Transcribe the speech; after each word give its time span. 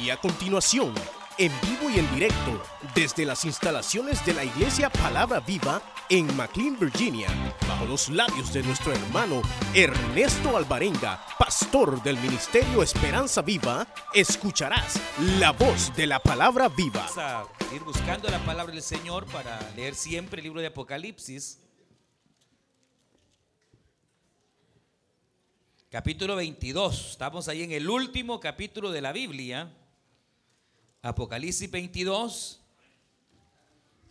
Y 0.00 0.10
a 0.10 0.16
continuación, 0.18 0.92
en 1.38 1.50
vivo 1.62 1.88
y 1.88 1.98
en 1.98 2.14
directo, 2.14 2.62
desde 2.94 3.24
las 3.24 3.44
instalaciones 3.46 4.24
de 4.26 4.34
la 4.34 4.44
Iglesia 4.44 4.90
Palabra 4.90 5.40
Viva 5.40 5.80
en 6.10 6.36
McLean, 6.36 6.78
Virginia, 6.78 7.28
bajo 7.66 7.86
los 7.86 8.10
labios 8.10 8.52
de 8.52 8.62
nuestro 8.62 8.92
hermano 8.92 9.40
Ernesto 9.74 10.56
Alvarenga, 10.56 11.24
pastor 11.38 12.02
del 12.02 12.18
Ministerio 12.18 12.82
Esperanza 12.82 13.40
Viva, 13.40 13.86
escucharás 14.12 15.00
la 15.38 15.52
voz 15.52 15.94
de 15.96 16.06
la 16.06 16.18
Palabra 16.18 16.68
Viva. 16.68 17.08
Vamos 17.16 17.18
a 17.18 17.74
ir 17.74 17.82
buscando 17.82 18.28
la 18.28 18.38
palabra 18.44 18.74
del 18.74 18.82
Señor 18.82 19.24
para 19.26 19.58
leer 19.76 19.94
siempre 19.94 20.40
el 20.40 20.44
libro 20.44 20.60
de 20.60 20.66
Apocalipsis. 20.66 21.60
Capítulo 25.88 26.36
22. 26.36 27.12
Estamos 27.12 27.48
ahí 27.48 27.62
en 27.62 27.72
el 27.72 27.88
último 27.88 28.40
capítulo 28.40 28.90
de 28.90 29.00
la 29.00 29.12
Biblia. 29.12 29.72
Apocalipsis 31.06 31.70
22. 31.70 32.60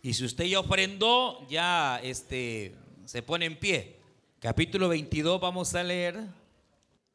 Y 0.02 0.14
si 0.14 0.24
usted 0.24 0.44
ya 0.44 0.60
ofrendó, 0.60 1.46
ya 1.46 2.00
este, 2.02 2.74
se 3.04 3.22
pone 3.22 3.44
en 3.44 3.58
pie. 3.58 4.00
Capítulo 4.40 4.88
22 4.88 5.38
vamos 5.38 5.74
a 5.74 5.82
leer. 5.82 6.24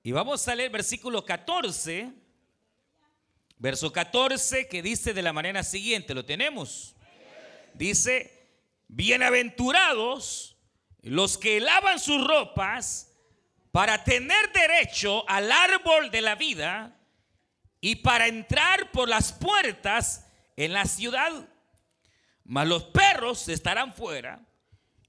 Y 0.04 0.12
vamos 0.12 0.48
a 0.48 0.54
leer 0.54 0.70
versículo 0.70 1.26
14. 1.26 2.12
Verso 3.57 3.91
14 3.91 4.67
que 4.67 4.84
dice 4.84 5.16
de 5.16 5.21
la 5.23 5.34
manera 5.34 5.63
siguiente, 5.63 6.13
lo 6.13 6.26
tenemos. 6.26 6.95
Dice, 7.73 8.49
bienaventurados 8.88 10.57
los 11.02 11.40
que 11.40 11.59
lavan 11.59 11.99
sus 11.99 12.23
ropas 12.27 13.12
para 13.71 14.04
tener 14.04 14.52
derecho 14.54 15.27
al 15.27 15.52
árbol 15.52 16.12
de 16.12 16.21
la 16.21 16.35
vida 16.35 17.01
y 17.81 17.95
para 17.98 18.27
entrar 18.27 18.91
por 18.91 19.09
las 19.09 19.34
puertas 19.34 20.27
en 20.55 20.71
la 20.71 20.85
ciudad. 20.85 21.49
Mas 22.43 22.68
los 22.68 22.84
perros 22.84 23.49
estarán 23.49 23.93
fuera 23.93 24.46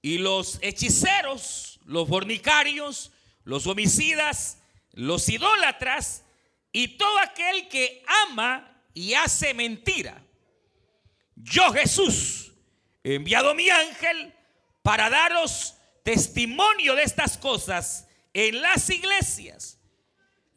y 0.00 0.18
los 0.18 0.58
hechiceros, 0.62 1.78
los 1.84 2.08
fornicarios, 2.08 3.12
los 3.44 3.66
homicidas, 3.66 4.58
los 4.92 5.28
idólatras 5.28 6.24
y 6.72 6.96
todo 6.96 7.18
aquel 7.18 7.68
que 7.68 8.02
ama 8.26 8.82
y 8.94 9.14
hace 9.14 9.54
mentira. 9.54 10.24
Yo 11.36 11.72
Jesús 11.72 12.52
he 13.04 13.14
enviado 13.14 13.54
mi 13.54 13.68
ángel 13.68 14.34
para 14.82 15.10
daros 15.10 15.76
testimonio 16.02 16.94
de 16.94 17.04
estas 17.04 17.36
cosas 17.36 18.08
en 18.32 18.60
las 18.62 18.88
iglesias. 18.90 19.78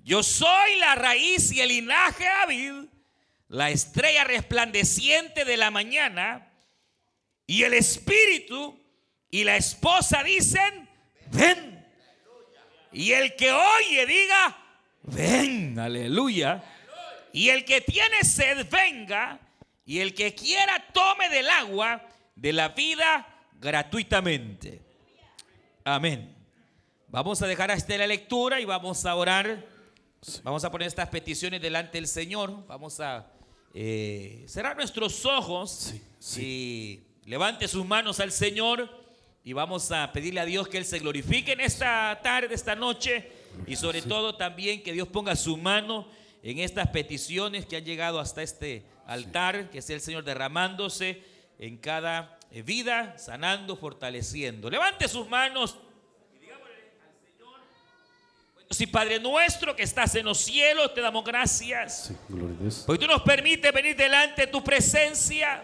Yo 0.06 0.22
soy 0.22 0.76
la 0.80 0.94
raíz 0.94 1.52
y 1.52 1.62
el 1.62 1.70
linaje 1.70 2.24
de 2.24 2.30
David, 2.30 2.74
la 3.48 3.72
estrella 3.72 4.24
resplandeciente 4.24 5.46
de 5.46 5.58
la 5.58 5.72
mañana, 5.72 6.48
y 7.48 7.64
el 7.64 7.74
espíritu 7.74 8.80
y 9.32 9.44
la 9.44 9.58
esposa 9.58 10.22
dicen, 10.22 10.88
ven. 11.32 11.84
Y 12.92 13.14
el 13.14 13.36
que 13.36 13.52
oye 13.52 14.06
diga, 14.06 14.56
ven, 15.02 15.80
aleluya. 15.80 16.64
Y 17.34 17.50
el 17.50 17.66
que 17.66 17.82
tiene 17.82 18.24
sed, 18.24 18.68
venga. 18.70 19.40
Y 19.88 20.02
el 20.02 20.14
que 20.14 20.36
quiera, 20.36 20.86
tome 20.94 21.30
del 21.30 21.50
agua 21.50 22.08
de 22.36 22.54
la 22.54 22.70
vida 22.70 23.28
gratuitamente. 23.60 24.82
Amén. 25.84 26.36
Vamos 27.08 27.42
a 27.42 27.48
dejar 27.48 27.72
hasta 27.72 27.98
la 27.98 28.06
lectura 28.06 28.60
y 28.60 28.66
vamos 28.66 29.04
a 29.06 29.16
orar. 29.16 29.75
Vamos 30.44 30.64
a 30.64 30.72
poner 30.72 30.88
estas 30.88 31.10
peticiones 31.10 31.62
delante 31.62 31.98
del 32.00 32.08
Señor. 32.08 32.66
Vamos 32.68 33.00
a 33.00 33.28
eh, 33.76 34.44
cerrar 34.48 34.76
nuestros 34.76 35.24
ojos 35.26 35.94
y 36.38 37.02
levante 37.26 37.68
sus 37.68 37.86
manos 37.86 38.20
al 38.20 38.32
Señor 38.32 38.90
y 39.44 39.54
vamos 39.54 39.92
a 39.92 40.12
pedirle 40.12 40.40
a 40.40 40.46
Dios 40.46 40.68
que 40.68 40.80
Él 40.80 40.86
se 40.86 40.98
glorifique 40.98 41.52
en 41.52 41.62
esta 41.62 42.20
tarde, 42.24 42.56
esta 42.56 42.76
noche. 42.76 43.32
Y 43.68 43.76
sobre 43.76 44.02
todo 44.02 44.36
también 44.36 44.82
que 44.82 44.94
Dios 44.94 45.08
ponga 45.08 45.36
su 45.36 45.58
mano 45.58 46.08
en 46.42 46.58
estas 46.58 46.88
peticiones 46.88 47.68
que 47.68 47.78
han 47.78 47.86
llegado 47.86 48.20
hasta 48.20 48.42
este 48.42 48.84
altar, 49.06 49.70
que 49.70 49.84
sea 49.84 49.96
el 49.96 50.02
Señor 50.02 50.24
derramándose 50.24 51.22
en 51.60 51.78
cada 51.78 52.40
vida, 52.66 53.16
sanando, 53.20 53.76
fortaleciendo. 53.76 54.72
Levante 54.72 55.08
sus 55.08 55.30
manos 55.30 55.78
si 58.70 58.88
Padre 58.88 59.20
nuestro 59.20 59.76
que 59.76 59.84
estás 59.84 60.16
en 60.16 60.26
los 60.26 60.40
cielos, 60.40 60.94
te 60.94 61.02
damos 61.02 61.24
gracias. 61.24 62.12
Porque 62.86 63.06
tú 63.06 63.12
nos 63.12 63.22
permites 63.22 63.72
venir 63.72 63.96
delante 63.96 64.42
de 64.42 64.48
tu 64.48 64.64
presencia. 64.64 65.62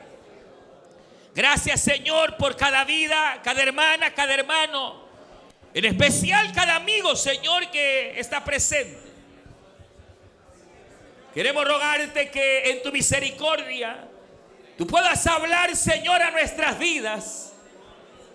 Gracias 1.33 1.81
Señor 1.81 2.37
por 2.37 2.55
cada 2.55 2.83
vida, 2.83 3.39
cada 3.43 3.63
hermana, 3.63 4.13
cada 4.13 4.33
hermano. 4.33 5.09
En 5.73 5.85
especial 5.85 6.51
cada 6.53 6.75
amigo, 6.75 7.15
Señor, 7.15 7.71
que 7.71 8.19
está 8.19 8.43
presente. 8.43 9.11
Queremos 11.33 11.65
rogarte 11.65 12.29
que 12.29 12.71
en 12.71 12.83
tu 12.83 12.91
misericordia 12.91 14.05
tú 14.77 14.85
puedas 14.85 15.25
hablar, 15.27 15.75
Señor, 15.75 16.21
a 16.21 16.31
nuestras 16.31 16.77
vidas. 16.77 17.53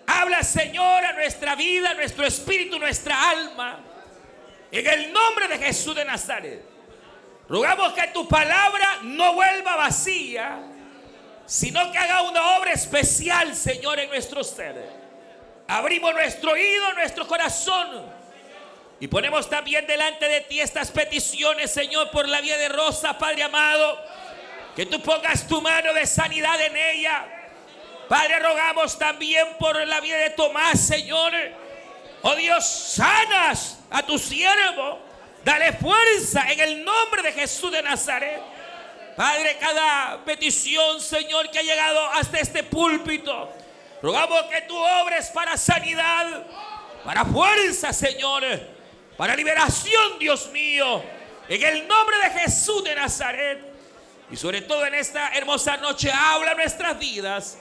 Habla, 0.07 0.41
Señor, 0.43 1.05
a 1.05 1.13
nuestra 1.13 1.55
vida, 1.55 1.91
a 1.91 1.93
nuestro 1.93 2.25
espíritu, 2.25 2.79
nuestra 2.79 3.29
alma. 3.29 3.86
En 4.71 4.87
el 4.87 5.13
nombre 5.13 5.47
de 5.47 5.57
Jesús 5.57 5.95
de 5.95 6.05
Nazaret. 6.05 6.63
Rogamos 7.47 7.93
que 7.93 8.07
tu 8.07 8.27
palabra 8.27 8.99
no 9.03 9.33
vuelva 9.33 9.77
vacía, 9.77 10.59
sino 11.45 11.91
que 11.91 11.97
haga 11.97 12.23
una 12.23 12.57
obra 12.57 12.73
especial, 12.73 13.55
Señor, 13.55 13.99
en 13.99 14.09
nuestro 14.09 14.43
ser. 14.43 14.75
Abrimos 15.67 16.13
nuestro 16.13 16.51
oído, 16.51 16.93
nuestro 16.93 17.25
corazón. 17.25 18.17
Y 18.99 19.07
ponemos 19.07 19.49
también 19.49 19.85
delante 19.87 20.27
de 20.27 20.41
ti 20.41 20.59
estas 20.59 20.91
peticiones, 20.91 21.71
Señor, 21.71 22.09
por 22.11 22.27
la 22.27 22.41
vida 22.41 22.57
de 22.57 22.67
Rosa, 22.67 23.17
Padre 23.17 23.43
amado. 23.43 23.97
Que 24.75 24.85
tú 24.85 25.01
pongas 25.01 25.47
tu 25.47 25.61
mano 25.61 25.93
de 25.93 26.05
sanidad 26.05 26.59
en 26.61 26.75
ella. 26.75 27.25
Padre, 28.09 28.39
rogamos 28.39 28.97
también 28.97 29.47
por 29.57 29.85
la 29.87 30.01
vida 30.01 30.17
de 30.17 30.31
Tomás, 30.31 30.79
Señor. 30.79 31.33
Oh 32.21 32.35
Dios, 32.35 32.65
sanas 32.65 33.79
a 33.89 34.03
tu 34.03 34.17
siervo. 34.17 34.99
Dale 35.43 35.73
fuerza 35.73 36.51
en 36.51 36.59
el 36.59 36.83
nombre 36.83 37.21
de 37.21 37.31
Jesús 37.31 37.71
de 37.71 37.81
Nazaret. 37.81 38.41
Padre, 39.15 39.57
cada 39.59 40.23
petición, 40.25 40.99
Señor, 41.01 41.49
que 41.49 41.59
ha 41.59 41.63
llegado 41.63 42.05
hasta 42.11 42.37
este 42.39 42.63
púlpito. 42.63 43.51
Rogamos 44.01 44.43
que 44.43 44.61
tú 44.61 44.75
obres 44.77 45.29
para 45.29 45.57
sanidad, 45.57 46.43
para 47.03 47.25
fuerza, 47.25 47.93
Señor, 47.93 48.43
para 49.15 49.35
liberación, 49.35 50.19
Dios 50.19 50.51
mío. 50.51 51.03
En 51.49 51.63
el 51.63 51.87
nombre 51.87 52.17
de 52.17 52.39
Jesús 52.41 52.83
de 52.83 52.93
Nazaret. 52.93 53.59
Y 54.29 54.35
sobre 54.35 54.61
todo 54.61 54.85
en 54.85 54.93
esta 54.93 55.29
hermosa 55.29 55.77
noche, 55.77 56.11
habla 56.11 56.53
nuestras 56.53 56.99
vidas. 56.99 57.57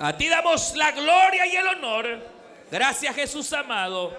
A 0.00 0.16
ti 0.16 0.28
damos 0.28 0.74
la 0.74 0.90
gloria 0.90 1.46
y 1.46 1.56
el 1.56 1.66
honor. 1.68 2.37
Gracias, 2.70 3.14
Jesús 3.14 3.50
amado. 3.54 4.14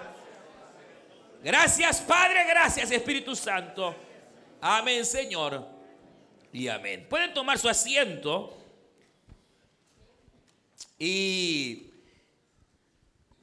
Gracias 1.42 2.00
Padre, 2.00 2.44
gracias 2.44 2.90
Espíritu 2.90 3.36
Santo. 3.36 3.94
Amén 4.60 5.06
Señor. 5.06 5.64
Y 6.52 6.66
amén. 6.66 7.06
Pueden 7.08 7.32
tomar 7.32 7.60
su 7.60 7.68
asiento. 7.68 8.58
Y 10.98 11.90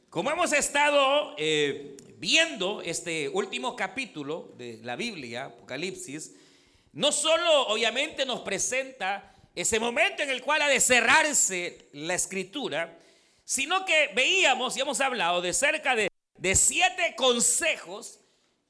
como 0.09 0.29
hemos 0.29 0.51
estado 0.51 1.35
eh, 1.37 1.95
viendo 2.17 2.81
este 2.81 3.29
último 3.29 3.77
capítulo 3.77 4.51
de 4.57 4.81
la 4.83 4.97
Biblia, 4.97 5.45
Apocalipsis, 5.45 6.33
no 6.91 7.13
solo 7.13 7.67
obviamente 7.67 8.25
nos 8.25 8.41
presenta 8.41 9.33
ese 9.55 9.79
momento 9.79 10.21
en 10.21 10.31
el 10.31 10.41
cual 10.41 10.63
ha 10.63 10.67
de 10.67 10.81
cerrarse 10.81 11.87
la 11.93 12.13
escritura, 12.13 12.99
sino 13.47 13.85
que 13.85 14.11
veíamos 14.13 14.75
y 14.75 14.81
hemos 14.81 14.99
hablado 14.99 15.41
de 15.41 15.53
cerca 15.53 15.95
de 15.95 16.09
de 16.37 16.55
siete 16.55 17.15
consejos 17.15 18.19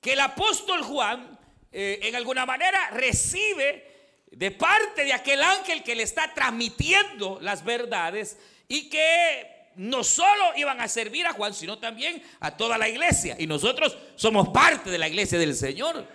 que 0.02 0.14
el 0.14 0.20
apóstol 0.20 0.82
Juan 0.84 1.38
eh, 1.72 2.00
en 2.04 2.16
alguna 2.16 2.46
manera 2.46 2.90
recibe 2.92 3.86
de 4.32 4.52
parte 4.52 5.04
de 5.04 5.14
aquel 5.14 5.42
ángel 5.44 5.84
que 5.84 5.96
le 5.96 6.04
está 6.04 6.34
transmitiendo 6.34 7.40
las 7.42 7.64
verdades 7.64 8.38
y 8.68 8.90
que 8.90 9.72
no 9.76 10.04
solo 10.04 10.56
iban 10.56 10.82
a 10.82 10.88
servir 10.88 11.26
a 11.28 11.34
Juan, 11.34 11.54
sino 11.54 11.78
también 11.78 12.24
a 12.40 12.56
toda 12.56 12.78
la 12.78 12.90
iglesia. 12.90 13.36
Y 13.38 13.46
nosotros 13.48 13.98
somos 14.16 14.50
parte 14.50 14.90
de 14.90 14.98
la 14.98 15.08
iglesia 15.08 15.38
del 15.38 15.56
Señor. 15.56 16.08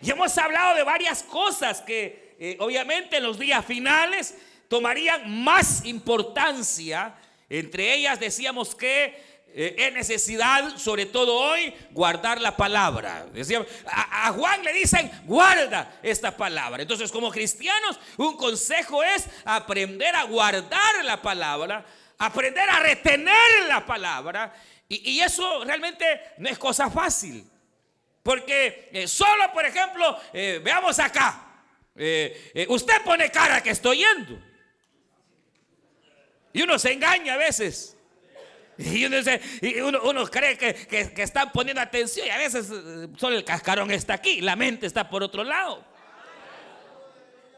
Y 0.00 0.10
hemos 0.10 0.36
hablado 0.38 0.74
de 0.74 0.82
varias 0.82 1.22
cosas 1.22 1.82
que 1.82 2.36
eh, 2.38 2.56
obviamente 2.60 3.18
en 3.18 3.22
los 3.24 3.38
días 3.38 3.64
finales 3.64 4.36
tomarían 4.68 5.42
más 5.42 5.84
importancia. 5.84 7.14
Entre 7.48 7.94
ellas 7.94 8.18
decíamos 8.18 8.74
que 8.74 9.34
eh, 9.56 9.76
es 9.78 9.92
necesidad, 9.92 10.76
sobre 10.78 11.06
todo 11.06 11.36
hoy, 11.36 11.72
guardar 11.92 12.40
la 12.40 12.56
palabra. 12.56 13.24
Decía, 13.32 13.64
a, 13.86 14.32
Juan 14.32 14.64
le 14.64 14.72
dicen, 14.72 15.08
guarda 15.26 16.00
esta 16.02 16.36
palabra. 16.36 16.82
Entonces, 16.82 17.12
como 17.12 17.30
cristianos, 17.30 18.00
un 18.16 18.36
consejo 18.36 19.04
es 19.04 19.26
aprender 19.44 20.12
a 20.16 20.24
guardar 20.24 21.04
la 21.04 21.22
palabra, 21.22 21.86
aprender 22.18 22.68
a 22.68 22.80
retener 22.80 23.68
la 23.68 23.86
palabra. 23.86 24.52
Y, 24.88 25.20
eso 25.20 25.62
realmente 25.64 26.04
no 26.38 26.48
es 26.48 26.58
cosa 26.58 26.90
fácil. 26.90 27.48
Porque 28.24 28.88
eh, 28.92 29.06
solo, 29.06 29.52
por 29.52 29.64
ejemplo, 29.64 30.18
eh, 30.32 30.60
veamos 30.64 30.98
acá. 30.98 31.42
Usted 31.94 33.02
pone 33.04 33.30
cara 33.30 33.62
que 33.62 33.70
estoy 33.70 33.98
yendo. 33.98 34.53
Y 36.54 36.62
uno 36.62 36.78
se 36.78 36.92
engaña 36.92 37.34
a 37.34 37.36
veces. 37.36 37.96
Y 38.78 39.04
uno, 39.04 40.26
cree 40.30 40.56
que, 40.56 41.12
están 41.22 41.52
poniendo 41.52 41.82
atención 41.82 42.26
y 42.26 42.30
a 42.30 42.38
veces 42.38 42.66
solo 43.18 43.36
el 43.36 43.44
cascarón 43.44 43.90
está 43.90 44.14
aquí, 44.14 44.40
la 44.40 44.56
mente 44.56 44.86
está 44.86 45.08
por 45.08 45.22
otro 45.22 45.44
lado. 45.44 45.84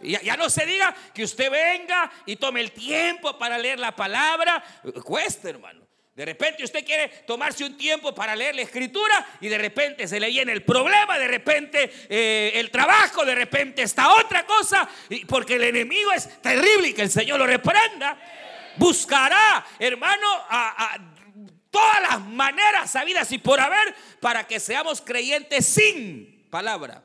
Y 0.00 0.18
ya, 0.22 0.36
no 0.36 0.50
se 0.50 0.66
diga 0.66 0.94
que 1.14 1.24
usted 1.24 1.50
venga 1.50 2.10
y 2.26 2.36
tome 2.36 2.60
el 2.60 2.72
tiempo 2.72 3.38
para 3.38 3.56
leer 3.56 3.78
la 3.78 3.94
palabra. 3.94 4.62
Cuesta, 5.04 5.48
hermano. 5.48 5.86
De 6.14 6.24
repente 6.24 6.64
usted 6.64 6.84
quiere 6.84 7.08
tomarse 7.26 7.64
un 7.64 7.76
tiempo 7.76 8.14
para 8.14 8.34
leer 8.34 8.54
la 8.54 8.62
escritura 8.62 9.26
y 9.38 9.48
de 9.48 9.58
repente 9.58 10.08
se 10.08 10.18
le 10.18 10.28
viene 10.28 10.52
el 10.52 10.64
problema, 10.64 11.18
de 11.18 11.28
repente 11.28 11.92
eh, 12.08 12.52
el 12.54 12.70
trabajo, 12.70 13.22
de 13.26 13.34
repente 13.34 13.82
esta 13.82 14.14
otra 14.14 14.46
cosa, 14.46 14.88
y 15.10 15.26
porque 15.26 15.56
el 15.56 15.64
enemigo 15.64 16.10
es 16.12 16.40
terrible 16.40 16.88
y 16.88 16.94
que 16.94 17.02
el 17.02 17.10
Señor 17.10 17.38
lo 17.38 17.46
reprenda. 17.46 18.18
Buscará, 18.76 19.64
hermano, 19.78 20.26
a, 20.48 20.96
todas 21.70 22.02
las 22.02 22.20
maneras 22.20 22.90
sabidas 22.90 23.30
y 23.32 23.38
por 23.38 23.60
haber 23.60 23.94
para 24.20 24.46
que 24.46 24.58
seamos 24.60 25.00
creyentes 25.00 25.66
sin 25.66 26.46
palabra, 26.50 27.02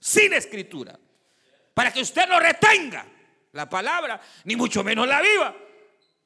sin 0.00 0.32
escritura, 0.32 0.98
para 1.74 1.92
que 1.92 2.00
usted 2.00 2.26
no 2.26 2.40
retenga 2.40 3.06
la 3.52 3.68
palabra, 3.68 4.20
ni 4.44 4.56
mucho 4.56 4.82
menos 4.82 5.06
la 5.06 5.20
viva. 5.20 5.54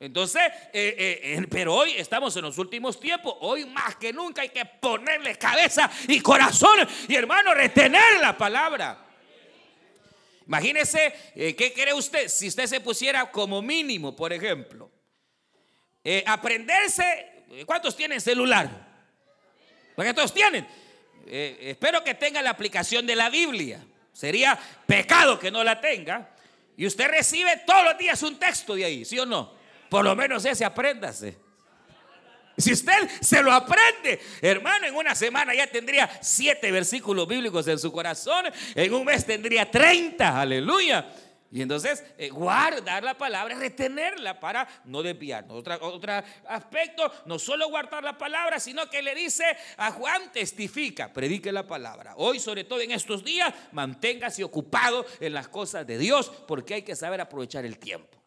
Entonces, 0.00 0.42
eh, 0.72 1.20
eh, 1.24 1.46
pero 1.50 1.74
hoy 1.74 1.92
estamos 1.96 2.36
en 2.36 2.42
los 2.42 2.56
últimos 2.58 3.00
tiempos. 3.00 3.34
Hoy 3.40 3.64
más 3.66 3.96
que 3.96 4.12
nunca 4.12 4.42
hay 4.42 4.50
que 4.50 4.64
ponerle 4.64 5.36
cabeza 5.36 5.90
y 6.06 6.20
corazón 6.20 6.78
y 7.08 7.14
hermano, 7.16 7.52
retener 7.52 8.20
la 8.20 8.36
palabra. 8.36 9.07
Imagínese, 10.48 11.14
eh, 11.36 11.54
¿qué 11.54 11.72
cree 11.72 11.94
usted? 11.94 12.26
Si 12.28 12.48
usted 12.48 12.66
se 12.66 12.80
pusiera 12.80 13.30
como 13.30 13.62
mínimo, 13.62 14.16
por 14.16 14.32
ejemplo, 14.32 14.90
aprenderse, 16.26 17.44
¿cuántos 17.66 17.94
tienen 17.94 18.20
celular? 18.20 18.68
Porque 19.94 20.14
todos 20.14 20.32
tienen. 20.32 20.66
espero 21.26 22.02
que 22.02 22.14
tenga 22.14 22.40
la 22.40 22.50
aplicación 22.50 23.06
de 23.06 23.14
la 23.14 23.28
Biblia. 23.28 23.84
Sería 24.10 24.58
pecado 24.86 25.38
que 25.38 25.50
no 25.50 25.62
la 25.62 25.80
tenga. 25.80 26.34
Y 26.78 26.86
usted 26.86 27.08
recibe 27.08 27.58
todos 27.66 27.84
los 27.84 27.98
días 27.98 28.22
un 28.22 28.38
texto 28.38 28.74
de 28.74 28.84
ahí, 28.84 29.04
¿sí 29.04 29.18
o 29.18 29.26
no? 29.26 29.52
Por 29.88 30.04
lo 30.04 30.16
menos 30.16 30.44
ese 30.44 30.64
apréndase. 30.64 31.36
Si 32.58 32.72
usted 32.72 33.08
se 33.20 33.40
lo 33.40 33.52
aprende, 33.52 34.20
hermano, 34.42 34.86
en 34.86 34.94
una 34.96 35.14
semana 35.14 35.54
ya 35.54 35.68
tendría 35.68 36.10
siete 36.20 36.72
versículos 36.72 37.28
bíblicos 37.28 37.68
en 37.68 37.78
su 37.78 37.92
corazón. 37.92 38.46
En 38.74 38.92
un 38.92 39.04
mes 39.04 39.24
tendría 39.24 39.70
30, 39.70 40.40
aleluya. 40.40 41.06
Y 41.50 41.62
entonces, 41.62 42.04
eh, 42.18 42.28
guardar 42.28 43.02
la 43.04 43.16
palabra, 43.16 43.54
retenerla 43.54 44.38
para 44.38 44.68
no 44.84 45.02
desviarnos. 45.02 45.56
Otra, 45.56 45.78
otro 45.80 46.12
aspecto, 46.46 47.10
no 47.24 47.38
solo 47.38 47.68
guardar 47.68 48.02
la 48.02 48.18
palabra, 48.18 48.60
sino 48.60 48.90
que 48.90 49.02
le 49.02 49.14
dice 49.14 49.44
a 49.76 49.92
Juan, 49.92 50.30
testifica, 50.32 51.12
predique 51.12 51.52
la 51.52 51.66
palabra. 51.66 52.14
Hoy, 52.16 52.40
sobre 52.40 52.64
todo 52.64 52.80
en 52.80 52.90
estos 52.90 53.24
días, 53.24 53.54
manténgase 53.72 54.44
ocupado 54.44 55.06
en 55.20 55.32
las 55.32 55.48
cosas 55.48 55.86
de 55.86 55.96
Dios, 55.96 56.30
porque 56.46 56.74
hay 56.74 56.82
que 56.82 56.96
saber 56.96 57.20
aprovechar 57.20 57.64
el 57.64 57.78
tiempo 57.78 58.17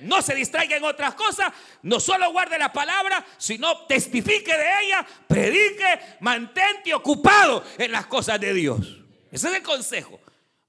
no 0.00 0.22
se 0.22 0.34
distraiga 0.34 0.76
en 0.76 0.84
otras 0.84 1.14
cosas, 1.14 1.52
no 1.82 2.00
solo 2.00 2.30
guarde 2.32 2.58
la 2.58 2.72
palabra, 2.72 3.24
sino 3.38 3.86
testifique 3.86 4.56
de 4.56 4.68
ella, 4.82 5.06
predique, 5.26 6.00
mantente 6.20 6.94
ocupado 6.94 7.64
en 7.78 7.92
las 7.92 8.06
cosas 8.06 8.40
de 8.40 8.54
Dios. 8.54 9.00
Ese 9.30 9.48
es 9.48 9.54
el 9.54 9.62
consejo. 9.62 10.20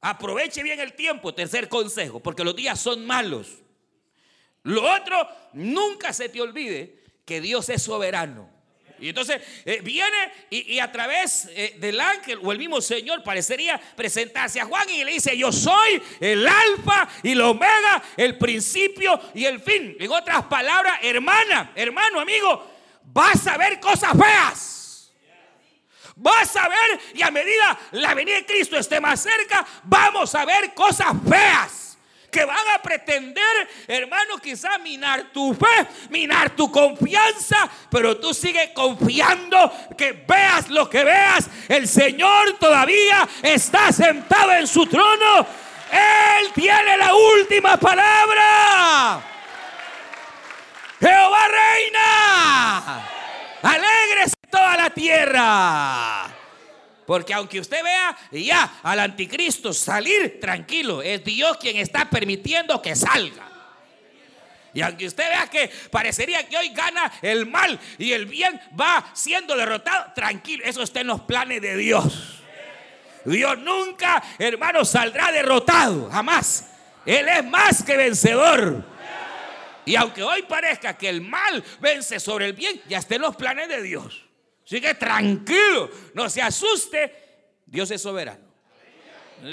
Aproveche 0.01 0.63
bien 0.63 0.79
el 0.79 0.93
tiempo, 0.93 1.33
tercer 1.33 1.69
consejo, 1.69 2.19
porque 2.19 2.43
los 2.43 2.55
días 2.55 2.79
son 2.79 3.05
malos. 3.05 3.59
Lo 4.63 4.83
otro, 4.83 5.27
nunca 5.53 6.13
se 6.13 6.29
te 6.29 6.41
olvide 6.41 6.99
que 7.25 7.41
Dios 7.41 7.69
es 7.69 7.81
soberano. 7.83 8.49
Y 9.01 9.09
entonces 9.09 9.41
eh, 9.65 9.81
viene 9.83 10.31
y, 10.49 10.79
a 10.79 10.91
través 10.91 11.49
eh, 11.51 11.75
del 11.79 11.99
ángel 11.99 12.39
o 12.43 12.51
el 12.51 12.59
mismo 12.59 12.79
Señor 12.81 13.23
parecería 13.23 13.79
presentarse 13.95 14.61
a 14.61 14.65
Juan 14.65 14.87
y 14.89 15.03
le 15.03 15.13
dice, 15.13 15.35
yo 15.35 15.51
soy 15.51 16.01
el 16.19 16.47
alfa 16.47 17.09
y 17.23 17.31
el 17.31 17.41
omega, 17.41 18.03
el 18.15 18.37
principio 18.37 19.19
y 19.33 19.45
el 19.45 19.59
fin. 19.59 19.95
En 19.99 20.11
otras 20.11 20.43
palabras, 20.45 20.99
hermana, 21.01 21.71
hermano, 21.75 22.19
amigo, 22.19 22.71
vas 23.05 23.45
a 23.47 23.57
ver 23.57 23.79
cosas 23.79 24.11
feas. 24.11 25.11
Vas 26.15 26.55
a 26.55 26.69
ver 26.69 26.99
y 27.15 27.23
a 27.23 27.31
medida 27.31 27.79
la 27.91 28.13
venida 28.13 28.35
de 28.35 28.45
Cristo 28.45 28.77
esté 28.77 28.99
más 28.99 29.23
cerca, 29.23 29.65
vamos 29.83 30.35
a 30.35 30.45
ver 30.45 30.73
cosas 30.75 31.13
feas 31.27 31.90
que 32.31 32.45
van 32.45 32.67
a 32.73 32.81
pretender, 32.81 33.69
hermano, 33.87 34.37
quizá 34.37 34.77
minar 34.77 35.31
tu 35.33 35.53
fe, 35.53 35.87
minar 36.09 36.51
tu 36.51 36.71
confianza, 36.71 37.69
pero 37.89 38.17
tú 38.17 38.33
sigues 38.33 38.69
confiando 38.69 39.71
que 39.97 40.13
veas 40.25 40.69
lo 40.69 40.89
que 40.89 41.03
veas, 41.03 41.49
el 41.67 41.87
Señor 41.87 42.57
todavía 42.57 43.27
está 43.43 43.91
sentado 43.91 44.53
en 44.53 44.65
su 44.65 44.85
trono. 44.85 45.45
Él 45.91 46.53
tiene 46.53 46.97
la 46.97 47.13
última 47.13 47.75
palabra. 47.75 49.21
Jehová 51.01 51.47
reina. 51.47 53.07
Alegres 53.61 54.33
toda 54.49 54.77
la 54.77 54.89
tierra. 54.89 56.40
Porque 57.11 57.33
aunque 57.33 57.59
usted 57.59 57.83
vea 57.83 58.17
ya 58.31 58.79
al 58.83 58.97
anticristo 58.97 59.73
salir 59.73 60.39
tranquilo, 60.39 61.01
es 61.01 61.21
Dios 61.25 61.57
quien 61.57 61.75
está 61.75 62.09
permitiendo 62.09 62.81
que 62.81 62.95
salga. 62.95 63.49
Y 64.73 64.79
aunque 64.79 65.07
usted 65.07 65.27
vea 65.27 65.45
que 65.47 65.69
parecería 65.91 66.47
que 66.47 66.55
hoy 66.55 66.69
gana 66.69 67.11
el 67.21 67.47
mal 67.47 67.77
y 67.97 68.13
el 68.13 68.27
bien 68.27 68.61
va 68.79 69.11
siendo 69.13 69.57
derrotado, 69.57 70.13
tranquilo, 70.15 70.63
eso 70.63 70.83
está 70.83 71.01
en 71.01 71.07
los 71.07 71.19
planes 71.19 71.61
de 71.61 71.75
Dios. 71.75 72.41
Dios 73.25 73.57
nunca, 73.57 74.23
hermano, 74.39 74.85
saldrá 74.85 75.33
derrotado, 75.33 76.09
jamás. 76.09 76.71
Él 77.05 77.27
es 77.27 77.43
más 77.43 77.83
que 77.83 77.97
vencedor. 77.97 78.85
Y 79.83 79.97
aunque 79.97 80.23
hoy 80.23 80.43
parezca 80.43 80.97
que 80.97 81.09
el 81.09 81.19
mal 81.19 81.61
vence 81.81 82.21
sobre 82.21 82.45
el 82.45 82.53
bien, 82.53 82.81
ya 82.87 82.99
está 82.99 83.15
en 83.15 83.23
los 83.23 83.35
planes 83.35 83.67
de 83.67 83.81
Dios. 83.81 84.30
Así 84.71 84.79
que 84.79 84.95
tranquilo, 84.95 85.91
no 86.13 86.29
se 86.29 86.41
asuste, 86.41 87.13
Dios 87.65 87.91
es 87.91 88.01
soberano. 88.01 88.49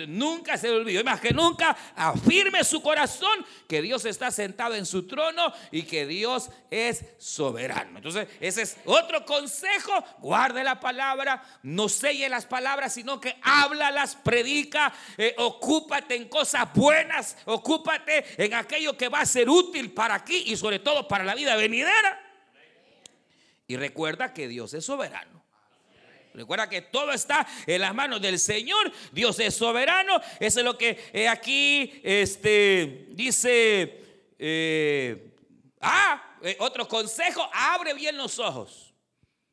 Nunca 0.06 0.56
se 0.56 0.68
le 0.68 0.74
olvide, 0.74 1.02
más 1.02 1.20
que 1.20 1.32
nunca 1.32 1.76
afirme 1.96 2.62
su 2.62 2.80
corazón 2.80 3.44
que 3.66 3.82
Dios 3.82 4.04
está 4.04 4.30
sentado 4.30 4.76
en 4.76 4.86
su 4.86 5.08
trono 5.08 5.52
y 5.72 5.82
que 5.82 6.06
Dios 6.06 6.50
es 6.70 7.04
soberano. 7.18 7.96
Entonces, 7.96 8.28
ese 8.38 8.62
es 8.62 8.76
otro 8.84 9.24
consejo, 9.24 9.92
guarde 10.20 10.62
la 10.62 10.78
palabra, 10.78 11.42
no 11.64 11.88
selle 11.88 12.28
las 12.28 12.46
palabras, 12.46 12.94
sino 12.94 13.20
que 13.20 13.40
háblalas, 13.42 14.14
predica, 14.14 14.92
eh, 15.16 15.34
ocúpate 15.38 16.14
en 16.14 16.28
cosas 16.28 16.72
buenas, 16.72 17.36
ocúpate 17.44 18.24
en 18.36 18.54
aquello 18.54 18.96
que 18.96 19.08
va 19.08 19.22
a 19.22 19.26
ser 19.26 19.50
útil 19.50 19.90
para 19.90 20.14
aquí 20.14 20.44
y 20.46 20.56
sobre 20.56 20.78
todo 20.78 21.08
para 21.08 21.24
la 21.24 21.34
vida 21.34 21.56
venidera. 21.56 22.27
Y 23.68 23.76
recuerda 23.76 24.32
que 24.32 24.48
Dios 24.48 24.72
es 24.72 24.86
soberano. 24.86 25.44
Recuerda 26.32 26.68
que 26.70 26.80
todo 26.80 27.12
está 27.12 27.46
en 27.66 27.82
las 27.82 27.94
manos 27.94 28.22
del 28.22 28.38
Señor. 28.38 28.90
Dios 29.12 29.38
es 29.40 29.54
soberano. 29.54 30.20
Eso 30.40 30.60
es 30.60 30.64
lo 30.64 30.78
que 30.78 31.10
eh, 31.12 31.28
aquí 31.28 32.00
este, 32.02 33.08
dice. 33.10 34.32
Eh, 34.38 35.34
ah, 35.82 36.36
eh, 36.42 36.56
otro 36.60 36.88
consejo: 36.88 37.48
abre 37.52 37.92
bien 37.92 38.16
los 38.16 38.38
ojos. 38.38 38.94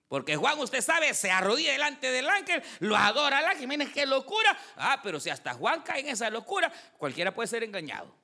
Porque 0.08 0.38
Juan, 0.38 0.60
usted 0.60 0.82
sabe, 0.82 1.14
se 1.14 1.30
arrodilla 1.30 1.74
delante 1.74 2.10
del 2.10 2.30
ángel, 2.30 2.64
lo 2.80 2.96
adora 2.96 3.40
al 3.40 3.46
ángel. 3.48 3.68
Miren 3.68 3.92
qué 3.92 4.06
locura. 4.06 4.58
Ah, 4.78 5.02
pero 5.04 5.20
si 5.20 5.30
hasta 5.30 5.56
Juan 5.56 5.82
cae 5.82 6.02
en 6.02 6.08
esa 6.08 6.30
locura, 6.30 6.72
cualquiera 6.98 7.34
puede 7.34 7.48
ser 7.48 7.64
engañado. 7.64 8.16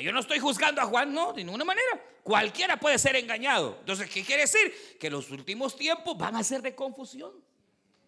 Yo 0.00 0.12
no 0.12 0.20
estoy 0.20 0.38
juzgando 0.38 0.80
a 0.80 0.86
Juan, 0.86 1.12
no, 1.12 1.32
de 1.32 1.44
ninguna 1.44 1.64
manera. 1.64 2.00
Cualquiera 2.22 2.76
puede 2.78 2.98
ser 2.98 3.16
engañado. 3.16 3.76
Entonces, 3.80 4.08
¿qué 4.08 4.22
quiere 4.24 4.42
decir? 4.42 4.96
Que 4.98 5.10
los 5.10 5.30
últimos 5.30 5.76
tiempos 5.76 6.16
van 6.16 6.36
a 6.36 6.44
ser 6.44 6.62
de 6.62 6.74
confusión. 6.74 7.32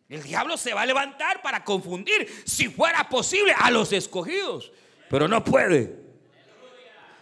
El 0.09 0.23
diablo 0.23 0.57
se 0.57 0.75
va 0.75 0.83
a 0.83 0.87
levantar 0.87 1.43
para 1.43 1.65
confundir, 1.65 2.43
si 2.47 2.69
fuera 2.69 3.09
posible, 3.09 3.55
a 3.59 3.71
los 3.71 3.93
escogidos. 3.93 4.71
Pero 5.11 5.27
no 5.27 5.43
puede. 5.43 6.05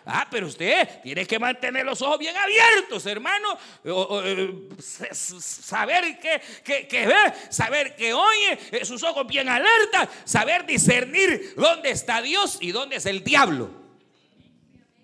Ah, 0.04 0.26
pero 0.28 0.48
usted 0.48 1.00
tiene 1.00 1.24
que 1.24 1.38
mantener 1.38 1.86
los 1.86 2.02
ojos 2.02 2.18
bien 2.18 2.36
abiertos, 2.36 3.06
hermano. 3.06 3.56
Eh, 3.84 4.68
saber 4.80 6.18
que, 6.18 6.88
que, 6.88 7.06
ve, 7.06 7.32
saber 7.50 7.94
que 7.94 8.12
oye, 8.12 8.58
eh, 8.72 8.84
sus 8.84 9.02
ojos 9.04 9.26
bien 9.28 9.48
alertas, 9.48 10.08
saber 10.24 10.66
discernir 10.66 11.54
dónde 11.56 11.90
está 11.90 12.20
Dios 12.20 12.58
y 12.60 12.72
dónde 12.72 12.96
es 12.96 13.06
el 13.06 13.22
diablo. 13.22 13.81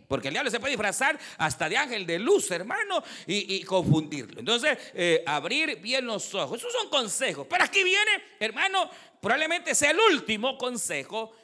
Porque 0.08 0.28
el 0.28 0.34
diablo 0.34 0.50
se 0.50 0.58
puede 0.58 0.72
disfrazar 0.72 1.20
hasta 1.36 1.68
de 1.68 1.76
ángel 1.76 2.06
de 2.06 2.18
luz, 2.18 2.50
hermano, 2.50 3.04
y, 3.26 3.62
confundirlo. 3.64 4.40
Entonces, 4.40 4.78
eh, 4.94 5.22
abrir 5.26 5.76
bien 5.80 6.06
los 6.06 6.34
ojos. 6.34 6.58
Esos 6.58 6.72
son 6.72 6.88
consejos. 6.88 7.46
Pero 7.48 7.62
aquí 7.62 7.84
viene, 7.84 8.10
hermano, 8.40 8.90
probablemente 9.20 9.74
sea 9.74 9.90
el 9.90 10.00
último 10.00 10.56
consejo. 10.56 11.36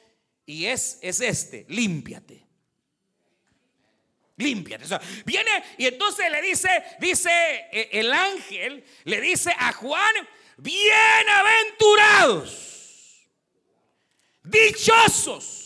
Y 0.46 0.64
es, 0.64 0.98
es 1.02 1.20
este, 1.20 1.66
límpiate. 1.68 2.42
Límpiate. 4.36 4.86
viene 5.26 5.50
y 5.78 5.86
entonces 5.86 6.28
le 6.30 6.42
dice, 6.42 6.68
dice 6.98 7.30
eh, 7.70 7.90
el 7.92 8.12
ángel, 8.12 8.84
le 9.04 9.20
dice 9.20 9.54
a 9.56 9.72
Juan, 9.74 10.12
bienaventurados, 10.56 13.28
dichosos 14.42 15.63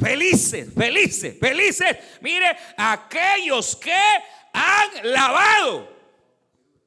Felices, 0.00 0.72
felices, 0.74 1.36
felices. 1.38 1.96
Mire, 2.20 2.56
aquellos 2.76 3.76
que 3.76 3.92
han 4.52 4.88
lavado. 5.12 6.00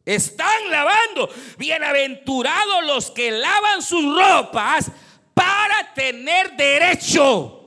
Están 0.05 0.69
lavando. 0.69 1.29
Bienaventurados 1.57 2.83
los 2.85 3.11
que 3.11 3.31
lavan 3.31 3.81
sus 3.81 4.03
ropas 4.03 4.91
para 5.33 5.93
tener 5.93 6.53
derecho 6.53 7.59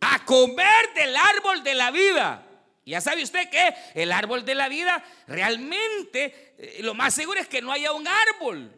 a 0.00 0.24
comer 0.24 0.94
del 0.94 1.16
árbol 1.16 1.62
de 1.62 1.74
la 1.74 1.90
vida. 1.90 2.42
Ya 2.86 3.00
sabe 3.00 3.22
usted 3.22 3.48
que 3.48 3.74
el 3.94 4.12
árbol 4.12 4.44
de 4.44 4.54
la 4.54 4.68
vida 4.68 5.02
realmente 5.26 6.54
eh, 6.58 6.78
lo 6.80 6.94
más 6.94 7.14
seguro 7.14 7.40
es 7.40 7.48
que 7.48 7.62
no 7.62 7.72
haya 7.72 7.92
un 7.92 8.06
árbol. 8.06 8.72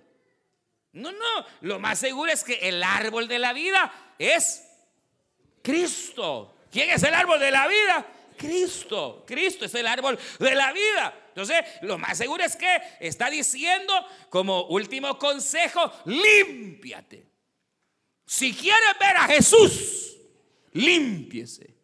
No, 0.92 1.12
no, 1.12 1.46
lo 1.60 1.78
más 1.78 1.98
seguro 1.98 2.30
es 2.30 2.44
que 2.44 2.68
el 2.68 2.82
árbol 2.82 3.28
de 3.28 3.38
la 3.38 3.52
vida 3.52 3.92
es 4.18 4.65
Cristo. 5.66 6.58
¿Quién 6.70 6.90
es 6.90 7.02
el 7.02 7.12
árbol 7.12 7.40
de 7.40 7.50
la 7.50 7.66
vida? 7.66 8.06
Cristo. 8.38 9.24
Cristo 9.26 9.64
es 9.64 9.74
el 9.74 9.88
árbol 9.88 10.16
de 10.38 10.54
la 10.54 10.72
vida. 10.72 11.12
Entonces, 11.30 11.56
lo 11.82 11.98
más 11.98 12.16
seguro 12.16 12.44
es 12.44 12.54
que 12.54 12.68
está 13.00 13.28
diciendo 13.28 13.92
como 14.30 14.66
último 14.66 15.18
consejo, 15.18 15.92
límpiate. 16.04 17.26
Si 18.24 18.54
quieres 18.54 18.96
ver 19.00 19.16
a 19.16 19.26
Jesús, 19.26 20.16
límpiese. 20.72 21.74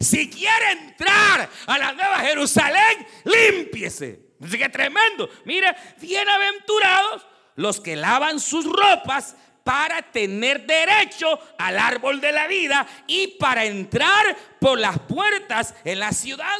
Si 0.00 0.28
quiere 0.28 0.72
entrar 0.72 1.48
a 1.66 1.78
la 1.78 1.92
nueva 1.92 2.18
Jerusalén, 2.18 3.06
límpiese. 3.22 4.30
Así 4.42 4.58
que 4.58 4.68
tremendo. 4.70 5.30
Mire, 5.44 5.72
bienaventurados 6.00 7.24
los 7.54 7.80
que 7.80 7.94
lavan 7.94 8.40
sus 8.40 8.64
ropas 8.64 9.36
para 9.64 10.02
tener 10.02 10.66
derecho 10.66 11.38
al 11.58 11.78
árbol 11.78 12.20
de 12.20 12.32
la 12.32 12.46
vida 12.46 12.86
y 13.06 13.28
para 13.28 13.64
entrar 13.64 14.36
por 14.58 14.78
las 14.78 14.98
puertas 15.00 15.74
en 15.84 15.98
la 15.98 16.12
ciudad. 16.12 16.58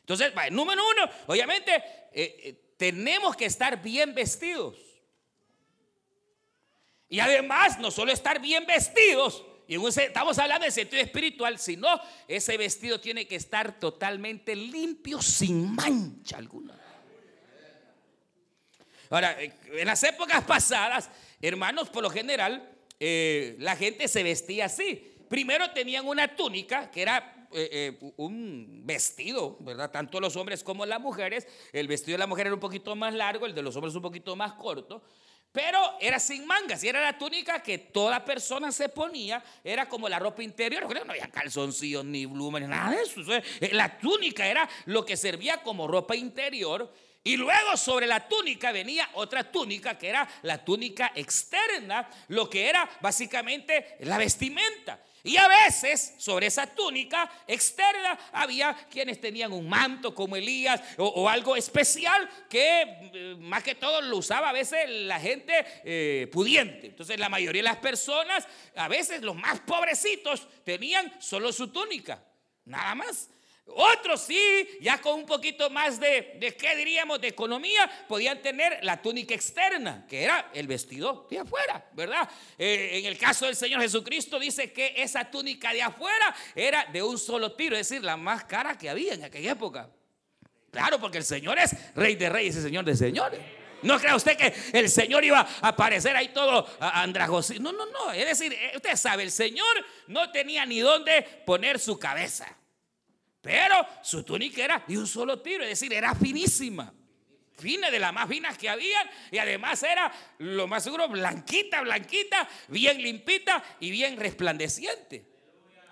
Entonces, 0.00 0.32
número 0.52 0.82
uno, 0.88 1.10
obviamente 1.26 1.74
eh, 2.12 2.40
eh, 2.44 2.72
tenemos 2.76 3.36
que 3.36 3.46
estar 3.46 3.82
bien 3.82 4.14
vestidos. 4.14 4.76
Y 7.08 7.20
además, 7.20 7.78
no 7.78 7.90
solo 7.90 8.12
estar 8.12 8.40
bien 8.40 8.66
vestidos, 8.66 9.44
y 9.68 9.84
estamos 9.84 10.38
hablando 10.38 10.64
de 10.64 10.70
sentido 10.70 11.02
espiritual, 11.02 11.58
sino 11.58 11.88
ese 12.28 12.56
vestido 12.56 13.00
tiene 13.00 13.26
que 13.26 13.34
estar 13.34 13.80
totalmente 13.80 14.54
limpio, 14.54 15.20
sin 15.20 15.74
mancha 15.74 16.36
alguna. 16.36 16.74
Ahora, 19.10 19.40
eh, 19.42 19.52
en 19.72 19.86
las 19.86 20.02
épocas 20.04 20.44
pasadas, 20.44 21.10
Hermanos, 21.40 21.88
por 21.90 22.02
lo 22.02 22.10
general, 22.10 22.76
eh, 22.98 23.56
la 23.58 23.76
gente 23.76 24.08
se 24.08 24.22
vestía 24.22 24.66
así. 24.66 25.14
Primero 25.28 25.70
tenían 25.72 26.06
una 26.06 26.36
túnica, 26.36 26.90
que 26.90 27.02
era 27.02 27.48
eh, 27.52 27.98
eh, 28.00 28.12
un 28.16 28.82
vestido, 28.84 29.56
¿verdad? 29.60 29.90
Tanto 29.90 30.20
los 30.20 30.36
hombres 30.36 30.62
como 30.62 30.86
las 30.86 31.00
mujeres. 31.00 31.46
El 31.72 31.88
vestido 31.88 32.14
de 32.14 32.18
la 32.18 32.26
mujer 32.26 32.46
era 32.46 32.54
un 32.54 32.60
poquito 32.60 32.94
más 32.96 33.14
largo, 33.14 33.46
el 33.46 33.54
de 33.54 33.62
los 33.62 33.74
hombres 33.76 33.94
un 33.94 34.02
poquito 34.02 34.36
más 34.36 34.54
corto. 34.54 35.02
Pero 35.52 35.78
era 36.00 36.18
sin 36.18 36.46
mangas 36.46 36.84
y 36.84 36.88
era 36.88 37.00
la 37.00 37.16
túnica 37.16 37.62
que 37.62 37.78
toda 37.78 38.24
persona 38.24 38.70
se 38.72 38.90
ponía. 38.90 39.42
Era 39.64 39.88
como 39.88 40.08
la 40.08 40.18
ropa 40.18 40.42
interior. 40.42 40.86
No 41.06 41.12
había 41.12 41.30
calzoncillos, 41.30 42.04
ni 42.04 42.26
blumen, 42.26 42.68
nada 42.68 42.90
de 42.90 43.02
eso. 43.02 43.22
La 43.72 43.98
túnica 43.98 44.46
era 44.46 44.68
lo 44.84 45.04
que 45.04 45.16
servía 45.16 45.62
como 45.62 45.88
ropa 45.88 46.14
interior. 46.14 46.92
Y 47.26 47.36
luego 47.36 47.76
sobre 47.76 48.06
la 48.06 48.28
túnica 48.28 48.70
venía 48.70 49.10
otra 49.14 49.42
túnica 49.42 49.98
que 49.98 50.10
era 50.10 50.28
la 50.42 50.64
túnica 50.64 51.10
externa, 51.12 52.08
lo 52.28 52.48
que 52.48 52.68
era 52.68 52.88
básicamente 53.00 53.96
la 54.02 54.16
vestimenta. 54.16 55.02
Y 55.24 55.36
a 55.36 55.48
veces 55.48 56.14
sobre 56.18 56.46
esa 56.46 56.68
túnica 56.68 57.28
externa 57.48 58.16
había 58.30 58.74
quienes 58.88 59.20
tenían 59.20 59.52
un 59.52 59.68
manto 59.68 60.14
como 60.14 60.36
Elías 60.36 60.80
o, 60.98 61.28
algo 61.28 61.56
especial 61.56 62.30
que 62.48 62.82
eh, 62.82 63.36
más 63.40 63.64
que 63.64 63.74
todo 63.74 64.00
lo 64.02 64.18
usaba 64.18 64.50
a 64.50 64.52
veces 64.52 64.88
la 64.88 65.18
gente 65.18 65.52
eh, 65.82 66.28
pudiente. 66.30 66.86
Entonces 66.86 67.18
la 67.18 67.28
mayoría 67.28 67.58
de 67.58 67.70
las 67.70 67.78
personas, 67.78 68.46
a 68.76 68.86
veces 68.86 69.22
los 69.22 69.34
más 69.34 69.58
pobrecitos, 69.58 70.46
tenían 70.62 71.12
solo 71.20 71.52
su 71.52 71.72
túnica, 71.72 72.22
nada 72.64 72.94
más. 72.94 73.30
Otros 73.68 74.22
sí, 74.22 74.78
ya 74.80 75.00
con 75.00 75.14
un 75.14 75.26
poquito 75.26 75.68
más 75.70 75.98
de, 75.98 76.36
de, 76.38 76.54
¿qué 76.56 76.76
diríamos?, 76.76 77.20
de 77.20 77.28
economía, 77.28 77.90
podían 78.08 78.40
tener 78.40 78.78
la 78.82 79.02
túnica 79.02 79.34
externa, 79.34 80.06
que 80.08 80.22
era 80.22 80.50
el 80.54 80.68
vestido 80.68 81.26
de 81.28 81.40
afuera, 81.40 81.84
¿verdad? 81.92 82.28
Eh, 82.56 83.00
en 83.00 83.06
el 83.06 83.18
caso 83.18 83.46
del 83.46 83.56
Señor 83.56 83.80
Jesucristo 83.82 84.38
dice 84.38 84.72
que 84.72 84.94
esa 84.96 85.28
túnica 85.30 85.72
de 85.72 85.82
afuera 85.82 86.34
era 86.54 86.84
de 86.86 87.02
un 87.02 87.18
solo 87.18 87.52
tiro, 87.52 87.76
es 87.76 87.88
decir, 87.88 88.04
la 88.04 88.16
más 88.16 88.44
cara 88.44 88.78
que 88.78 88.88
había 88.88 89.14
en 89.14 89.24
aquella 89.24 89.52
época. 89.52 89.90
Claro, 90.70 91.00
porque 91.00 91.18
el 91.18 91.24
Señor 91.24 91.58
es 91.58 91.74
rey 91.94 92.14
de 92.14 92.28
reyes 92.28 92.56
y 92.56 92.62
señor 92.62 92.84
de 92.84 92.94
señores. 92.94 93.40
No 93.82 93.98
crea 93.98 94.16
usted 94.16 94.36
que 94.36 94.54
el 94.78 94.88
Señor 94.88 95.24
iba 95.24 95.40
a 95.40 95.68
aparecer 95.68 96.16
ahí 96.16 96.28
todo 96.28 96.66
andrajosito. 96.80 97.60
No, 97.60 97.72
no, 97.72 97.86
no. 97.86 98.12
Es 98.12 98.26
decir, 98.26 98.52
eh, 98.52 98.72
usted 98.76 98.96
sabe, 98.96 99.22
el 99.22 99.30
Señor 99.30 99.66
no 100.06 100.30
tenía 100.30 100.64
ni 100.64 100.80
dónde 100.80 101.22
poner 101.44 101.78
su 101.78 101.98
cabeza. 101.98 102.46
Pero 103.46 103.76
su 104.02 104.24
túnica 104.24 104.64
era 104.64 104.84
de 104.88 104.98
un 104.98 105.06
solo 105.06 105.40
tiro, 105.40 105.62
es 105.62 105.70
decir, 105.70 105.92
era 105.92 106.16
finísima. 106.16 106.92
Fina 107.56 107.92
de 107.92 108.00
las 108.00 108.12
más 108.12 108.28
finas 108.28 108.58
que 108.58 108.68
habían 108.68 109.08
y 109.30 109.38
además 109.38 109.80
era 109.84 110.12
lo 110.38 110.66
más 110.66 110.82
seguro 110.82 111.08
blanquita, 111.08 111.80
blanquita, 111.80 112.48
bien 112.66 113.00
limpita 113.00 113.62
y 113.78 113.92
bien 113.92 114.16
resplandeciente. 114.16 115.35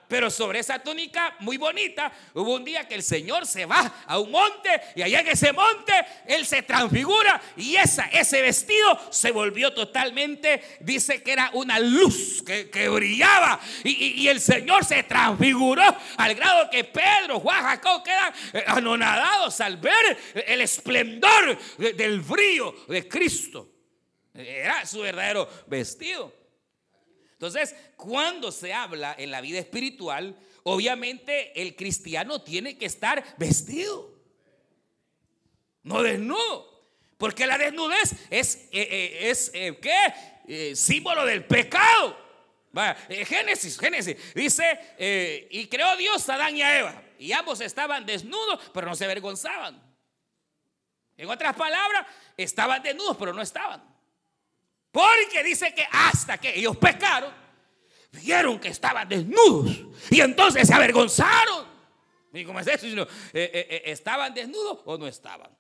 Pero 0.09 0.31
sobre 0.31 0.59
esa 0.59 0.79
túnica 0.79 1.35
muy 1.41 1.57
bonita, 1.57 2.13
hubo 2.35 2.55
un 2.55 2.65
día 2.65 2.87
que 2.87 2.95
el 2.95 3.03
Señor 3.03 3.47
se 3.47 3.67
va 3.67 4.05
a 4.07 4.19
un 4.19 4.31
monte 4.31 4.69
y 4.95 5.03
allá 5.03 5.21
en 5.21 5.29
ese 5.29 5.53
monte 5.53 5.93
Él 6.27 6.47
se 6.47 6.63
transfigura 6.63 7.41
y 7.57 7.77
esa, 7.77 8.05
ese 8.07 8.43
vestido 8.43 9.01
se 9.11 9.31
volvió 9.31 9.73
totalmente, 9.73 10.79
dice 10.81 11.23
que 11.23 11.33
era 11.33 11.51
una 11.55 11.79
luz 11.79 12.43
que, 12.43 12.89
brillaba 12.89 13.61
y, 13.83 14.29
el 14.29 14.41
Señor 14.41 14.85
se 14.85 15.03
transfiguró 15.03 15.83
al 16.17 16.35
grado 16.35 16.71
que 16.71 16.85
Pedro, 16.85 17.41
Juan, 17.41 17.63
Jacob 17.63 18.03
quedan 18.03 18.33
eh, 18.53 18.65
anonadados 18.67 19.61
al 19.61 19.77
ver 19.79 20.19
el 20.47 20.61
esplendor 20.61 21.59
del 21.79 22.21
brillo 22.21 22.75
de 22.89 23.09
Cristo. 23.09 23.71
Era 24.35 24.85
su 24.85 25.01
verdadero 25.01 25.49
vestido. 25.67 26.44
Entonces, 27.35 27.75
cuando 27.97 28.51
se 28.51 28.73
habla 28.73 29.15
en 29.19 29.31
la 29.31 29.41
vida 29.41 29.59
espiritual, 29.59 30.37
obviamente 30.63 31.61
el 31.61 31.77
cristiano 31.77 32.41
tiene 32.43 32.79
que 32.79 32.87
estar 32.87 33.25
vestido, 33.37 34.13
no 35.83 36.03
desnudo, 36.03 36.75
porque 37.19 37.47
la 37.47 37.59
desnudez 37.59 38.15
es, 38.31 38.69
eh, 38.73 38.89
eh, 38.91 39.31
es 39.31 39.51
eh, 39.53 39.79
¿qué? 39.81 40.75
símbolo 40.75 41.25
del 41.25 41.45
pecado. 41.45 42.23
Génesis, 43.09 43.79
Génesis, 43.79 44.17
dice, 44.35 45.47
y 45.51 45.69
creó 45.69 45.97
Dios 45.97 46.29
a 46.29 46.35
Adán 46.35 46.57
y 46.57 46.63
a 46.63 46.79
Eva, 46.79 47.03
y 47.21 47.31
ambos 47.31 47.61
estaban 47.61 48.05
desnudos, 48.05 48.59
pero 48.73 48.89
no 48.89 48.97
se 48.97 49.05
avergonzaban. 49.05 49.81
En 51.17 51.31
otras 51.31 51.55
palabras, 51.55 52.07
estaban 52.37 52.83
desnudos, 52.83 53.17
pero 53.17 53.33
no 53.33 53.43
estaban. 53.43 53.94
Porque 54.95 55.43
dice 55.43 55.75
que 55.75 55.85
hasta 55.91 56.39
que 56.39 56.57
ellos 56.57 56.77
pecaron, 56.77 57.35
vieron 58.13 58.61
que 58.61 58.69
estaban 58.69 59.09
desnudos 59.09 59.77
y 60.09 60.21
entonces 60.21 60.69
se 60.69 60.73
avergonzaron. 60.73 61.67
Y 62.33 62.45
como 62.45 62.61
es 62.61 62.69
eso, 62.69 62.87
eh, 62.87 63.07
eh, 63.33 63.67
eh, 63.71 63.83
¿estaban 63.87 64.33
desnudos 64.33 64.83
o 64.85 64.97
no 64.97 65.09
estaban? 65.09 65.51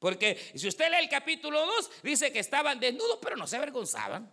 Porque 0.00 0.50
si 0.56 0.66
usted 0.66 0.90
lee 0.90 1.04
el 1.04 1.08
capítulo 1.08 1.64
2, 1.64 1.90
dice 2.02 2.32
que 2.32 2.40
estaban 2.40 2.80
desnudos, 2.80 3.20
pero 3.22 3.36
no 3.36 3.46
se 3.46 3.58
avergonzaban. 3.58 4.28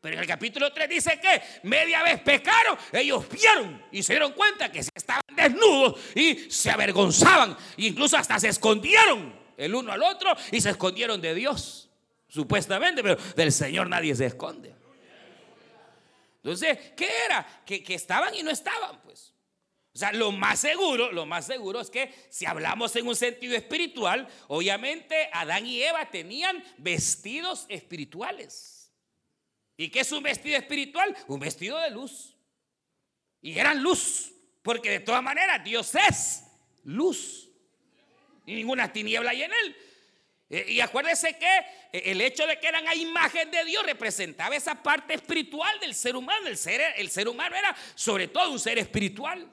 Pero 0.00 0.16
en 0.16 0.22
el 0.22 0.26
capítulo 0.26 0.72
3 0.72 0.88
dice 0.88 1.20
que 1.20 1.40
media 1.62 2.02
vez 2.02 2.20
pecaron, 2.20 2.76
ellos 2.90 3.28
vieron 3.28 3.80
y 3.92 4.02
se 4.02 4.14
dieron 4.14 4.32
cuenta 4.32 4.72
que 4.72 4.80
estaban 4.80 5.22
desnudos 5.36 6.00
y 6.16 6.50
se 6.50 6.68
avergonzaban, 6.68 7.56
e 7.76 7.86
incluso 7.86 8.16
hasta 8.16 8.40
se 8.40 8.48
escondieron 8.48 9.40
el 9.56 9.72
uno 9.72 9.92
al 9.92 10.02
otro 10.02 10.34
y 10.50 10.60
se 10.60 10.70
escondieron 10.70 11.20
de 11.20 11.36
Dios, 11.36 11.81
supuestamente, 12.32 13.02
pero 13.02 13.16
del 13.36 13.52
Señor 13.52 13.88
nadie 13.88 14.14
se 14.14 14.24
esconde. 14.24 14.74
Entonces, 16.36 16.78
¿qué 16.96 17.08
era? 17.26 17.62
Que, 17.66 17.84
que 17.84 17.94
estaban 17.94 18.34
y 18.34 18.42
no 18.42 18.50
estaban, 18.50 19.00
pues. 19.02 19.34
O 19.94 19.98
sea, 19.98 20.12
lo 20.12 20.32
más 20.32 20.58
seguro, 20.60 21.12
lo 21.12 21.26
más 21.26 21.44
seguro 21.44 21.80
es 21.80 21.90
que 21.90 22.12
si 22.30 22.46
hablamos 22.46 22.96
en 22.96 23.06
un 23.06 23.14
sentido 23.14 23.54
espiritual, 23.54 24.26
obviamente 24.48 25.28
Adán 25.34 25.66
y 25.66 25.82
Eva 25.82 26.10
tenían 26.10 26.64
vestidos 26.78 27.66
espirituales. 27.68 28.90
¿Y 29.76 29.90
qué 29.90 30.00
es 30.00 30.10
un 30.10 30.22
vestido 30.22 30.56
espiritual? 30.56 31.14
Un 31.28 31.38
vestido 31.38 31.78
de 31.80 31.90
luz. 31.90 32.34
Y 33.42 33.58
eran 33.58 33.82
luz, 33.82 34.32
porque 34.62 34.90
de 34.90 35.00
todas 35.00 35.22
maneras 35.22 35.62
Dios 35.62 35.94
es 35.94 36.44
luz. 36.84 37.50
Y 38.46 38.54
ninguna 38.54 38.90
tiniebla 38.90 39.32
hay 39.32 39.42
en 39.42 39.52
él. 39.52 39.76
Eh, 40.52 40.66
y 40.68 40.80
acuérdese 40.80 41.38
que 41.38 41.58
eh, 41.92 42.02
el 42.10 42.20
hecho 42.20 42.46
de 42.46 42.60
que 42.60 42.68
eran 42.68 42.86
a 42.86 42.94
imagen 42.94 43.50
de 43.50 43.64
Dios 43.64 43.82
representaba 43.86 44.54
esa 44.54 44.74
parte 44.82 45.14
espiritual 45.14 45.80
del 45.80 45.94
ser 45.94 46.14
humano. 46.14 46.46
El 46.46 46.58
ser, 46.58 46.82
el 46.98 47.10
ser 47.10 47.26
humano 47.26 47.56
era 47.56 47.74
sobre 47.94 48.28
todo 48.28 48.52
un 48.52 48.58
ser 48.58 48.78
espiritual. 48.78 49.50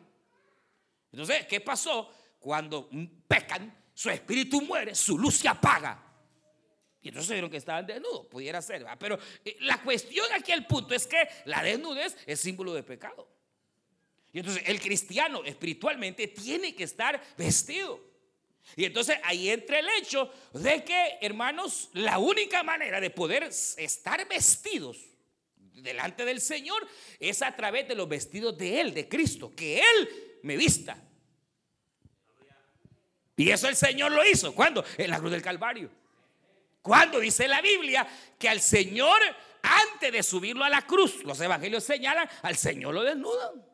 Entonces, 1.13 1.45
¿qué 1.47 1.61
pasó? 1.61 2.13
Cuando 2.37 2.89
pecan, 3.29 3.73
su 3.93 4.09
espíritu 4.09 4.59
muere, 4.61 4.93
su 4.93 5.17
luz 5.17 5.37
se 5.37 5.47
apaga. 5.47 6.03
Y 7.01 7.07
entonces 7.07 7.31
vieron 7.31 7.49
que 7.49 7.57
estaban 7.57 7.85
desnudos, 7.85 8.27
pudiera 8.27 8.61
ser. 8.61 8.85
Pero 8.99 9.17
eh, 9.45 9.55
la 9.61 9.81
cuestión 9.81 10.25
aquí, 10.33 10.51
el 10.51 10.65
punto 10.65 10.93
es 10.93 11.07
que 11.07 11.29
la 11.45 11.63
desnudez 11.63 12.17
es 12.25 12.41
símbolo 12.41 12.73
de 12.73 12.83
pecado. 12.83 13.25
Y 14.33 14.39
entonces 14.39 14.63
el 14.65 14.81
cristiano 14.81 15.45
espiritualmente 15.45 16.27
tiene 16.27 16.75
que 16.75 16.83
estar 16.83 17.21
vestido. 17.37 18.08
Y 18.75 18.85
entonces 18.85 19.17
ahí 19.23 19.49
entra 19.49 19.79
el 19.79 19.87
hecho 19.99 20.31
de 20.53 20.83
que, 20.83 21.17
hermanos, 21.21 21.89
la 21.93 22.19
única 22.19 22.63
manera 22.63 23.01
de 23.01 23.09
poder 23.09 23.43
estar 23.43 24.27
vestidos 24.27 24.97
delante 25.73 26.25
del 26.25 26.41
Señor 26.41 26.87
es 27.19 27.41
a 27.41 27.55
través 27.55 27.87
de 27.87 27.95
los 27.95 28.07
vestidos 28.07 28.57
de 28.57 28.81
Él, 28.81 28.93
de 28.93 29.07
Cristo, 29.07 29.53
que 29.55 29.79
Él 29.79 30.39
me 30.43 30.57
vista. 30.57 31.01
Y 33.35 33.49
eso 33.51 33.67
el 33.69 33.75
Señor 33.75 34.11
lo 34.11 34.25
hizo. 34.25 34.53
¿Cuándo? 34.53 34.83
En 34.97 35.09
la 35.09 35.19
cruz 35.19 35.31
del 35.31 35.41
Calvario. 35.41 35.89
Cuando 36.81 37.19
dice 37.19 37.47
la 37.47 37.61
Biblia 37.61 38.07
que 38.37 38.49
al 38.49 38.59
Señor, 38.61 39.21
antes 39.61 40.11
de 40.11 40.23
subirlo 40.23 40.63
a 40.63 40.69
la 40.69 40.85
cruz, 40.85 41.23
los 41.23 41.39
evangelios 41.39 41.83
señalan, 41.83 42.29
al 42.41 42.57
Señor 42.57 42.93
lo 42.93 43.03
desnudan. 43.03 43.68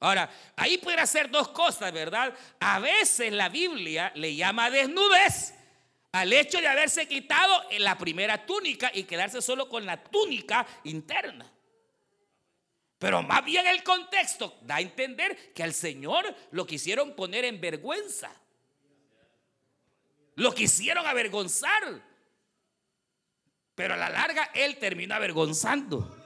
Ahora, 0.00 0.30
ahí 0.56 0.78
puede 0.78 1.06
ser 1.06 1.30
dos 1.30 1.48
cosas, 1.48 1.92
¿verdad? 1.92 2.34
A 2.58 2.78
veces 2.80 3.32
la 3.32 3.50
Biblia 3.50 4.10
le 4.14 4.34
llama 4.34 4.70
desnudez 4.70 5.54
al 6.12 6.32
hecho 6.32 6.58
de 6.60 6.66
haberse 6.66 7.06
quitado 7.06 7.64
la 7.78 7.96
primera 7.96 8.44
túnica 8.44 8.90
y 8.92 9.04
quedarse 9.04 9.42
solo 9.42 9.68
con 9.68 9.84
la 9.84 10.02
túnica 10.02 10.66
interna. 10.84 11.50
Pero 12.98 13.22
más 13.22 13.44
bien 13.44 13.66
el 13.66 13.82
contexto 13.82 14.58
da 14.62 14.76
a 14.76 14.80
entender 14.80 15.52
que 15.54 15.62
al 15.62 15.72
Señor 15.72 16.34
lo 16.50 16.66
quisieron 16.66 17.14
poner 17.14 17.44
en 17.44 17.60
vergüenza. 17.60 18.30
Lo 20.36 20.54
quisieron 20.54 21.06
avergonzar. 21.06 22.02
Pero 23.74 23.94
a 23.94 23.96
la 23.96 24.10
larga 24.10 24.50
Él 24.54 24.78
terminó 24.78 25.14
avergonzando. 25.14 26.19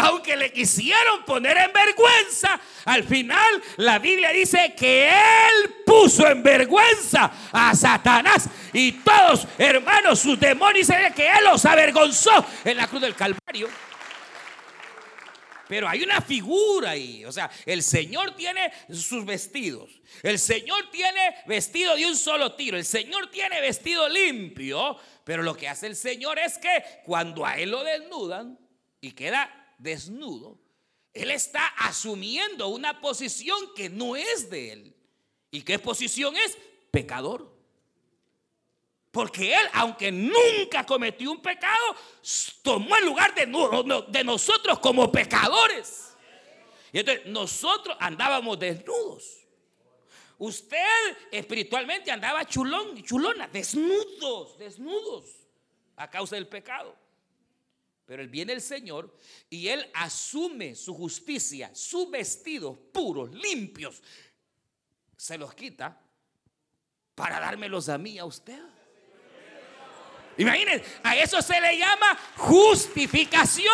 Aunque 0.00 0.34
le 0.36 0.50
quisieron 0.50 1.24
poner 1.26 1.56
en 1.58 1.72
vergüenza, 1.72 2.58
al 2.86 3.04
final 3.04 3.62
la 3.76 3.98
Biblia 3.98 4.30
dice 4.30 4.74
que 4.74 5.08
Él 5.08 5.74
puso 5.84 6.26
en 6.26 6.42
vergüenza 6.42 7.30
a 7.52 7.74
Satanás 7.74 8.48
y 8.72 8.92
todos, 8.92 9.46
hermanos, 9.58 10.20
sus 10.20 10.40
demonios, 10.40 10.88
que 11.14 11.26
Él 11.26 11.44
los 11.44 11.66
avergonzó 11.66 12.46
en 12.64 12.78
la 12.78 12.86
cruz 12.86 13.02
del 13.02 13.14
Calvario. 13.14 13.68
Pero 15.68 15.86
hay 15.88 16.02
una 16.02 16.20
figura 16.20 16.90
ahí. 16.90 17.24
O 17.26 17.30
sea, 17.30 17.50
el 17.66 17.82
Señor 17.82 18.34
tiene 18.34 18.72
sus 18.90 19.24
vestidos. 19.24 20.00
El 20.22 20.38
Señor 20.38 20.90
tiene 20.90 21.36
vestido 21.46 21.94
de 21.94 22.06
un 22.06 22.16
solo 22.16 22.54
tiro. 22.54 22.76
El 22.76 22.84
Señor 22.84 23.30
tiene 23.30 23.60
vestido 23.60 24.08
limpio. 24.08 24.96
Pero 25.24 25.44
lo 25.44 25.54
que 25.54 25.68
hace 25.68 25.86
el 25.86 25.94
Señor 25.94 26.40
es 26.40 26.58
que 26.58 26.82
cuando 27.04 27.46
a 27.46 27.56
Él 27.56 27.70
lo 27.70 27.84
desnudan 27.84 28.58
y 29.00 29.12
queda 29.12 29.59
desnudo, 29.80 30.58
Él 31.12 31.30
está 31.30 31.66
asumiendo 31.66 32.68
una 32.68 33.00
posición 33.00 33.58
que 33.74 33.88
no 33.88 34.14
es 34.14 34.50
de 34.50 34.72
Él. 34.72 34.96
¿Y 35.50 35.62
qué 35.62 35.78
posición 35.78 36.36
es? 36.36 36.56
Pecador. 36.90 37.50
Porque 39.10 39.52
Él, 39.52 39.68
aunque 39.72 40.12
nunca 40.12 40.86
cometió 40.86 41.32
un 41.32 41.42
pecado, 41.42 41.96
tomó 42.62 42.96
el 42.96 43.06
lugar 43.06 43.34
de, 43.34 44.24
nosotros 44.24 44.78
como 44.78 45.10
pecadores. 45.10 46.16
Y 46.92 47.00
entonces 47.00 47.26
nosotros 47.26 47.96
andábamos 47.98 48.58
desnudos. 48.58 49.38
Usted 50.38 51.18
espiritualmente 51.30 52.10
andaba 52.10 52.46
chulón, 52.46 53.02
chulona, 53.02 53.48
desnudos, 53.48 54.56
desnudos, 54.58 55.24
a 55.96 56.08
causa 56.08 56.36
del 56.36 56.48
pecado. 56.48 56.96
Pero 58.10 58.22
él 58.22 58.28
viene 58.28 58.52
el 58.54 58.60
Señor 58.60 59.16
y 59.48 59.68
él 59.68 59.88
asume 59.94 60.74
su 60.74 60.96
justicia, 60.96 61.70
sus 61.72 62.10
vestidos 62.10 62.76
puros, 62.92 63.30
limpios, 63.32 64.02
se 65.16 65.38
los 65.38 65.54
quita 65.54 65.96
para 67.14 67.38
dármelos 67.38 67.88
a 67.88 67.98
mí, 67.98 68.18
a 68.18 68.24
usted. 68.24 68.60
Imagínense, 70.38 70.84
a 71.04 71.18
eso 71.18 71.40
se 71.40 71.60
le 71.60 71.78
llama 71.78 72.18
justificación. 72.36 73.70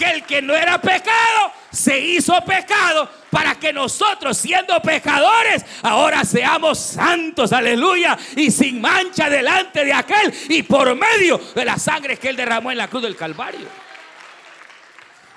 Que 0.00 0.10
el 0.12 0.24
que 0.24 0.40
no 0.40 0.56
era 0.56 0.80
pecado 0.80 1.52
se 1.70 2.00
hizo 2.00 2.32
pecado 2.46 3.06
para 3.30 3.54
que 3.56 3.70
nosotros, 3.70 4.34
siendo 4.38 4.80
pecadores, 4.80 5.62
ahora 5.82 6.24
seamos 6.24 6.78
santos, 6.78 7.52
aleluya, 7.52 8.18
y 8.34 8.50
sin 8.50 8.80
mancha 8.80 9.28
delante 9.28 9.84
de 9.84 9.92
aquel 9.92 10.32
y 10.48 10.62
por 10.62 10.94
medio 10.94 11.36
de 11.54 11.66
la 11.66 11.78
sangre 11.78 12.16
que 12.16 12.30
él 12.30 12.36
derramó 12.36 12.70
en 12.70 12.78
la 12.78 12.88
cruz 12.88 13.02
del 13.02 13.14
Calvario. 13.14 13.68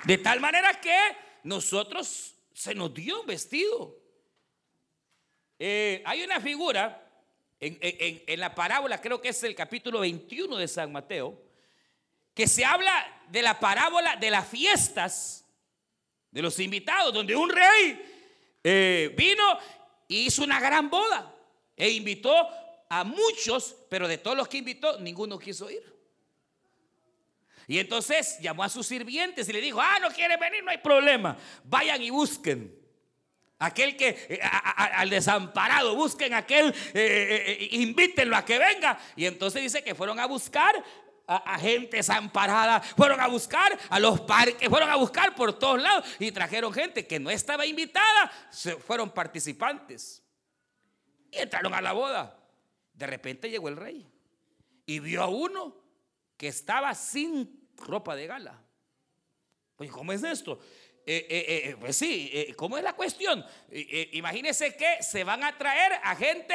De 0.04 0.16
tal 0.16 0.40
manera 0.40 0.80
que 0.80 0.96
nosotros 1.42 2.34
se 2.54 2.74
nos 2.74 2.94
dio 2.94 3.20
un 3.20 3.26
vestido. 3.26 3.98
Eh, 5.58 6.02
hay 6.06 6.22
una 6.22 6.40
figura 6.40 7.06
en, 7.60 8.40
la 8.40 8.54
parábola, 8.54 8.98
creo 8.98 9.20
que 9.20 9.28
es 9.28 9.42
el 9.44 9.54
capítulo 9.54 10.00
21 10.00 10.56
de 10.56 10.68
San 10.68 10.90
Mateo, 10.90 11.38
que 12.32 12.48
se 12.48 12.64
habla 12.64 13.23
de 13.34 13.42
la 13.42 13.58
parábola 13.58 14.14
de 14.14 14.30
las 14.30 14.46
fiestas 14.46 15.44
de 16.30 16.40
los 16.40 16.56
invitados, 16.60 17.12
donde 17.12 17.34
un 17.34 17.50
rey 17.50 18.00
eh, 18.62 19.12
vino 19.16 19.42
y 20.06 20.26
hizo 20.26 20.44
una 20.44 20.60
gran 20.60 20.88
boda 20.88 21.34
e 21.76 21.90
invitó 21.90 22.48
a 22.88 23.02
muchos, 23.02 23.74
pero 23.90 24.06
de 24.06 24.18
todos 24.18 24.36
los 24.36 24.46
que 24.46 24.58
invitó, 24.58 25.00
ninguno 25.00 25.36
quiso 25.36 25.68
ir. 25.68 25.82
Y 27.66 27.80
entonces 27.80 28.38
llamó 28.40 28.62
a 28.62 28.68
sus 28.68 28.86
sirvientes 28.86 29.48
y 29.48 29.52
le 29.52 29.60
dijo, 29.60 29.80
ah, 29.80 29.98
no 30.00 30.10
quiere 30.10 30.36
venir, 30.36 30.62
no 30.62 30.70
hay 30.70 30.78
problema, 30.78 31.36
vayan 31.64 32.00
y 32.02 32.10
busquen. 32.10 32.72
Aquel 33.58 33.96
que 33.96 34.10
eh, 34.28 34.40
al 34.42 35.10
desamparado 35.10 35.96
busquen 35.96 36.34
aquel, 36.34 36.68
eh, 36.92 37.58
eh, 37.58 37.68
invítenlo 37.72 38.36
a 38.36 38.44
que 38.44 38.60
venga. 38.60 38.96
Y 39.16 39.26
entonces 39.26 39.62
dice 39.62 39.82
que 39.82 39.96
fueron 39.96 40.20
a 40.20 40.26
buscar 40.26 40.84
a, 41.26 41.58
gente 41.58 41.96
desamparada, 41.96 42.80
fueron 42.80 43.20
a 43.20 43.26
buscar 43.28 43.78
a 43.88 43.98
los 43.98 44.20
parques, 44.20 44.68
fueron 44.68 44.90
a 44.90 44.96
buscar 44.96 45.34
por 45.34 45.58
todos 45.58 45.80
lados 45.80 46.04
y 46.18 46.30
trajeron 46.32 46.72
gente 46.72 47.06
que 47.06 47.18
no 47.18 47.30
estaba 47.30 47.66
invitada, 47.66 48.30
fueron 48.86 49.10
participantes. 49.10 50.22
Y 51.30 51.38
entraron 51.38 51.74
a 51.74 51.80
la 51.80 51.92
boda. 51.92 52.38
De 52.92 53.06
repente 53.06 53.50
llegó 53.50 53.68
el 53.68 53.76
rey 53.76 54.06
y 54.86 55.00
vio 55.00 55.22
a 55.22 55.28
uno 55.28 55.76
que 56.36 56.48
estaba 56.48 56.94
sin 56.94 57.68
ropa 57.76 58.14
de 58.14 58.26
gala. 58.26 58.62
Pues, 59.76 59.90
¿cómo 59.90 60.12
es 60.12 60.22
esto? 60.22 60.60
Eh, 61.06 61.26
eh, 61.28 61.44
eh, 61.48 61.76
pues 61.78 61.96
sí, 61.96 62.54
¿cómo 62.56 62.78
es 62.78 62.84
la 62.84 62.94
cuestión? 62.94 63.44
imagínense 64.12 64.74
que 64.74 65.02
se 65.02 65.22
van 65.22 65.44
a 65.44 65.56
traer 65.58 65.92
a 66.02 66.16
gente 66.16 66.54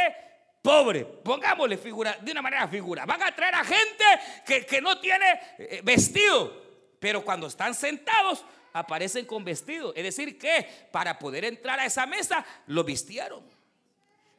pobre, 0.62 1.06
pongámosle 1.06 1.78
figura, 1.78 2.17
de 2.22 2.32
una 2.32 2.41
manera 2.41 2.67
figura, 2.67 3.06
van 3.06 3.24
a 3.24 3.36
traer 3.36 3.56
a 3.56 3.63
gente 3.63 4.06
que, 4.45 4.65
que 4.65 4.82
no 4.82 5.00
tiene 5.00 5.82
vestido, 5.84 6.95
pero 7.00 7.24
cuando 7.24 7.48
están 7.48 7.74
sentados 7.74 8.43
aparecen 8.74 9.26
con 9.26 9.43
vestido, 9.43 9.93
es 9.95 10.04
decir, 10.04 10.38
que 10.38 10.67
para 10.91 11.17
poder 11.17 11.45
entrar 11.45 11.80
a 11.80 11.86
esa 11.86 12.06
mesa 12.06 12.45
lo 12.67 12.84
vistieron. 12.84 13.43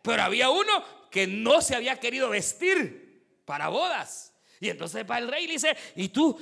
Pero 0.03 0.23
había 0.23 0.51
uno 0.51 0.85
que 1.11 1.27
no 1.27 1.61
se 1.61 1.75
había 1.75 1.99
querido 1.99 2.31
vestir 2.31 3.43
para 3.45 3.69
bodas. 3.69 4.33
Y 4.61 4.69
entonces 4.69 5.05
va 5.11 5.19
el 5.19 5.29
rey 5.29 5.45
y 5.45 5.47
le 5.49 5.53
dice, 5.55 5.77
¿y 5.97 6.09
tú 6.09 6.39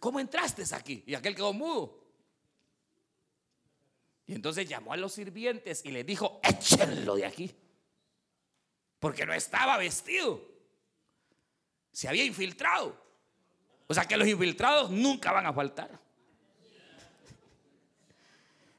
cómo 0.00 0.20
entraste 0.20 0.64
aquí? 0.74 1.02
Y 1.06 1.14
aquel 1.14 1.34
quedó 1.34 1.52
mudo. 1.52 1.98
Y 4.26 4.34
entonces 4.34 4.68
llamó 4.68 4.92
a 4.92 4.96
los 4.96 5.12
sirvientes 5.12 5.84
y 5.84 5.90
les 5.90 6.06
dijo, 6.06 6.40
échenlo 6.42 7.16
de 7.16 7.26
aquí. 7.26 7.54
Porque 9.00 9.26
no 9.26 9.34
estaba 9.34 9.76
vestido. 9.76 10.40
Se 11.90 12.06
había 12.06 12.24
infiltrado. 12.24 12.96
O 13.88 13.94
sea 13.94 14.04
que 14.04 14.16
los 14.16 14.28
infiltrados 14.28 14.90
nunca 14.90 15.32
van 15.32 15.46
a 15.46 15.52
faltar. 15.52 15.90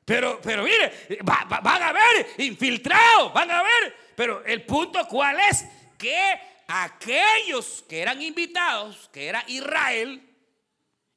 Pero, 0.05 0.39
pero 0.41 0.63
mire, 0.63 1.19
van 1.23 1.83
a 1.83 1.91
ver 1.91 2.27
infiltrados, 2.37 3.33
van 3.33 3.51
a 3.51 3.61
ver. 3.61 3.95
Pero 4.15 4.43
el 4.45 4.65
punto 4.65 5.05
cuál 5.07 5.39
es 5.39 5.65
que 5.97 6.39
aquellos 6.67 7.83
que 7.87 8.01
eran 8.01 8.21
invitados, 8.21 9.09
que 9.11 9.27
era 9.27 9.43
Israel, 9.47 10.27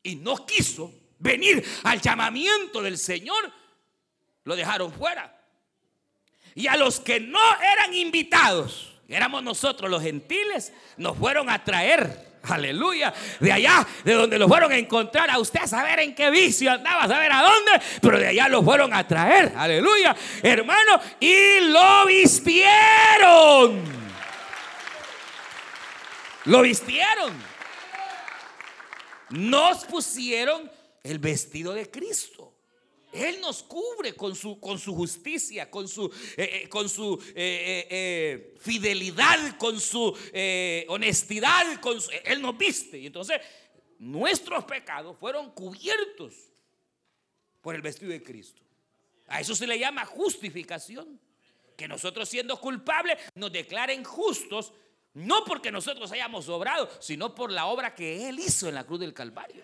y 0.03 0.17
no 0.17 0.45
quiso 0.47 0.93
venir 1.19 1.65
al 1.85 2.01
llamamiento 2.01 2.83
del 2.83 2.99
Señor, 2.99 3.53
lo 4.45 4.55
dejaron 4.55 4.93
fuera. 4.93 5.41
Y 6.55 6.67
a 6.67 6.77
los 6.77 7.01
que 7.01 7.19
no 7.19 7.41
eran 7.61 7.95
invitados, 7.95 8.94
éramos 9.09 9.43
nosotros 9.43 9.91
los 9.91 10.03
gentiles, 10.03 10.73
nos 10.97 11.17
fueron 11.17 11.51
a 11.51 11.63
traer. 11.63 12.35
Aleluya. 12.43 13.13
De 13.41 13.53
allá, 13.53 13.87
de 14.05 14.13
donde 14.13 14.39
lo 14.39 14.49
fueron 14.49 14.71
a 14.73 14.77
encontrar 14.77 15.31
a 15.31 15.39
usted, 15.39 15.61
a 15.63 15.67
saber 15.67 16.01
en 16.01 16.15
qué 16.15 16.31
vicio 16.31 16.71
andaba, 16.71 17.05
a 17.05 17.09
saber 17.09 17.33
a 17.33 17.43
dónde, 17.43 17.73
pero 18.01 18.19
de 18.19 18.29
allá 18.29 18.49
lo 18.49 18.63
fueron 18.63 18.93
a 18.93 19.07
traer. 19.07 19.53
Aleluya. 19.57 20.15
Hermano, 20.43 21.01
y 21.21 21.61
lo 21.61 22.07
vistieron. 22.07 23.83
Lo 26.45 26.63
vistieron. 26.63 27.33
Nos 29.31 29.85
pusieron 29.87 30.71
el 31.03 31.19
vestido 31.19 31.73
de 31.73 31.91
Cristo. 31.91 32.34
Él 33.15 33.41
nos 33.41 33.63
cubre 33.63 34.15
con 34.15 34.35
su, 34.35 34.59
con 34.59 34.79
su 34.79 34.95
justicia, 34.95 35.71
con 35.71 35.89
su, 35.89 36.07
eh, 36.37 36.63
eh, 36.65 36.69
con 36.69 36.89
su 36.89 37.23
eh, 37.35 38.55
fidelidad, 38.59 39.57
con 39.57 39.81
su 39.81 40.17
honestidad. 40.89 41.81
Con 41.81 41.99
él 42.25 42.43
nos 42.43 42.59
viste. 42.59 42.99
Y 42.99 43.07
entonces 43.07 43.41
nuestros 43.99 44.65
pecados 44.65 45.17
fueron 45.19 45.53
cubiertos 45.53 46.35
por 47.61 47.75
el 47.75 47.83
vestido 47.83 48.11
de 48.11 48.23
Cristo. 48.23 48.63
A 49.29 49.41
eso 49.41 49.55
se 49.55 49.67
le 49.67 49.79
llama 49.79 50.05
justificación. 50.05 51.21
Que 51.77 51.89
nosotros 51.89 52.29
siendo 52.29 52.61
culpables 52.61 53.19
nos 53.35 53.51
declaren 53.51 54.05
justos 54.05 54.73
no 55.15 55.45
porque 55.45 55.71
nosotros 55.71 56.11
hayamos 56.11 56.49
obrado, 56.49 56.91
sino 57.01 57.35
por 57.35 57.51
la 57.51 57.67
obra 57.67 57.95
que 57.95 58.29
Él 58.29 58.41
hizo 58.41 58.69
en 58.69 58.75
la 58.75 58.85
cruz 58.85 59.01
del 59.01 59.15
Calvario. 59.15 59.63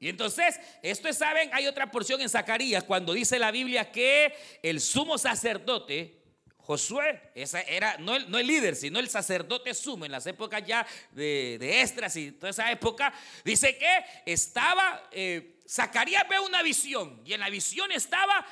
Y 0.00 0.08
entonces, 0.08 0.58
esto 0.82 1.12
saben, 1.12 1.50
hay 1.52 1.66
otra 1.66 1.90
porción 1.90 2.22
en 2.22 2.30
Zacarías 2.30 2.84
cuando 2.84 3.12
dice 3.12 3.38
la 3.38 3.50
Biblia 3.50 3.92
que 3.92 4.34
el 4.62 4.80
sumo 4.80 5.18
sacerdote, 5.18 6.22
Josué, 6.56 7.30
esa 7.34 7.60
era 7.60 7.98
no 7.98 8.16
el, 8.16 8.30
no 8.30 8.38
el 8.38 8.46
líder, 8.46 8.76
sino 8.76 8.98
el 8.98 9.10
sacerdote 9.10 9.74
sumo 9.74 10.06
en 10.06 10.12
las 10.12 10.26
épocas 10.26 10.64
ya 10.66 10.86
de, 11.12 11.58
de 11.60 11.82
Estras 11.82 12.16
y 12.16 12.32
toda 12.32 12.48
esa 12.48 12.72
época, 12.72 13.12
dice 13.44 13.76
que 13.76 14.04
estaba, 14.24 15.06
eh, 15.12 15.60
Zacarías 15.68 16.26
ve 16.26 16.40
una 16.40 16.62
visión 16.62 17.20
y 17.26 17.34
en 17.34 17.40
la 17.40 17.50
visión 17.50 17.92
estaba 17.92 18.46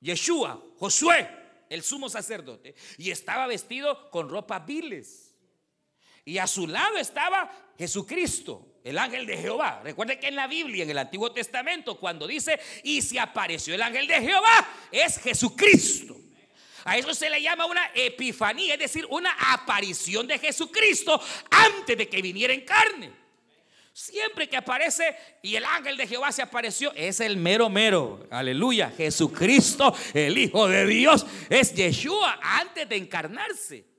Yeshua, 0.00 0.62
Josué, 0.78 1.28
el 1.68 1.82
sumo 1.82 2.08
sacerdote, 2.08 2.74
y 2.96 3.10
estaba 3.10 3.46
vestido 3.46 4.10
con 4.10 4.30
ropas 4.30 4.64
viles. 4.64 5.34
Y 6.24 6.38
a 6.38 6.46
su 6.46 6.66
lado 6.66 6.96
estaba 6.96 7.74
Jesucristo, 7.76 8.69
el 8.84 8.98
ángel 8.98 9.26
de 9.26 9.36
Jehová. 9.36 9.80
Recuerde 9.84 10.18
que 10.18 10.28
en 10.28 10.36
la 10.36 10.46
Biblia, 10.46 10.84
en 10.84 10.90
el 10.90 10.98
Antiguo 10.98 11.32
Testamento, 11.32 11.98
cuando 11.98 12.26
dice, 12.26 12.58
y 12.82 13.02
se 13.02 13.18
apareció 13.18 13.74
el 13.74 13.82
ángel 13.82 14.06
de 14.06 14.20
Jehová, 14.20 14.68
es 14.90 15.18
Jesucristo. 15.18 16.16
A 16.84 16.96
eso 16.96 17.12
se 17.12 17.28
le 17.28 17.42
llama 17.42 17.66
una 17.66 17.90
epifanía, 17.94 18.74
es 18.74 18.80
decir, 18.80 19.06
una 19.10 19.30
aparición 19.52 20.26
de 20.26 20.38
Jesucristo 20.38 21.20
antes 21.50 21.96
de 21.96 22.08
que 22.08 22.22
viniera 22.22 22.54
en 22.54 22.62
carne. 22.62 23.12
Siempre 23.92 24.48
que 24.48 24.56
aparece 24.56 25.14
y 25.42 25.56
el 25.56 25.64
ángel 25.64 25.96
de 25.96 26.06
Jehová 26.06 26.32
se 26.32 26.40
apareció, 26.40 26.92
es 26.94 27.20
el 27.20 27.36
mero 27.36 27.68
mero. 27.68 28.26
Aleluya. 28.30 28.90
Jesucristo, 28.96 29.94
el 30.14 30.38
Hijo 30.38 30.68
de 30.68 30.86
Dios, 30.86 31.26
es 31.50 31.74
Yeshua 31.74 32.38
antes 32.42 32.88
de 32.88 32.96
encarnarse. 32.96 33.89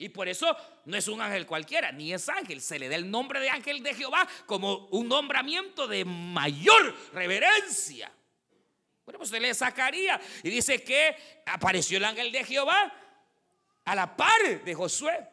Y 0.00 0.08
por 0.08 0.28
eso 0.28 0.56
no 0.86 0.96
es 0.96 1.08
un 1.08 1.20
ángel 1.20 1.46
cualquiera, 1.46 1.92
ni 1.92 2.14
es 2.14 2.26
ángel. 2.30 2.62
Se 2.62 2.78
le 2.78 2.88
da 2.88 2.96
el 2.96 3.10
nombre 3.10 3.38
de 3.38 3.50
ángel 3.50 3.82
de 3.82 3.94
Jehová 3.94 4.26
como 4.46 4.86
un 4.86 5.06
nombramiento 5.06 5.86
de 5.86 6.06
mayor 6.06 6.96
reverencia. 7.12 8.10
Bueno, 9.04 9.18
pues 9.18 9.28
se 9.28 9.38
lee 9.38 9.52
Zacarías 9.52 10.18
y 10.42 10.48
dice 10.48 10.82
que 10.82 11.14
apareció 11.44 11.98
el 11.98 12.06
ángel 12.06 12.32
de 12.32 12.42
Jehová 12.44 12.90
a 13.84 13.94
la 13.94 14.16
par 14.16 14.64
de 14.64 14.74
Josué. 14.74 15.28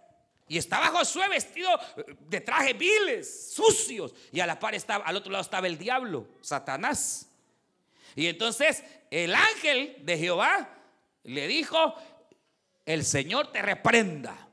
Y 0.49 0.57
estaba 0.57 0.87
Josué 0.87 1.29
vestido 1.29 1.69
de 2.19 2.41
trajes 2.41 2.77
viles, 2.77 3.53
sucios. 3.53 4.13
Y 4.33 4.41
a 4.41 4.45
la 4.45 4.59
par 4.59 4.75
estaba, 4.75 5.05
al 5.05 5.15
otro 5.15 5.31
lado 5.31 5.43
estaba 5.43 5.67
el 5.67 5.77
diablo, 5.77 6.27
Satanás. 6.41 7.29
Y 8.17 8.27
entonces 8.27 8.83
el 9.11 9.33
ángel 9.33 9.95
de 10.01 10.17
Jehová 10.17 10.69
le 11.23 11.47
dijo, 11.47 11.95
el 12.85 13.05
Señor 13.05 13.53
te 13.53 13.61
reprenda 13.61 14.46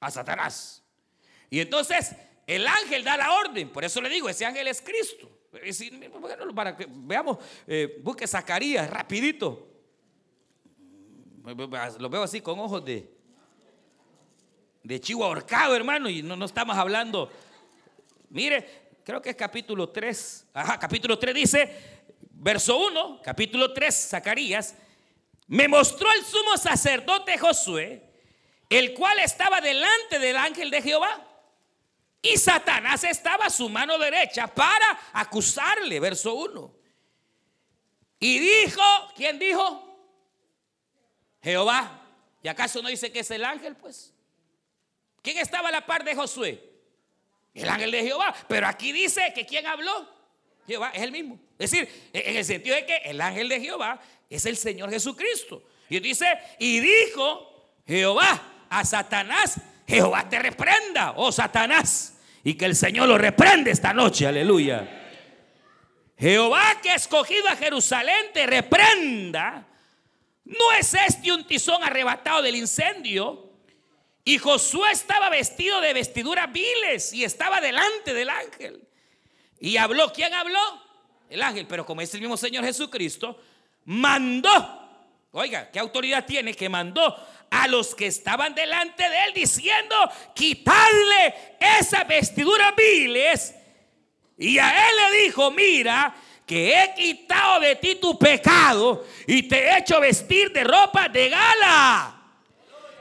a 0.00 0.10
Satanás. 0.10 0.82
Y 1.50 1.60
entonces 1.60 2.14
el 2.46 2.66
ángel 2.66 3.04
da 3.04 3.16
la 3.16 3.32
orden. 3.32 3.70
Por 3.70 3.84
eso 3.84 4.00
le 4.00 4.08
digo, 4.08 4.28
ese 4.28 4.46
ángel 4.46 4.68
es 4.68 4.80
Cristo. 4.80 5.30
Para 6.54 6.76
que 6.76 6.86
veamos, 6.88 7.38
eh, 7.66 7.98
busque 8.02 8.26
Zacarías 8.26 8.88
rapidito. 8.90 9.68
Lo 11.44 12.10
veo 12.10 12.22
así 12.22 12.40
con 12.40 12.58
ojos 12.58 12.84
de, 12.84 13.08
de 14.82 15.00
chivo 15.00 15.24
ahorcado, 15.24 15.76
hermano, 15.76 16.08
y 16.08 16.22
no, 16.22 16.36
no 16.36 16.44
estamos 16.44 16.76
hablando. 16.76 17.30
Mire, 18.30 18.86
creo 19.04 19.22
que 19.22 19.30
es 19.30 19.36
capítulo 19.36 19.88
3. 19.90 20.48
Ajá, 20.52 20.78
capítulo 20.78 21.18
3 21.18 21.34
dice, 21.34 21.76
verso 22.32 22.76
1, 22.88 23.20
capítulo 23.22 23.72
3, 23.72 24.08
Zacarías, 24.10 24.74
me 25.46 25.68
mostró 25.68 26.08
el 26.12 26.24
sumo 26.24 26.56
sacerdote 26.56 27.38
Josué, 27.38 28.05
el 28.68 28.94
cual 28.94 29.18
estaba 29.20 29.60
delante 29.60 30.18
del 30.18 30.36
ángel 30.36 30.70
de 30.70 30.82
Jehová. 30.82 31.24
Y 32.22 32.36
Satanás 32.36 33.04
estaba 33.04 33.46
a 33.46 33.50
su 33.50 33.68
mano 33.68 33.98
derecha 33.98 34.46
para 34.48 34.98
acusarle, 35.12 36.00
verso 36.00 36.34
1. 36.34 36.74
Y 38.18 38.38
dijo, 38.38 38.82
¿quién 39.14 39.38
dijo? 39.38 39.82
Jehová. 41.42 42.02
¿Y 42.42 42.48
acaso 42.48 42.82
no 42.82 42.88
dice 42.88 43.12
que 43.12 43.20
es 43.20 43.30
el 43.30 43.44
ángel? 43.44 43.76
Pues 43.76 44.12
¿Quién 45.22 45.38
estaba 45.38 45.68
a 45.68 45.72
la 45.72 45.84
par 45.84 46.04
de 46.04 46.14
Josué? 46.14 46.62
El 47.54 47.68
ángel 47.68 47.90
de 47.90 48.02
Jehová. 48.02 48.34
Pero 48.48 48.66
aquí 48.66 48.92
dice 48.92 49.32
que 49.34 49.46
¿quién 49.46 49.66
habló? 49.66 50.08
Jehová 50.66 50.90
es 50.94 51.02
el 51.02 51.12
mismo. 51.12 51.38
Es 51.58 51.70
decir, 51.70 52.10
en 52.12 52.36
el 52.36 52.44
sentido 52.44 52.74
de 52.74 52.86
que 52.86 52.96
el 53.04 53.20
ángel 53.20 53.48
de 53.48 53.60
Jehová 53.60 54.00
es 54.28 54.46
el 54.46 54.56
Señor 54.56 54.90
Jesucristo. 54.90 55.62
Y 55.88 56.00
dice, 56.00 56.26
y 56.58 56.80
dijo 56.80 57.72
Jehová 57.86 58.55
a 58.70 58.84
Satanás, 58.84 59.60
Jehová 59.86 60.28
te 60.28 60.38
reprenda, 60.38 61.12
oh 61.16 61.32
Satanás. 61.32 62.18
Y 62.44 62.54
que 62.54 62.66
el 62.66 62.76
Señor 62.76 63.08
lo 63.08 63.18
reprende 63.18 63.70
esta 63.70 63.92
noche, 63.92 64.26
aleluya. 64.26 64.88
Jehová 66.18 66.80
que 66.82 66.90
ha 66.90 66.94
escogido 66.94 67.48
a 67.48 67.56
Jerusalén 67.56 68.32
te 68.32 68.46
reprenda. 68.46 69.66
¿No 70.44 70.72
es 70.78 70.94
este 70.94 71.32
un 71.32 71.44
tizón 71.44 71.82
arrebatado 71.82 72.42
del 72.42 72.54
incendio? 72.54 73.50
Y 74.24 74.38
Josué 74.38 74.90
estaba 74.92 75.28
vestido 75.28 75.80
de 75.80 75.92
vestiduras 75.92 76.52
viles 76.52 77.12
y 77.12 77.24
estaba 77.24 77.60
delante 77.60 78.14
del 78.14 78.30
ángel. 78.30 78.82
Y 79.60 79.76
habló, 79.76 80.12
¿quién 80.12 80.34
habló? 80.34 80.58
El 81.28 81.42
ángel, 81.42 81.66
pero 81.66 81.84
como 81.84 82.00
es 82.00 82.14
el 82.14 82.20
mismo 82.20 82.36
Señor 82.36 82.64
Jesucristo, 82.64 83.40
mandó, 83.84 84.50
oiga, 85.32 85.70
¿qué 85.70 85.78
autoridad 85.78 86.24
tiene? 86.24 86.54
Que 86.54 86.68
mandó 86.68 87.16
a 87.50 87.68
los 87.68 87.94
que 87.94 88.06
estaban 88.06 88.54
delante 88.54 89.08
de 89.08 89.24
él 89.24 89.32
diciendo, 89.34 89.94
quitarle 90.34 91.34
esas 91.78 92.06
vestiduras 92.06 92.74
viles. 92.76 93.54
Y 94.38 94.58
a 94.58 94.88
él 94.88 94.94
le 94.96 95.22
dijo, 95.22 95.50
mira, 95.50 96.14
que 96.46 96.82
he 96.82 96.94
quitado 96.94 97.60
de 97.60 97.76
ti 97.76 97.96
tu 97.96 98.18
pecado 98.18 99.04
y 99.26 99.42
te 99.42 99.64
he 99.64 99.78
hecho 99.78 100.00
vestir 100.00 100.52
de 100.52 100.62
ropa 100.62 101.08
de 101.08 101.28
gala. 101.28 102.22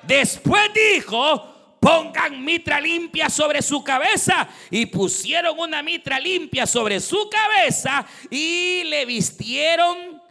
Después 0.02 0.72
dijo, 0.74 1.78
pongan 1.80 2.44
mitra 2.44 2.82
limpia 2.82 3.30
sobre 3.30 3.62
su 3.62 3.84
cabeza. 3.84 4.48
Y 4.72 4.88
pusieron 4.88 5.60
una 5.60 5.84
mitra 5.84 6.20
limpia 6.20 6.66
sobre 6.66 7.00
su 7.00 7.30
cabeza 7.30 8.06
y 8.32 8.84
le 8.86 9.06
vistieron 9.06 10.22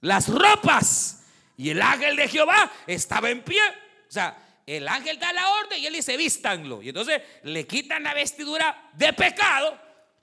las 0.00 0.28
ropas. 0.28 1.21
Y 1.56 1.70
el 1.70 1.82
ángel 1.82 2.16
de 2.16 2.28
Jehová 2.28 2.70
estaba 2.86 3.30
en 3.30 3.42
pie. 3.42 3.62
O 4.08 4.12
sea, 4.12 4.36
el 4.66 4.86
ángel 4.88 5.18
da 5.18 5.32
la 5.32 5.48
orden 5.50 5.80
y 5.80 5.86
él 5.86 5.94
dice, 5.94 6.16
vístanlo. 6.16 6.82
Y 6.82 6.88
entonces 6.88 7.22
le 7.42 7.66
quitan 7.66 8.02
la 8.02 8.14
vestidura 8.14 8.90
de 8.94 9.12
pecado, 9.12 9.78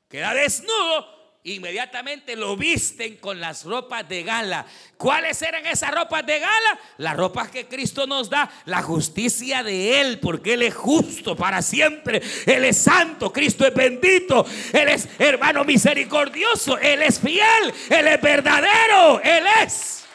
queda 0.08 0.34
desnudo 0.34 1.20
inmediatamente 1.44 2.36
lo 2.36 2.58
visten 2.58 3.18
con 3.18 3.39
las 3.39 3.63
ropas 3.63 4.08
de 4.08 4.24
gala. 4.24 4.65
¿Cuáles 4.98 5.42
eran 5.42 5.65
esas 5.65 5.92
ropas 5.92 6.26
de 6.26 6.39
gala? 6.39 6.80
Las 6.98 7.15
ropas 7.15 7.50
que 7.50 7.68
Cristo 7.68 8.06
nos 8.06 8.30
da, 8.30 8.50
la 8.65 8.82
justicia 8.82 9.63
de 9.63 10.02
Él, 10.02 10.20
porque 10.20 10.54
Él 10.54 10.63
es 10.63 10.76
justo 10.76 11.36
para 11.36 11.62
siempre. 11.62 12.22
Él 12.46 12.65
es 12.65 12.78
santo, 12.78 13.32
Cristo 13.32 13.65
es 13.65 13.74
bendito, 13.74 14.46
Él 14.74 14.89
es 14.89 15.08
hermano 15.18 15.63
misericordioso, 15.63 16.78
Él 16.78 17.04
es 17.04 17.20
fiel, 17.20 17.74
Él 17.89 18.08
es 18.08 18.22
verdadero, 18.22 19.22
Él 19.22 19.46
es. 19.63 20.06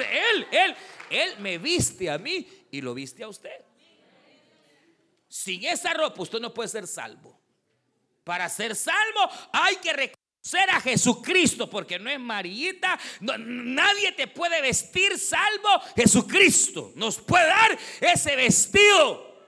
Él, 0.00 0.46
Él, 0.50 0.76
Él 1.10 1.38
me 1.38 1.58
viste 1.58 2.10
a 2.10 2.18
mí 2.18 2.46
y 2.70 2.80
lo 2.80 2.94
viste 2.94 3.22
a 3.22 3.28
usted. 3.28 3.64
Sin 5.28 5.64
esa 5.64 5.94
ropa 5.94 6.22
usted 6.22 6.40
no 6.40 6.52
puede 6.52 6.68
ser 6.68 6.86
salvo. 6.86 7.40
Para 8.24 8.48
ser 8.48 8.76
salvo 8.76 9.28
hay 9.52 9.76
que 9.76 10.12
ser 10.40 10.68
a 10.70 10.80
Jesucristo, 10.80 11.70
porque 11.70 11.98
no 11.98 12.10
es 12.10 12.18
Marita, 12.18 12.98
nadie 13.20 14.12
te 14.12 14.26
puede 14.26 14.60
vestir 14.60 15.18
salvo 15.18 15.68
Jesucristo. 15.96 16.92
Nos 16.96 17.18
puede 17.18 17.46
dar 17.46 17.78
ese 18.00 18.36
vestido 18.36 19.46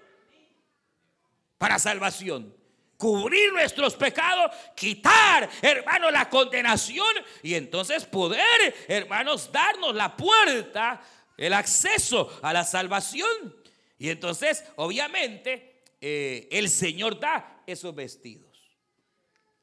para 1.58 1.78
salvación. 1.78 2.54
Cubrir 2.96 3.52
nuestros 3.52 3.94
pecados, 3.94 4.50
quitar, 4.76 5.48
hermanos, 5.60 6.12
la 6.12 6.30
condenación 6.30 7.06
y 7.42 7.54
entonces 7.54 8.04
poder, 8.04 8.74
hermanos, 8.88 9.50
darnos 9.50 9.94
la 9.94 10.16
puerta, 10.16 11.02
el 11.36 11.52
acceso 11.52 12.38
a 12.42 12.52
la 12.52 12.64
salvación. 12.64 13.56
Y 13.98 14.10
entonces, 14.10 14.64
obviamente, 14.76 15.82
eh, 16.00 16.48
el 16.50 16.68
Señor 16.68 17.18
da 17.18 17.62
esos 17.66 17.94
vestidos. 17.94 18.54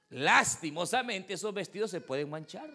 Lastimosamente 0.10 1.34
esos 1.34 1.54
vestidos 1.54 1.92
se 1.92 2.02
pueden 2.02 2.30
manchar. 2.30 2.70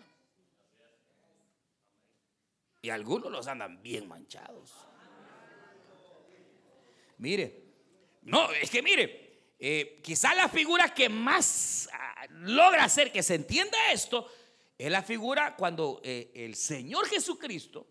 Y 2.81 2.91
algunos 2.91 3.31
los 3.31 3.47
andan 3.47 3.83
bien 3.83 4.09
manchados. 4.09 4.73
Mire, 7.19 7.65
no, 8.23 8.53
es 8.53 8.71
que 8.71 8.83
mire, 8.83 9.26
eh, 9.59 10.01
quizá 10.03 10.35
la 10.35 10.49
figura 10.49 10.93
que 10.93 11.09
más 11.09 11.89
ah, 11.93 12.27
logra 12.31 12.85
hacer 12.85 13.11
que 13.11 13.23
se 13.23 13.35
entienda 13.35 13.77
esto 13.93 14.31
es 14.79 14.91
la 14.91 15.03
figura 15.03 15.57
cuando 15.57 16.01
eh, 16.05 16.31
el 16.35 16.55
Señor 16.55 17.09
Jesucristo, 17.09 17.87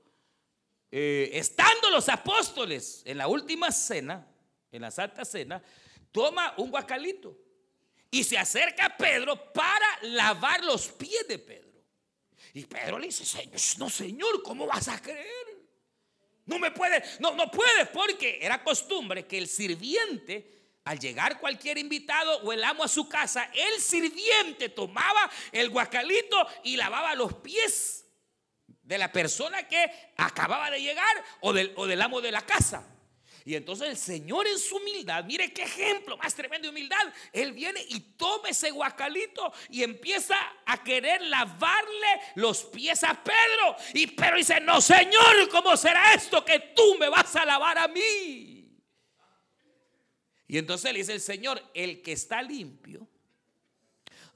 eh, 0.91 1.31
estando 1.33 1.89
los 1.89 2.07
apóstoles 2.09 3.01
en 3.05 3.17
la 3.17 3.27
última 3.27 3.71
cena, 3.71 4.27
en 4.71 4.81
la 4.81 4.91
Santa 4.91 5.25
Cena, 5.25 5.61
toma 6.11 6.53
un 6.57 6.69
guacalito 6.69 7.35
y 8.11 8.23
se 8.23 8.37
acerca 8.37 8.85
a 8.85 8.97
Pedro 8.97 9.51
para 9.51 9.87
lavar 10.03 10.63
los 10.63 10.87
pies 10.89 11.27
de 11.27 11.39
Pedro. 11.39 11.83
Y 12.53 12.65
Pedro 12.65 12.99
le 12.99 13.07
dice, 13.07 13.25
Señor, 13.25 13.59
no 13.79 13.89
Señor, 13.89 14.43
¿cómo 14.43 14.67
vas 14.67 14.87
a 14.87 15.01
creer? 15.01 15.45
No 16.45 16.59
me 16.59 16.69
puedes, 16.69 17.19
no, 17.19 17.33
no 17.33 17.49
puedes, 17.49 17.87
porque 17.89 18.37
era 18.39 18.63
costumbre 18.63 19.25
que 19.25 19.39
el 19.39 19.47
sirviente, 19.47 20.64
al 20.85 20.99
llegar 20.99 21.39
cualquier 21.39 21.77
invitado 21.79 22.37
o 22.43 22.53
el 22.53 22.63
amo 22.63 22.83
a 22.83 22.87
su 22.87 23.09
casa, 23.09 23.49
el 23.53 23.81
sirviente 23.81 24.69
tomaba 24.69 25.29
el 25.51 25.69
guacalito 25.69 26.47
y 26.63 26.77
lavaba 26.77 27.15
los 27.15 27.33
pies 27.33 28.05
de 28.83 28.97
la 28.99 29.11
persona 29.11 29.67
que 29.67 29.91
acababa 30.15 30.69
de 30.69 30.81
llegar 30.81 31.23
o 31.41 31.53
del, 31.53 31.73
o 31.75 31.87
del 31.87 32.01
amo 32.01 32.21
de 32.21 32.31
la 32.31 32.41
casa. 32.41 32.87
Y 33.47 33.55
entonces 33.55 33.89
el 33.89 33.97
Señor 33.97 34.47
en 34.47 34.57
su 34.57 34.77
humildad, 34.77 35.23
mire 35.23 35.53
qué 35.53 35.63
ejemplo 35.63 36.17
más 36.17 36.33
tremendo 36.33 36.67
de 36.67 36.71
humildad. 36.71 37.13
Él 37.31 37.51
viene 37.53 37.83
y 37.89 37.99
toma 37.99 38.49
ese 38.49 38.71
guacalito 38.71 39.53
y 39.69 39.83
empieza 39.83 40.35
a 40.65 40.83
querer 40.83 41.21
lavarle 41.21 42.21
los 42.35 42.63
pies 42.63 43.03
a 43.03 43.23
Pedro. 43.23 43.75
Y 43.93 44.07
Pedro 44.07 44.37
dice, 44.37 44.59
no 44.61 44.81
Señor, 44.81 45.49
¿cómo 45.49 45.77
será 45.77 46.13
esto 46.13 46.43
que 46.45 46.59
tú 46.75 46.95
me 46.99 47.09
vas 47.09 47.35
a 47.35 47.45
lavar 47.45 47.77
a 47.77 47.87
mí? 47.87 48.54
Y 50.55 50.57
entonces 50.57 50.93
le 50.93 50.99
dice 50.99 51.11
el 51.11 51.19
Señor, 51.19 51.61
el 51.73 52.01
que 52.01 52.13
está 52.13 52.41
limpio 52.41 53.05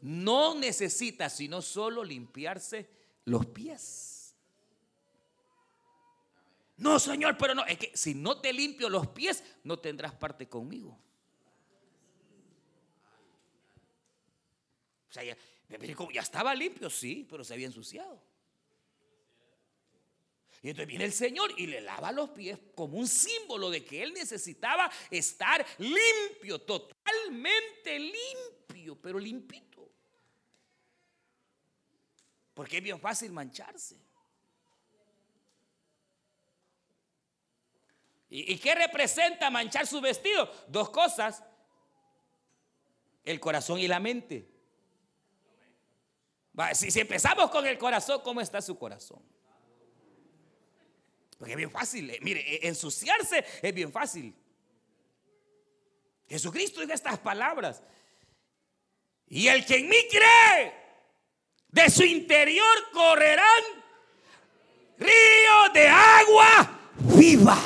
no 0.02 0.54
necesita 0.54 1.30
sino 1.30 1.62
solo 1.62 2.04
limpiarse 2.04 2.90
los 3.24 3.46
pies. 3.46 4.36
No, 6.76 7.00
Señor, 7.00 7.38
pero 7.38 7.56
no. 7.56 7.66
Es 7.66 7.78
que 7.78 7.96
si 7.96 8.16
no 8.16 8.42
te 8.42 8.52
limpio 8.52 8.90
los 8.90 9.08
pies, 9.08 9.46
no 9.64 9.80
tendrás 9.80 10.14
parte 10.14 10.50
conmigo. 10.50 11.00
O 15.10 15.14
sea, 15.14 15.24
ya, 15.24 15.38
ya 16.12 16.22
estaba 16.22 16.54
limpio, 16.54 16.90
sí, 16.90 17.26
pero 17.30 17.46
se 17.46 17.54
había 17.54 17.68
ensuciado. 17.68 18.22
Y 20.62 20.70
entonces 20.70 20.88
viene 20.88 21.06
el 21.06 21.14
Señor 21.14 21.52
y 21.58 21.68
le 21.68 21.80
lava 21.80 22.12
los 22.12 22.32
pies 22.32 22.60
como 22.76 22.98
un 22.98 23.08
símbolo 23.08 23.70
de 23.70 23.86
que 23.86 24.04
él 24.04 24.14
necesitaba 24.14 24.92
estar 25.10 25.66
limpio, 25.78 26.60
totalmente 26.60 27.98
limpio, 27.98 29.00
pero 29.02 29.20
limpito. 29.20 29.90
Porque 32.54 32.78
es 32.78 32.84
bien 32.84 33.00
fácil 33.00 33.32
mancharse. 33.32 33.96
¿Y, 38.32 38.58
qué 38.60 38.76
representa 38.76 39.50
manchar 39.50 39.88
su 39.88 40.02
vestido? 40.02 40.52
Dos 40.68 40.90
cosas. 40.92 41.42
El 43.24 43.40
corazón 43.40 43.80
y 43.80 43.88
la 43.88 44.00
mente. 44.00 44.48
si, 46.74 47.00
empezamos 47.00 47.50
con 47.50 47.66
el 47.66 47.78
corazón, 47.78 48.22
¿cómo 48.24 48.42
está 48.42 48.62
su 48.62 48.78
corazón? 48.78 49.24
Porque 51.40 51.54
es 51.54 51.58
bien 51.58 51.72
fácil. 51.72 52.10
Eh, 52.10 52.20
mire, 52.22 52.42
eh, 52.42 52.60
ensuciarse 52.68 53.44
es 53.62 53.74
bien 53.74 53.92
fácil. 53.92 54.36
Jesucristo 56.28 56.82
dice 56.82 56.94
estas 56.94 57.18
palabras. 57.18 57.82
Y 59.28 59.48
el 59.48 59.66
que 59.66 59.78
en 59.78 59.90
mí 59.90 59.98
cree, 60.12 60.74
de 61.70 61.90
su 61.90 62.04
interior 62.04 62.92
correrán 62.92 63.64
ríos 64.98 65.74
de 65.74 65.88
agua 65.88 66.80
viva. 67.16 67.58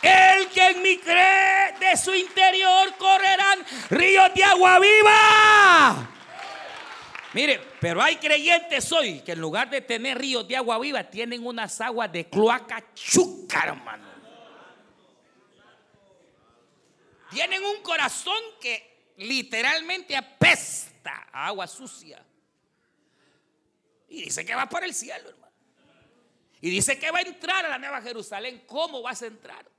El 0.00 0.48
que 0.48 0.66
en 0.68 0.82
mí 0.82 0.98
cree, 0.98 1.74
de 1.78 1.96
su 1.98 2.14
interior 2.14 2.96
correrán 2.96 3.66
ríos 3.90 4.32
de 4.34 4.44
agua 4.44 4.78
viva. 4.78 6.19
Mire, 7.32 7.60
pero 7.80 8.02
hay 8.02 8.16
creyentes 8.16 8.90
hoy 8.92 9.20
que 9.20 9.32
en 9.32 9.40
lugar 9.40 9.70
de 9.70 9.80
tener 9.80 10.18
ríos 10.18 10.46
de 10.48 10.56
agua 10.56 10.78
viva, 10.78 11.04
tienen 11.08 11.46
unas 11.46 11.80
aguas 11.80 12.10
de 12.10 12.28
cloaca 12.28 12.92
chuca, 12.94 13.64
hermano. 13.66 14.08
Tienen 17.30 17.62
un 17.62 17.82
corazón 17.82 18.40
que 18.60 19.12
literalmente 19.18 20.16
apesta 20.16 21.28
a 21.32 21.46
agua 21.46 21.68
sucia. 21.68 22.24
Y 24.08 24.24
dice 24.24 24.44
que 24.44 24.54
va 24.54 24.68
para 24.68 24.86
el 24.86 24.94
cielo, 24.94 25.28
hermano. 25.28 25.54
Y 26.60 26.70
dice 26.70 26.98
que 26.98 27.10
va 27.10 27.18
a 27.18 27.22
entrar 27.22 27.64
a 27.64 27.68
la 27.68 27.78
Nueva 27.78 28.02
Jerusalén. 28.02 28.64
¿Cómo 28.66 29.00
vas 29.02 29.22
a 29.22 29.26
entrar? 29.26 29.70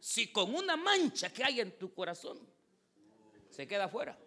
si 0.00 0.32
con 0.32 0.54
una 0.54 0.76
mancha 0.76 1.30
que 1.30 1.44
hay 1.44 1.60
en 1.60 1.78
tu 1.78 1.92
corazón 1.92 2.40
se 3.50 3.68
queda 3.68 3.84
afuera. 3.84 4.18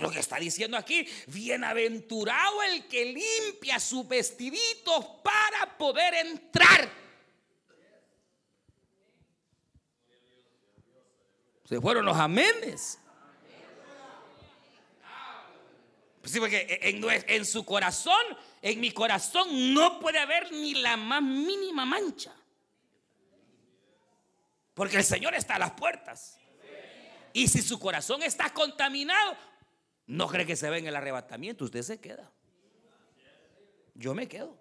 Lo 0.00 0.10
que 0.10 0.20
está 0.20 0.36
diciendo 0.36 0.76
aquí, 0.76 1.06
bienaventurado 1.26 2.62
el 2.62 2.86
que 2.86 3.06
limpia 3.06 3.80
sus 3.80 4.06
vestiditos 4.06 5.04
para 5.22 5.76
poder 5.76 6.14
entrar. 6.14 6.88
Se 11.64 11.80
fueron 11.80 12.04
los 12.04 12.16
amenes. 12.16 12.98
Pues 16.20 16.38
porque 16.38 17.24
en 17.26 17.46
su 17.46 17.64
corazón, 17.64 18.20
en 18.62 18.80
mi 18.80 18.92
corazón, 18.92 19.74
no 19.74 19.98
puede 19.98 20.18
haber 20.18 20.52
ni 20.52 20.74
la 20.74 20.96
más 20.96 21.22
mínima 21.22 21.84
mancha. 21.84 22.34
Porque 24.74 24.98
el 24.98 25.04
Señor 25.04 25.34
está 25.34 25.56
a 25.56 25.58
las 25.58 25.72
puertas. 25.72 26.38
Y 27.32 27.48
si 27.48 27.62
su 27.62 27.78
corazón 27.78 28.22
está 28.22 28.52
contaminado, 28.52 29.36
no 30.10 30.26
cree 30.26 30.44
que 30.44 30.56
se 30.56 30.68
ve 30.68 30.78
en 30.78 30.88
el 30.88 30.96
arrebatamiento, 30.96 31.64
usted 31.64 31.82
se 31.82 32.00
queda. 32.00 32.28
Yo 33.94 34.12
me 34.12 34.26
quedo. 34.26 34.58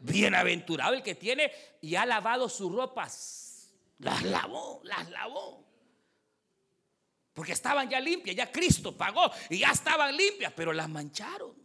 Bienaventurado 0.00 0.92
el 0.94 1.02
que 1.02 1.14
tiene 1.14 1.50
y 1.80 1.94
ha 1.94 2.04
lavado 2.04 2.50
sus 2.50 2.70
ropas. 2.70 3.72
Las 4.00 4.22
lavó, 4.24 4.82
las 4.84 5.08
lavó. 5.08 5.66
Porque 7.32 7.52
estaban 7.52 7.88
ya 7.88 7.98
limpias, 7.98 8.36
ya 8.36 8.52
Cristo 8.52 8.94
pagó 8.94 9.30
y 9.48 9.60
ya 9.60 9.70
estaban 9.70 10.14
limpias, 10.14 10.52
pero 10.54 10.74
las 10.74 10.88
mancharon. 10.88 11.56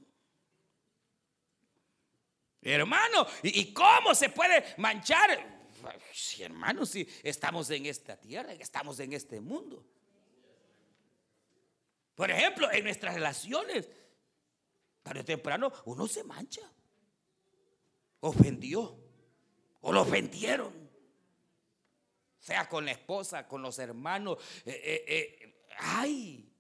Hermano, 2.62 3.28
¿y 3.44 3.74
cómo 3.74 4.16
se 4.16 4.30
puede 4.30 4.76
manchar? 4.78 5.62
Sí, 6.14 6.42
hermano, 6.42 6.86
si 6.86 7.06
estamos 7.22 7.70
en 7.72 7.86
esta 7.86 8.16
tierra, 8.16 8.54
estamos 8.54 8.98
en 9.02 9.12
este 9.12 9.42
mundo. 9.42 9.86
Por 12.16 12.30
ejemplo, 12.30 12.72
en 12.72 12.84
nuestras 12.84 13.16
relaciones, 13.16 13.90
tarde 15.02 15.22
o 15.22 15.26
temprano 15.26 15.72
uno 15.86 16.08
se 16.08 16.24
mancha. 16.24 16.62
Ofendió 18.20 18.98
o 19.82 19.92
lo 19.92 20.02
ofendieron. 20.02 20.74
Sea 22.40 22.68
con 22.68 22.86
la 22.86 22.92
esposa, 22.92 23.48
con 23.48 23.62
los 23.62 23.80
hermanos. 23.80 24.38
Eh, 24.66 24.82
eh, 24.84 25.06
eh, 25.08 25.66
ay, 25.78 26.54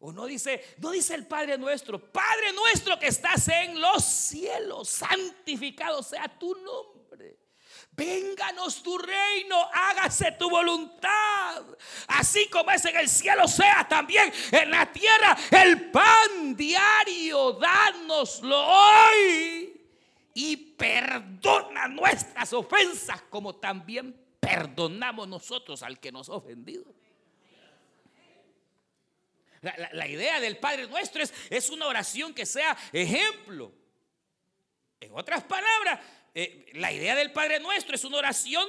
o 0.00 0.12
no 0.12 0.26
dice, 0.26 0.62
no 0.78 0.92
dice 0.92 1.14
el 1.14 1.26
Padre 1.26 1.58
nuestro, 1.58 1.98
Padre 2.12 2.52
nuestro 2.52 2.98
que 2.98 3.08
estás 3.08 3.48
en 3.48 3.80
los 3.80 4.04
cielos, 4.04 4.88
santificado 4.88 6.02
sea 6.02 6.28
tu 6.38 6.54
nombre. 6.54 6.97
Vénganos 7.98 8.80
tu 8.80 8.96
reino, 8.96 9.68
hágase 9.72 10.30
tu 10.38 10.48
voluntad. 10.48 11.64
Así 12.06 12.48
como 12.48 12.70
es 12.70 12.84
en 12.84 12.96
el 12.96 13.08
cielo, 13.08 13.48
sea 13.48 13.88
también 13.88 14.32
en 14.52 14.70
la 14.70 14.86
tierra 14.92 15.36
el 15.50 15.90
pan 15.90 16.54
diario. 16.54 17.54
Dánoslo 17.54 18.56
hoy. 18.56 19.82
Y 20.32 20.56
perdona 20.56 21.88
nuestras 21.88 22.52
ofensas 22.52 23.20
como 23.22 23.56
también 23.56 24.14
perdonamos 24.38 25.26
nosotros 25.26 25.82
al 25.82 25.98
que 25.98 26.12
nos 26.12 26.28
ha 26.28 26.34
ofendido. 26.34 26.84
La, 29.60 30.06
idea 30.06 30.38
del 30.38 30.58
Padre 30.58 30.86
Nuestro 30.86 31.20
es, 31.20 31.34
es, 31.50 31.68
una 31.68 31.88
oración 31.88 32.32
que 32.32 32.46
sea 32.46 32.78
ejemplo. 32.92 33.72
En 35.00 35.12
otras 35.14 35.42
palabras, 35.42 35.98
eh, 36.34 36.70
la 36.74 36.92
idea 36.92 37.14
del 37.14 37.32
Padre 37.32 37.60
Nuestro 37.60 37.94
es 37.94 38.04
una 38.04 38.18
oración, 38.18 38.66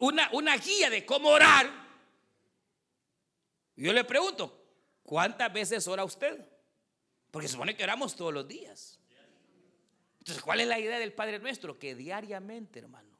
una, 0.00 0.28
una 0.32 0.56
guía 0.56 0.90
de 0.90 1.04
cómo 1.04 1.28
orar. 1.28 1.70
Yo 3.76 3.92
le 3.92 4.04
pregunto, 4.04 4.64
¿cuántas 5.02 5.52
veces 5.52 5.86
ora 5.86 6.04
usted? 6.04 6.48
Porque 7.30 7.48
se 7.48 7.52
supone 7.52 7.76
que 7.76 7.84
oramos 7.84 8.16
todos 8.16 8.32
los 8.32 8.48
días. 8.48 8.98
Entonces, 10.18 10.42
¿cuál 10.42 10.60
es 10.60 10.66
la 10.66 10.78
idea 10.78 10.98
del 10.98 11.12
Padre 11.12 11.38
Nuestro? 11.38 11.78
Que 11.78 11.94
diariamente, 11.94 12.80
hermano, 12.80 13.16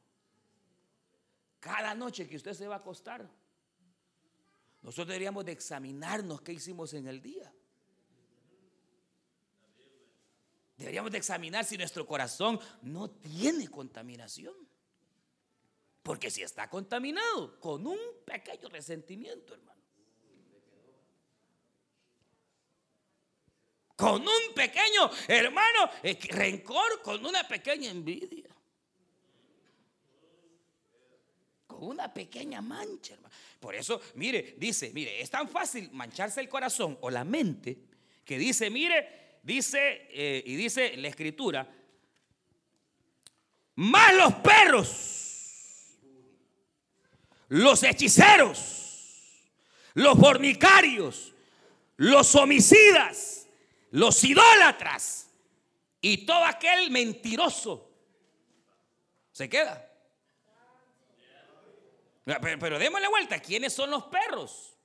cada 1.61 1.95
noche 1.95 2.29
que 2.29 2.37
usted 2.37 2.53
se 2.53 2.67
va 2.67 2.77
a 2.77 2.79
acostar, 2.79 3.29
nosotros 4.83 5.09
deberíamos 5.09 5.45
de 5.45 5.53
examinarnos 5.53 6.41
qué 6.43 6.53
hicimos 6.53 6.95
en 6.95 7.07
el 7.09 7.21
día. 7.21 7.53
Deberíamos 10.77 11.11
de 11.11 11.19
examinar 11.19 11.65
si 11.65 11.79
nuestro 11.79 12.07
corazón 12.07 12.61
no 12.83 13.11
tiene 13.11 13.69
contaminación. 13.69 14.55
Porque 16.03 16.31
si 16.31 16.43
está 16.43 16.69
contaminado 16.69 17.59
con 17.59 17.87
un 17.87 17.99
pequeño 18.25 18.69
resentimiento, 18.69 19.55
hermano. 19.55 19.83
Con 23.97 24.23
un 24.23 24.55
pequeño, 24.55 25.11
hermano, 25.27 25.91
rencor, 26.29 27.01
con 27.03 27.25
una 27.25 27.49
pequeña 27.49 27.91
envidia. 27.91 28.47
una 31.79 32.12
pequeña 32.12 32.62
mancha, 32.62 33.15
hermano. 33.15 33.35
Por 33.61 33.75
eso, 33.75 34.01
mire, 34.15 34.55
dice, 34.57 34.91
mire, 34.95 35.21
es 35.21 35.31
tan 35.31 35.49
fácil 35.49 35.91
mancharse 35.93 36.41
el 36.41 36.49
corazón 36.49 36.97
o 37.01 37.11
la 37.11 37.25
mente 37.25 37.79
que 38.25 38.39
dice, 38.39 38.71
mire, 38.71 39.26
dice, 39.47 40.09
eh, 40.11 40.43
y 40.45 40.57
dice 40.57 40.97
la 40.97 41.07
escritura, 41.07 41.73
más 43.77 44.15
los 44.15 44.35
perros, 44.35 45.97
los 47.49 47.83
hechiceros, 47.85 49.49
los 49.95 50.19
fornicarios, 50.19 51.33
los 51.97 52.35
homicidas, 52.35 53.47
los 53.93 54.23
idólatras 54.25 55.31
y 56.01 56.27
todo 56.27 56.45
aquel 56.45 56.91
mentiroso 56.91 57.89
se 59.31 59.49
queda. 59.49 59.89
Pero, 62.25 62.81
démosle 62.81 63.07
vuelta. 63.07 63.39
¿Quiénes 63.39 63.73
son 63.73 63.93
los 63.93 64.03
perros? 64.07 64.77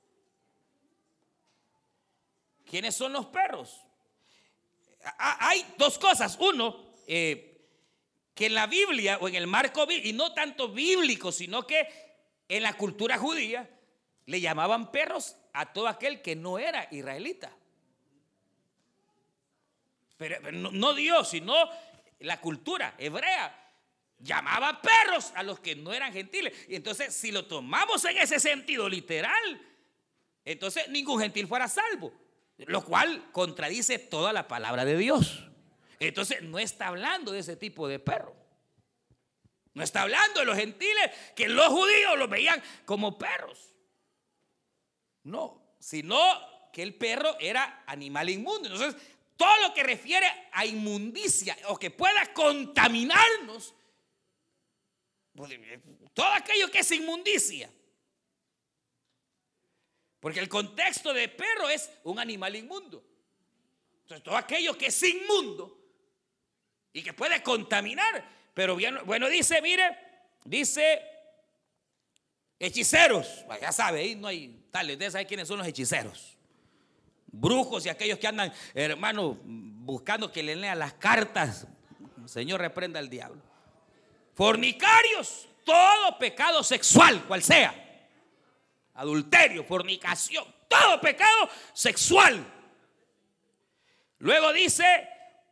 ¿Quiénes 2.64 2.94
son 2.94 3.12
los 3.12 3.26
perros? 3.26 3.80
Hay 5.18 5.64
dos 5.78 5.98
cosas. 5.98 6.36
Uno, 6.40 6.94
eh, 7.06 7.60
que 8.34 8.46
en 8.46 8.54
la 8.54 8.66
Biblia 8.66 9.18
o 9.20 9.28
en 9.28 9.34
el 9.34 9.46
marco, 9.46 9.86
y 9.90 10.12
no 10.12 10.32
tanto 10.32 10.68
bíblico, 10.68 11.32
sino 11.32 11.66
que 11.66 11.88
en 12.48 12.62
la 12.62 12.74
cultura 12.74 13.18
judía 13.18 13.68
le 14.26 14.40
llamaban 14.40 14.90
perros 14.90 15.36
a 15.52 15.72
todo 15.72 15.88
aquel 15.88 16.22
que 16.22 16.36
no 16.36 16.58
era 16.58 16.88
israelita. 16.90 17.52
Pero 20.16 20.52
no, 20.52 20.70
no 20.70 20.94
Dios, 20.94 21.28
sino 21.30 21.54
la 22.20 22.40
cultura 22.40 22.94
hebrea 22.98 23.58
llamaba 24.22 24.80
perros 24.80 25.32
a 25.34 25.42
los 25.42 25.60
que 25.60 25.74
no 25.74 25.92
eran 25.92 26.12
gentiles. 26.12 26.54
Y 26.68 26.76
entonces, 26.76 27.14
si 27.14 27.32
lo 27.32 27.46
tomamos 27.46 28.04
en 28.04 28.18
ese 28.18 28.38
sentido 28.38 28.88
literal, 28.88 29.60
entonces 30.44 30.88
ningún 30.88 31.20
gentil 31.20 31.46
fuera 31.46 31.68
salvo. 31.68 32.12
Lo 32.58 32.84
cual 32.84 33.30
contradice 33.32 33.98
toda 33.98 34.32
la 34.32 34.46
palabra 34.46 34.84
de 34.84 34.96
Dios. 34.96 35.44
Entonces, 35.98 36.42
no 36.42 36.58
está 36.58 36.88
hablando 36.88 37.32
de 37.32 37.40
ese 37.40 37.56
tipo 37.56 37.88
de 37.88 37.98
perro. 37.98 38.34
No 39.74 39.82
está 39.82 40.02
hablando 40.02 40.40
de 40.40 40.46
los 40.46 40.56
gentiles 40.56 41.10
que 41.34 41.48
los 41.48 41.68
judíos 41.68 42.18
los 42.18 42.28
veían 42.28 42.62
como 42.84 43.18
perros. 43.18 43.74
No, 45.24 45.76
sino 45.78 46.18
que 46.72 46.82
el 46.82 46.94
perro 46.94 47.36
era 47.40 47.84
animal 47.86 48.28
inmundo. 48.28 48.68
Entonces, 48.68 49.00
todo 49.36 49.56
lo 49.62 49.74
que 49.74 49.82
refiere 49.82 50.26
a 50.52 50.66
inmundicia 50.66 51.56
o 51.68 51.78
que 51.78 51.90
pueda 51.90 52.32
contaminarnos 52.32 53.74
pues, 55.34 55.58
todo 56.12 56.26
aquello 56.26 56.70
que 56.70 56.80
es 56.80 56.90
inmundicia. 56.92 57.70
Porque 60.22 60.40
el 60.40 60.48
contexto 60.48 61.12
de 61.12 61.28
perro 61.28 61.68
es 61.68 61.90
un 62.04 62.18
animal 62.18 62.56
inmundo. 62.56 63.04
Entonces, 64.04 64.24
todo 64.24 64.38
aquello 64.38 64.78
que 64.78 64.86
es 64.86 65.02
inmundo 65.02 65.78
y 66.94 67.02
que 67.02 67.12
puede 67.12 67.42
contaminar. 67.42 68.24
Pero 68.54 68.74
bien, 68.74 68.96
bueno, 69.04 69.28
dice, 69.28 69.60
mire, 69.60 69.98
dice 70.44 71.02
hechiceros. 72.58 73.44
Ya 73.60 73.72
sabe, 73.72 74.00
ahí 74.00 74.14
no 74.14 74.28
hay 74.28 74.64
tales. 74.70 74.94
Ustedes 74.94 75.12
saben 75.12 75.26
quiénes 75.26 75.48
son 75.48 75.58
los 75.58 75.66
hechiceros. 75.66 76.38
Brujos 77.26 77.84
y 77.84 77.90
aquellos 77.90 78.18
que 78.18 78.28
andan, 78.28 78.50
hermano, 78.72 79.36
buscando 79.42 80.32
que 80.32 80.42
le 80.42 80.56
lean 80.56 80.78
las 80.78 80.94
cartas. 80.94 81.66
Señor, 82.24 82.60
reprenda 82.60 82.98
al 82.98 83.10
diablo 83.10 83.52
fornicarios, 84.34 85.48
todo 85.64 86.18
pecado 86.18 86.62
sexual, 86.62 87.24
cual 87.24 87.42
sea. 87.42 87.91
Adulterio, 88.94 89.64
fornicación, 89.64 90.44
todo 90.68 91.00
pecado 91.00 91.48
sexual. 91.72 92.44
Luego 94.18 94.52
dice 94.52 95.08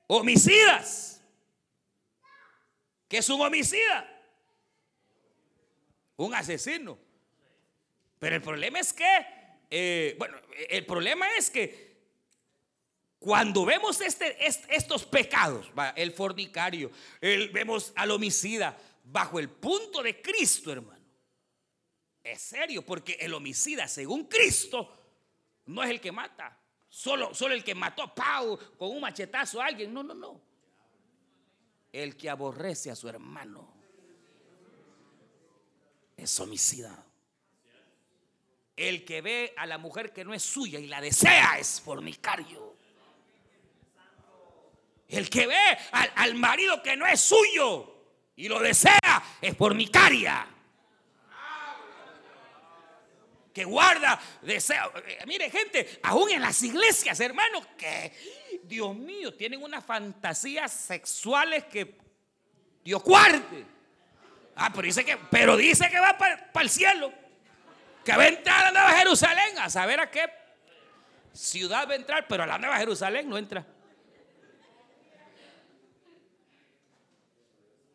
homicidas. 0.06 1.22
¿Qué 3.08 3.18
es 3.18 3.28
un 3.28 3.40
homicida? 3.40 4.08
Un 6.16 6.34
asesino. 6.34 6.98
Pero 8.18 8.36
el 8.36 8.42
problema 8.42 8.78
es 8.78 8.92
que, 8.92 9.26
eh, 9.70 10.14
bueno, 10.18 10.36
el 10.68 10.84
problema 10.84 11.26
es 11.36 11.50
que 11.50 11.90
cuando 13.18 13.64
vemos 13.64 14.00
este, 14.00 14.36
estos 14.46 15.04
pecados, 15.04 15.70
el 15.96 16.12
fornicario, 16.12 16.90
vemos 17.20 17.92
al 17.96 18.10
homicida, 18.12 18.76
bajo 19.04 19.38
el 19.38 19.48
punto 19.48 20.02
de 20.02 20.22
Cristo, 20.22 20.72
hermano. 20.72 20.99
Es 22.30 22.42
serio, 22.42 22.82
porque 22.82 23.14
el 23.14 23.34
homicida, 23.34 23.88
según 23.88 24.26
Cristo, 24.26 24.96
no 25.66 25.82
es 25.82 25.90
el 25.90 26.00
que 26.00 26.12
mata. 26.12 26.56
Solo, 26.88 27.34
solo 27.34 27.54
el 27.54 27.64
que 27.64 27.74
mató 27.74 28.04
a 28.04 28.14
Pau 28.14 28.56
con 28.78 28.90
un 28.90 29.00
machetazo 29.00 29.60
a 29.60 29.66
alguien. 29.66 29.92
No, 29.92 30.04
no, 30.04 30.14
no. 30.14 30.40
El 31.92 32.16
que 32.16 32.30
aborrece 32.30 32.88
a 32.88 32.94
su 32.94 33.08
hermano 33.08 33.68
es 36.16 36.38
homicida. 36.38 37.04
El 38.76 39.04
que 39.04 39.22
ve 39.22 39.52
a 39.56 39.66
la 39.66 39.78
mujer 39.78 40.12
que 40.12 40.24
no 40.24 40.32
es 40.32 40.44
suya 40.44 40.78
y 40.78 40.86
la 40.86 41.00
desea 41.00 41.58
es 41.58 41.80
fornicario. 41.80 42.76
El 45.08 45.28
que 45.28 45.48
ve 45.48 45.78
al, 45.90 46.36
marido 46.36 46.80
que 46.80 46.96
no 46.96 47.08
es 47.08 47.20
suyo 47.20 47.92
y 48.36 48.48
lo 48.48 48.60
desea 48.60 49.38
es 49.40 49.56
fornicaria. 49.56 50.46
Guarda 53.64 54.20
deseo. 54.42 54.92
Eh, 55.06 55.18
mire, 55.26 55.50
gente, 55.50 56.00
aún 56.02 56.30
en 56.30 56.42
las 56.42 56.62
iglesias, 56.62 57.18
hermanos, 57.20 57.66
que, 57.76 58.12
Dios 58.64 58.94
mío, 58.94 59.34
tienen 59.34 59.62
unas 59.62 59.84
fantasías 59.84 60.72
sexuales 60.72 61.64
que 61.64 61.96
Dios 62.84 63.02
cuarte. 63.02 63.66
Ah, 64.56 64.70
pero 64.74 64.86
dice 64.86 65.04
que, 65.04 65.16
pero 65.30 65.56
dice 65.56 65.88
que 65.88 65.98
va 65.98 66.16
para, 66.18 66.50
el 66.60 66.70
cielo. 66.70 67.12
Que 68.04 68.16
va 68.16 68.24
a 68.24 68.28
entrar 68.28 68.66
a 68.66 68.72
la 68.72 68.80
Nueva 68.80 68.98
Jerusalén. 68.98 69.58
A 69.58 69.70
saber 69.70 70.00
a 70.00 70.10
qué 70.10 70.26
ciudad 71.32 71.88
va 71.88 71.92
a 71.92 71.96
entrar, 71.96 72.26
pero 72.28 72.42
a 72.42 72.46
la 72.46 72.58
Nueva 72.58 72.76
Jerusalén 72.76 73.28
no 73.28 73.38
entra. 73.38 73.64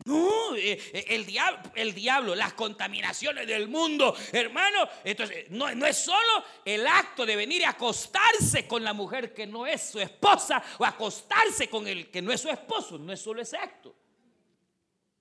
No, 0.06 0.56
eh, 0.56 0.80
eh, 0.94 1.06
el 1.10 1.26
diablo, 1.26 1.72
el 1.74 1.94
diablo, 1.94 2.36
las 2.36 2.54
contaminaciones 2.54 3.48
del 3.48 3.68
mundo, 3.68 4.16
hermano. 4.32 4.88
Entonces, 5.04 5.50
no, 5.50 5.74
no, 5.74 5.88
es 5.88 5.98
solo 5.98 6.44
el 6.64 6.86
acto 6.86 7.26
de 7.26 7.36
venir 7.36 7.66
a 7.66 7.72
acostarse 7.72 8.68
con 8.68 8.84
la 8.84 8.94
mujer 8.94 9.34
que 9.34 9.48
no 9.48 9.66
es 9.66 9.82
su 9.82 10.00
esposa 10.00 10.64
o 10.78 10.86
acostarse 10.86 11.70
con 11.70 11.88
el 11.88 12.12
que 12.12 12.22
no 12.22 12.32
es 12.32 12.42
su 12.42 12.50
esposo. 12.50 13.00
No 13.00 13.12
es 13.12 13.20
solo 13.20 13.42
ese 13.42 13.58
acto. 13.58 13.96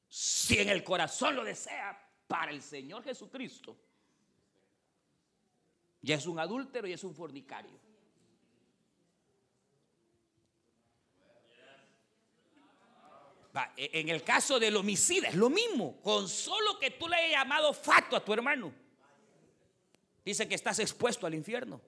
Si 0.06 0.58
en 0.58 0.68
el 0.68 0.84
corazón 0.84 1.34
lo 1.34 1.44
desea 1.44 1.98
para 2.28 2.50
el 2.50 2.60
Señor 2.60 3.02
Jesucristo, 3.02 3.74
ya 6.02 6.16
es 6.16 6.26
un 6.26 6.38
adúltero 6.38 6.86
y 6.86 6.92
es 6.92 7.02
un 7.04 7.14
fornicario. 7.14 7.83
En 13.76 14.08
el 14.08 14.24
caso 14.24 14.58
del 14.58 14.76
homicida 14.76 15.28
es 15.28 15.34
lo 15.34 15.48
mismo, 15.48 16.00
con 16.02 16.28
solo 16.28 16.78
que 16.78 16.90
tú 16.90 17.08
le 17.08 17.16
hayas 17.16 17.42
llamado 17.42 17.72
fato 17.72 18.16
a 18.16 18.24
tu 18.24 18.32
hermano. 18.32 18.72
Dice 20.24 20.48
que 20.48 20.54
estás 20.54 20.78
expuesto 20.78 21.26
al 21.26 21.34
infierno. 21.34 21.80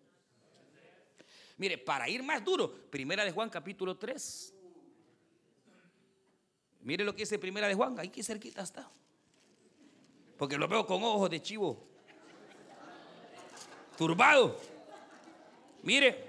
Mire, 1.57 1.79
para 1.79 2.09
ir 2.09 2.23
más 2.23 2.45
duro, 2.45 2.73
Primera 2.91 3.25
de 3.25 3.33
Juan 3.33 3.49
capítulo 3.49 3.97
3. 3.97 4.55
Mire 6.83 7.03
lo 7.03 7.15
que 7.15 7.23
dice 7.23 7.39
Primera 7.39 7.67
de 7.67 7.75
Juan, 7.75 7.99
ahí 7.99 8.11
que 8.11 8.23
cerquita 8.23 8.63
está. 8.63 8.89
Porque 10.37 10.59
lo 10.59 10.69
veo 10.69 10.87
con 10.87 11.03
ojos 11.03 11.31
de 11.31 11.41
chivo. 11.41 11.83
Turbado. 13.97 14.61
Mire, 15.83 16.26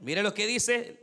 Mire 0.00 0.22
lo 0.22 0.32
que 0.32 0.46
dice. 0.46 0.98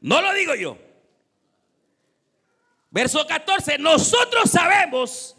No 0.00 0.20
lo 0.20 0.32
digo 0.34 0.54
yo. 0.54 0.78
Verso 2.90 3.26
14. 3.26 3.78
Nosotros 3.78 4.50
sabemos 4.50 5.36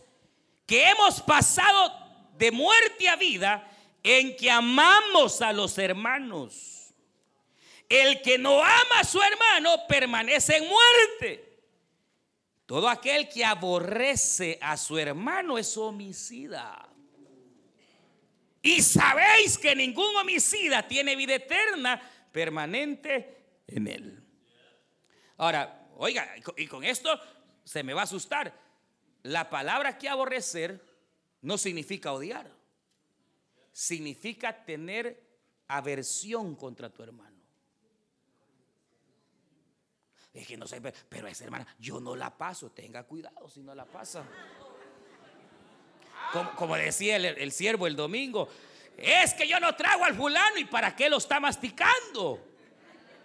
que 0.66 0.90
hemos 0.90 1.22
pasado 1.22 1.94
de 2.38 2.52
muerte 2.52 3.08
a 3.08 3.16
vida 3.16 3.72
en 4.04 4.36
que 4.36 4.52
amamos 4.52 5.42
a 5.42 5.54
los 5.54 5.78
hermanos. 5.78 6.94
El 7.88 8.22
que 8.22 8.38
no 8.38 8.62
ama 8.62 9.00
a 9.00 9.04
su 9.04 9.22
hermano 9.22 9.88
permanece 9.88 10.58
en 10.58 10.68
muerte. 10.68 11.60
Todo 12.66 12.90
aquel 12.90 13.30
que 13.30 13.46
aborrece 13.46 14.58
a 14.62 14.76
su 14.76 14.98
hermano 14.98 15.58
es 15.58 15.78
homicida. 15.78 16.90
Y 18.66 18.82
sabéis 18.82 19.60
que 19.60 19.76
ningún 19.76 20.16
homicida 20.16 20.88
tiene 20.88 21.16
vida 21.16 21.36
eterna 21.36 22.02
permanente 22.32 23.62
en 23.68 23.88
él. 23.88 24.24
Ahora, 25.38 25.88
oiga, 25.98 26.34
y 26.58 26.66
con 26.66 26.84
esto 26.84 27.16
se 27.64 27.84
me 27.84 27.94
va 27.94 28.02
a 28.02 28.06
asustar. 28.06 28.60
La 29.22 29.52
palabra 29.52 30.00
que 30.00 30.10
aborrecer 30.10 30.84
no 31.44 31.60
significa 31.60 32.12
odiar. 32.12 32.52
Significa 33.72 34.66
tener 34.66 35.22
aversión 35.68 36.56
contra 36.56 36.90
tu 36.90 37.04
hermano. 37.04 37.38
Es 40.34 40.48
que 40.48 40.58
no 40.58 40.66
sé, 40.66 40.82
pero 41.08 41.28
esa 41.28 41.44
hermana, 41.44 41.68
yo 41.78 42.00
no 42.00 42.16
la 42.16 42.36
paso. 42.36 42.72
Tenga 42.72 43.04
cuidado 43.04 43.48
si 43.48 43.62
no 43.62 43.76
la 43.76 43.86
pasa. 43.86 44.28
Como, 46.32 46.76
decía 46.76 47.16
el, 47.18 47.52
siervo 47.52 47.88
el 47.88 47.96
domingo, 47.96 48.50
es 48.98 49.34
que 49.34 49.48
yo 49.48 49.60
no 49.60 49.76
trago 49.76 50.04
al 50.04 50.16
fulano 50.16 50.58
y 50.58 50.66
para 50.66 50.96
qué 50.96 51.10
lo 51.10 51.18
está 51.18 51.40
masticando. 51.40 52.44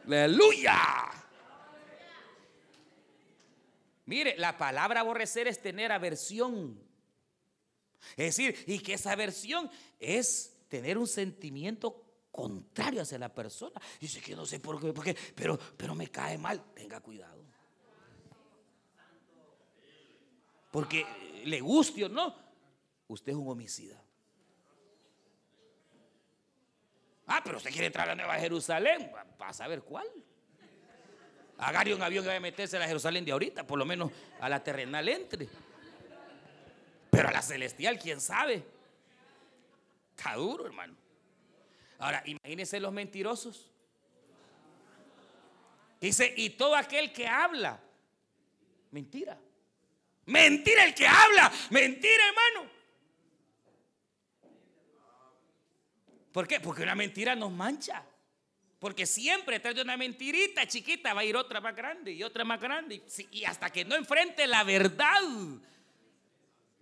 Aleluya. 0.06 0.78
Mire, 4.06 4.36
la 4.38 4.58
palabra 4.58 5.00
aborrecer 5.00 5.46
es 5.46 5.60
tener 5.62 5.92
aversión. 5.92 6.80
Es 8.16 8.36
decir, 8.36 8.64
y 8.66 8.80
que 8.80 8.94
esa 8.94 9.12
aversión 9.12 9.70
es 9.98 10.56
tener 10.68 10.98
un 10.98 11.06
sentimiento 11.06 12.04
contrario 12.30 13.02
hacia 13.02 13.18
la 13.18 13.32
persona. 13.32 13.80
Dice 14.00 14.20
que 14.20 14.34
no 14.34 14.46
sé 14.46 14.60
por 14.60 14.80
qué, 14.80 14.92
por 14.92 15.04
qué 15.04 15.16
pero, 15.34 15.58
pero 15.76 15.94
me 15.94 16.08
cae 16.08 16.38
mal. 16.38 16.72
Tenga 16.74 17.00
cuidado. 17.00 17.44
Porque 20.70 21.04
le 21.44 21.60
guste 21.60 22.04
o 22.04 22.08
no, 22.08 22.34
usted 23.12 23.32
es 23.32 23.38
un 23.38 23.48
homicida. 23.48 24.00
Ah, 27.26 27.40
pero 27.44 27.58
usted 27.58 27.70
quiere 27.70 27.86
entrar 27.86 28.08
a 28.08 28.14
la 28.14 28.22
Nueva 28.22 28.38
Jerusalén. 28.38 29.10
Para 29.36 29.52
saber 29.52 29.82
cuál. 29.82 30.06
Agarre 31.58 31.94
un 31.94 32.02
avión 32.02 32.22
que 32.24 32.28
vaya 32.28 32.38
a 32.38 32.40
meterse 32.40 32.76
a 32.76 32.80
la 32.80 32.86
Jerusalén 32.86 33.24
de 33.24 33.32
ahorita, 33.32 33.66
por 33.66 33.78
lo 33.78 33.84
menos 33.84 34.10
a 34.40 34.48
la 34.48 34.62
terrenal 34.62 35.08
entre. 35.08 35.48
Pero 37.10 37.28
a 37.28 37.32
la 37.32 37.42
celestial, 37.42 37.98
quién 37.98 38.20
sabe. 38.20 38.64
Está 40.16 40.34
duro, 40.34 40.66
hermano. 40.66 40.96
Ahora, 41.98 42.22
imagínense 42.24 42.80
los 42.80 42.92
mentirosos. 42.92 43.70
Dice, 46.00 46.32
y 46.36 46.50
todo 46.50 46.76
aquel 46.76 47.12
que 47.12 47.26
habla, 47.26 47.78
mentira. 48.90 49.38
Mentira 50.26 50.84
el 50.84 50.94
que 50.94 51.06
habla, 51.06 51.52
mentira, 51.70 52.22
hermano. 52.28 52.79
¿Por 56.32 56.46
qué? 56.46 56.60
Porque 56.60 56.82
una 56.82 56.94
mentira 56.94 57.34
nos 57.34 57.50
mancha. 57.50 58.04
Porque 58.78 59.04
siempre 59.04 59.56
detrás 59.56 59.74
de 59.74 59.82
una 59.82 59.96
mentirita 59.96 60.66
chiquita 60.66 61.12
va 61.12 61.20
a 61.20 61.24
ir 61.24 61.36
otra 61.36 61.60
más 61.60 61.76
grande 61.76 62.12
y 62.12 62.22
otra 62.22 62.44
más 62.44 62.60
grande. 62.60 63.02
Y 63.30 63.44
hasta 63.44 63.70
que 63.70 63.84
no 63.84 63.94
enfrente 63.94 64.46
la 64.46 64.64
verdad, 64.64 65.22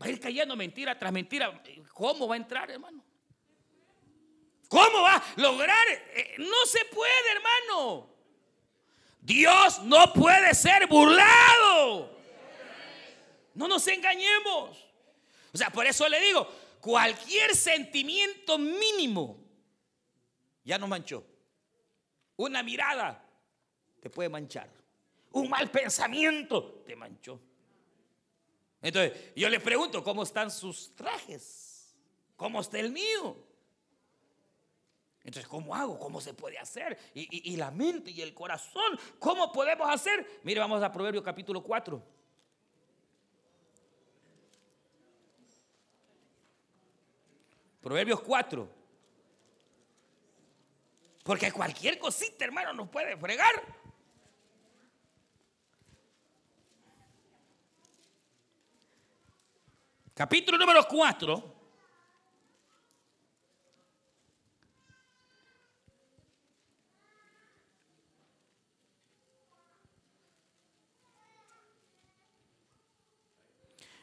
va 0.00 0.06
a 0.06 0.08
ir 0.08 0.20
cayendo 0.20 0.54
mentira 0.54 0.96
tras 0.96 1.12
mentira. 1.12 1.60
¿Cómo 1.92 2.28
va 2.28 2.36
a 2.36 2.38
entrar, 2.38 2.70
hermano? 2.70 3.02
¿Cómo 4.68 5.02
va 5.02 5.16
a 5.16 5.24
lograr? 5.36 5.88
Eh, 5.88 6.36
no 6.38 6.66
se 6.66 6.84
puede, 6.84 7.32
hermano. 7.32 8.08
Dios 9.20 9.82
no 9.82 10.12
puede 10.12 10.54
ser 10.54 10.86
burlado. 10.86 12.16
No 13.54 13.66
nos 13.66 13.86
engañemos. 13.88 14.86
O 15.52 15.58
sea, 15.58 15.70
por 15.70 15.84
eso 15.86 16.08
le 16.08 16.20
digo, 16.20 16.48
cualquier 16.80 17.54
sentimiento 17.54 18.58
mínimo 18.58 19.44
ya 20.64 20.78
nos 20.78 20.88
manchó. 20.88 21.24
Una 22.36 22.62
mirada 22.62 23.24
te 24.00 24.10
puede 24.10 24.28
manchar. 24.28 24.70
Un 25.32 25.48
mal 25.48 25.70
pensamiento 25.70 26.82
te 26.86 26.94
manchó. 26.94 27.40
Entonces, 28.80 29.32
yo 29.34 29.48
le 29.48 29.60
pregunto, 29.60 30.02
¿cómo 30.04 30.22
están 30.22 30.50
sus 30.50 30.94
trajes? 30.94 31.96
¿Cómo 32.36 32.60
está 32.60 32.78
el 32.78 32.92
mío? 32.92 33.36
Entonces, 35.24 35.48
¿cómo 35.48 35.74
hago? 35.74 35.98
¿Cómo 35.98 36.20
se 36.20 36.32
puede 36.32 36.58
hacer? 36.58 36.96
Y, 37.12 37.52
y 37.52 37.56
la 37.56 37.70
mente 37.70 38.10
y 38.10 38.22
el 38.22 38.32
corazón, 38.32 38.98
¿cómo 39.18 39.50
podemos 39.52 39.88
hacer? 39.90 40.40
Mire, 40.44 40.60
vamos 40.60 40.82
a 40.82 40.92
Proverbio 40.92 41.22
capítulo 41.22 41.62
4. 41.62 42.17
Proverbios 47.80 48.20
4. 48.20 48.68
Porque 51.22 51.52
cualquier 51.52 51.98
cosita, 51.98 52.44
hermano, 52.44 52.72
nos 52.72 52.88
puede 52.88 53.16
fregar. 53.16 53.54
Capítulo 60.14 60.58
número 60.58 60.84
4. 60.88 61.58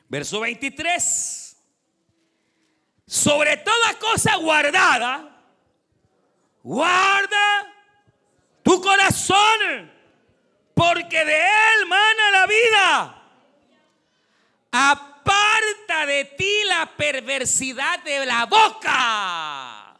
Verso 0.08 0.40
23 0.40 1.55
sobre 3.16 3.55
toda 3.57 3.97
cosa 3.97 4.36
guardada, 4.36 5.41
guarda 6.61 7.74
tu 8.61 8.82
corazón, 8.82 9.89
porque 10.74 11.24
de 11.24 11.38
él 11.38 11.86
mana 11.88 12.32
la 12.32 12.45
vida. 12.45 13.22
Aparta 14.70 16.05
de 16.05 16.26
ti 16.26 16.63
la 16.66 16.91
perversidad 16.97 18.03
de 18.03 18.26
la 18.26 18.45
boca. 18.47 19.97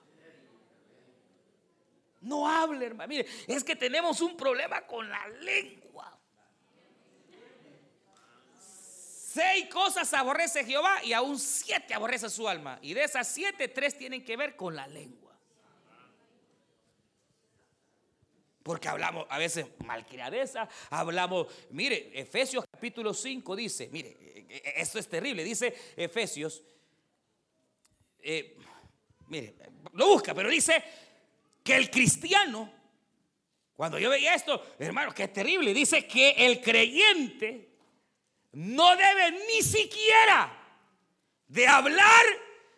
No 2.20 2.50
hable, 2.50 2.86
hermano. 2.86 3.08
Mire, 3.08 3.26
es 3.48 3.64
que 3.64 3.78
tenemos 3.78 4.20
un 4.20 4.36
problema 4.36 4.82
con 4.82 5.08
la 5.10 5.26
lengua. 5.40 5.85
Seis 9.36 9.66
cosas 9.66 10.14
aborrece 10.14 10.64
Jehová 10.64 11.04
y 11.04 11.12
aún 11.12 11.38
siete 11.38 11.94
aborrece 11.94 12.30
su 12.30 12.48
alma. 12.48 12.80
Y 12.82 12.94
de 12.94 13.04
esas 13.04 13.28
siete, 13.28 13.68
tres 13.68 13.98
tienen 13.98 14.24
que 14.24 14.38
ver 14.38 14.56
con 14.56 14.74
la 14.74 14.88
lengua. 14.88 15.38
Porque 18.64 18.88
hablamos 18.88 19.26
a 19.30 19.38
veces 19.38 19.66
malcriadeza, 19.80 20.70
hablamos, 20.90 21.48
mire, 21.72 22.18
Efesios 22.18 22.64
capítulo 22.72 23.14
5 23.14 23.58
dice, 23.58 23.90
mire, 23.92 24.16
e, 24.48 24.48
e, 24.56 24.74
esto 24.78 25.00
es 25.00 25.10
terrible, 25.10 25.44
dice 25.44 25.76
Efesios, 25.98 26.64
eh, 28.20 28.56
mire, 29.28 29.54
lo 29.92 30.08
busca, 30.08 30.34
pero 30.34 30.50
dice 30.50 30.82
que 31.62 31.76
el 31.76 31.92
cristiano, 31.92 32.72
cuando 33.76 34.00
yo 34.00 34.10
veía 34.10 34.34
esto, 34.34 34.76
hermano, 34.80 35.14
que 35.14 35.24
es 35.24 35.34
terrible, 35.34 35.74
dice 35.74 36.08
que 36.08 36.30
el 36.38 36.62
creyente 36.62 37.75
no 38.56 38.96
debe 38.96 39.32
ni 39.48 39.62
siquiera 39.62 40.50
de 41.46 41.68
hablar 41.68 42.26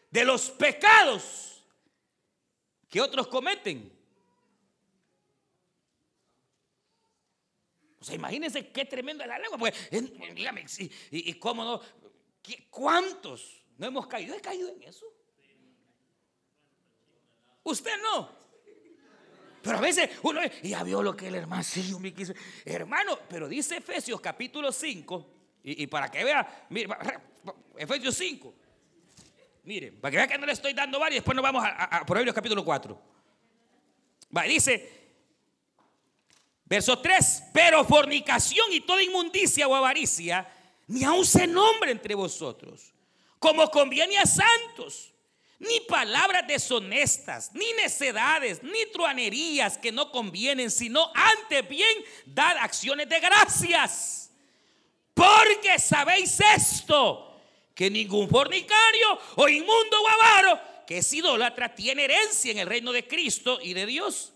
de 0.09 0.25
los 0.25 0.49
pecados 0.49 1.63
que 2.89 2.99
otros 2.99 3.28
cometen. 3.28 3.95
O 7.99 8.03
sea, 8.03 8.15
imagínense 8.15 8.71
qué 8.71 8.86
tremenda 8.86 9.25
es 9.25 9.30
la 9.30 9.38
lengua. 9.38 9.71
Dígame, 10.34 10.65
y, 10.80 10.91
y, 11.11 11.34
cómo 11.36 11.63
no, 11.63 11.82
¿cuántos 12.71 13.63
no 13.78 13.86
hemos 13.86 14.07
caído? 14.07 14.36
¿He 14.36 14.41
caído 14.41 14.69
en 14.69 14.82
eso? 14.82 15.05
Usted 17.61 18.01
no. 18.01 18.36
Pero 19.61 19.78
a 19.78 19.82
veces 19.82 20.09
uno 20.23 20.41
ya 20.63 20.82
vio 20.82 21.03
lo 21.03 21.15
que 21.15 21.28
el 21.28 21.36
hermano, 21.36 21.61
sí, 21.61 21.93
me 21.99 22.13
quiso. 22.15 22.34
Hermano, 22.65 23.19
pero 23.30 23.47
dice 23.47 23.78
Efesios 23.78 24.19
capítulo 24.19 24.71
5 24.71 25.36
y, 25.70 25.88
para 25.88 26.09
que 26.09 26.24
vea, 26.24 26.65
mire, 26.70 26.88
Efesios 27.78 28.15
5. 28.15 28.53
Mire, 29.65 29.91
para 29.91 30.11
que 30.11 30.18
vea 30.18 30.28
que 30.28 30.38
no 30.38 30.45
le 30.45 30.53
estoy 30.53 30.72
dando 30.72 30.97
varios, 30.97 31.18
después 31.18 31.36
nos 31.36 31.43
vamos 31.43 31.61
a, 31.65 32.05
Proverbios 32.05 32.34
capítulo 32.34 32.63
4. 32.63 33.01
Va, 34.36 34.43
dice, 34.43 35.09
verso 36.63 36.99
3, 36.99 37.43
pero 37.53 37.84
fornicación 37.84 38.72
y 38.72 38.80
toda 38.80 39.03
inmundicia 39.03 39.68
o 39.68 39.76
avaricia, 39.76 40.47
ni 40.88 41.03
aun 41.03 41.26
se 41.26 41.45
nombre 41.45 41.91
entre 41.91 42.15
vosotros, 42.15 42.93
como 43.38 43.70
conviene 43.70 44.18
a 44.20 44.26
santos, 44.26 45.13
ni 45.59 45.82
palabras 45.82 46.47
deshonestas, 46.47 47.51
ni 47.53 47.74
necedades, 47.74 48.63
ni 48.63 48.86
truanerías 48.93 49.78
que 49.78 49.91
no 49.91 50.13
convienen, 50.13 50.72
sino 50.72 51.11
antes 51.13 51.68
bien 51.68 52.05
dar 52.26 52.57
acciones 52.59 53.09
de 53.09 53.20
gracias 53.20 54.26
porque 55.18 55.80
sabéis 55.80 56.39
esto, 56.39 57.36
que 57.74 57.89
ningún 57.89 58.30
fornicario 58.30 59.20
o 59.36 59.49
inmundo 59.49 59.97
o 60.01 60.07
avaro 60.07 60.61
que 60.88 60.99
es 60.99 61.13
idólatra 61.13 61.76
tiene 61.76 62.05
herencia 62.05 62.51
en 62.51 62.59
el 62.59 62.68
reino 62.68 62.93
de 62.93 63.05
Cristo 63.05 63.59
y 63.61 63.74
de 63.74 63.86
Dios. 63.86 64.32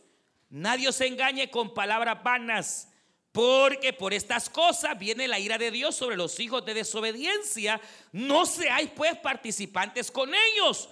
Nadie 0.49 0.91
se 0.91 1.07
engañe 1.07 1.49
con 1.49 1.73
palabras 1.73 2.21
vanas, 2.21 2.89
porque 3.31 3.93
por 3.93 4.13
estas 4.13 4.49
cosas 4.49 4.99
viene 4.99 5.29
la 5.29 5.39
ira 5.39 5.57
de 5.57 5.71
Dios 5.71 5.95
sobre 5.95 6.17
los 6.17 6.37
hijos 6.41 6.65
de 6.65 6.73
desobediencia. 6.73 7.79
No 8.11 8.45
seáis 8.45 8.89
pues 8.93 9.17
participantes 9.17 10.11
con 10.11 10.29
ellos, 10.35 10.89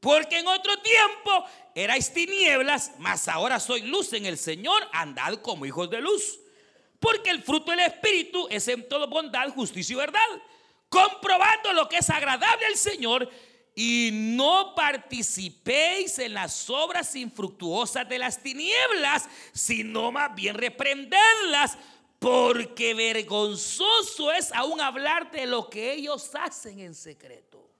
porque 0.00 0.40
en 0.40 0.48
otro 0.48 0.76
tiempo 0.78 1.44
erais 1.76 2.12
tinieblas, 2.12 2.90
mas 2.98 3.28
ahora 3.28 3.60
soy 3.60 3.82
luz 3.82 4.12
en 4.12 4.26
el 4.26 4.36
Señor, 4.36 4.88
andad 4.92 5.34
como 5.36 5.66
hijos 5.66 5.88
de 5.88 6.00
luz. 6.00 6.40
Porque 7.06 7.30
el 7.30 7.40
fruto 7.40 7.70
del 7.70 7.78
Espíritu 7.78 8.48
es 8.50 8.66
en 8.66 8.88
todo 8.88 9.06
bondad, 9.06 9.48
justicia 9.50 9.94
y 9.94 9.96
verdad. 9.96 10.26
Comprobando 10.88 11.72
lo 11.72 11.88
que 11.88 11.98
es 11.98 12.10
agradable 12.10 12.66
al 12.66 12.76
Señor 12.76 13.30
y 13.76 14.10
no 14.12 14.74
participéis 14.74 16.18
en 16.18 16.34
las 16.34 16.68
obras 16.68 17.14
infructuosas 17.14 18.08
de 18.08 18.18
las 18.18 18.42
tinieblas, 18.42 19.28
sino 19.52 20.10
más 20.10 20.34
bien 20.34 20.56
reprenderlas, 20.56 21.78
porque 22.18 22.92
vergonzoso 22.92 24.32
es 24.32 24.50
aún 24.50 24.80
hablar 24.80 25.30
de 25.30 25.46
lo 25.46 25.70
que 25.70 25.92
ellos 25.92 26.34
hacen 26.34 26.80
en 26.80 26.96
secreto. 26.96 27.70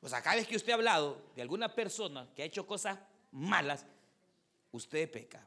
Pues 0.00 0.12
cada 0.12 0.36
vez 0.36 0.46
que 0.46 0.56
usted 0.56 0.72
ha 0.72 0.74
hablado 0.74 1.22
de 1.34 1.40
alguna 1.40 1.74
persona 1.74 2.28
que 2.36 2.42
ha 2.42 2.44
hecho 2.44 2.66
cosas 2.66 2.98
malas, 3.32 3.86
usted 4.72 5.10
peca 5.10 5.46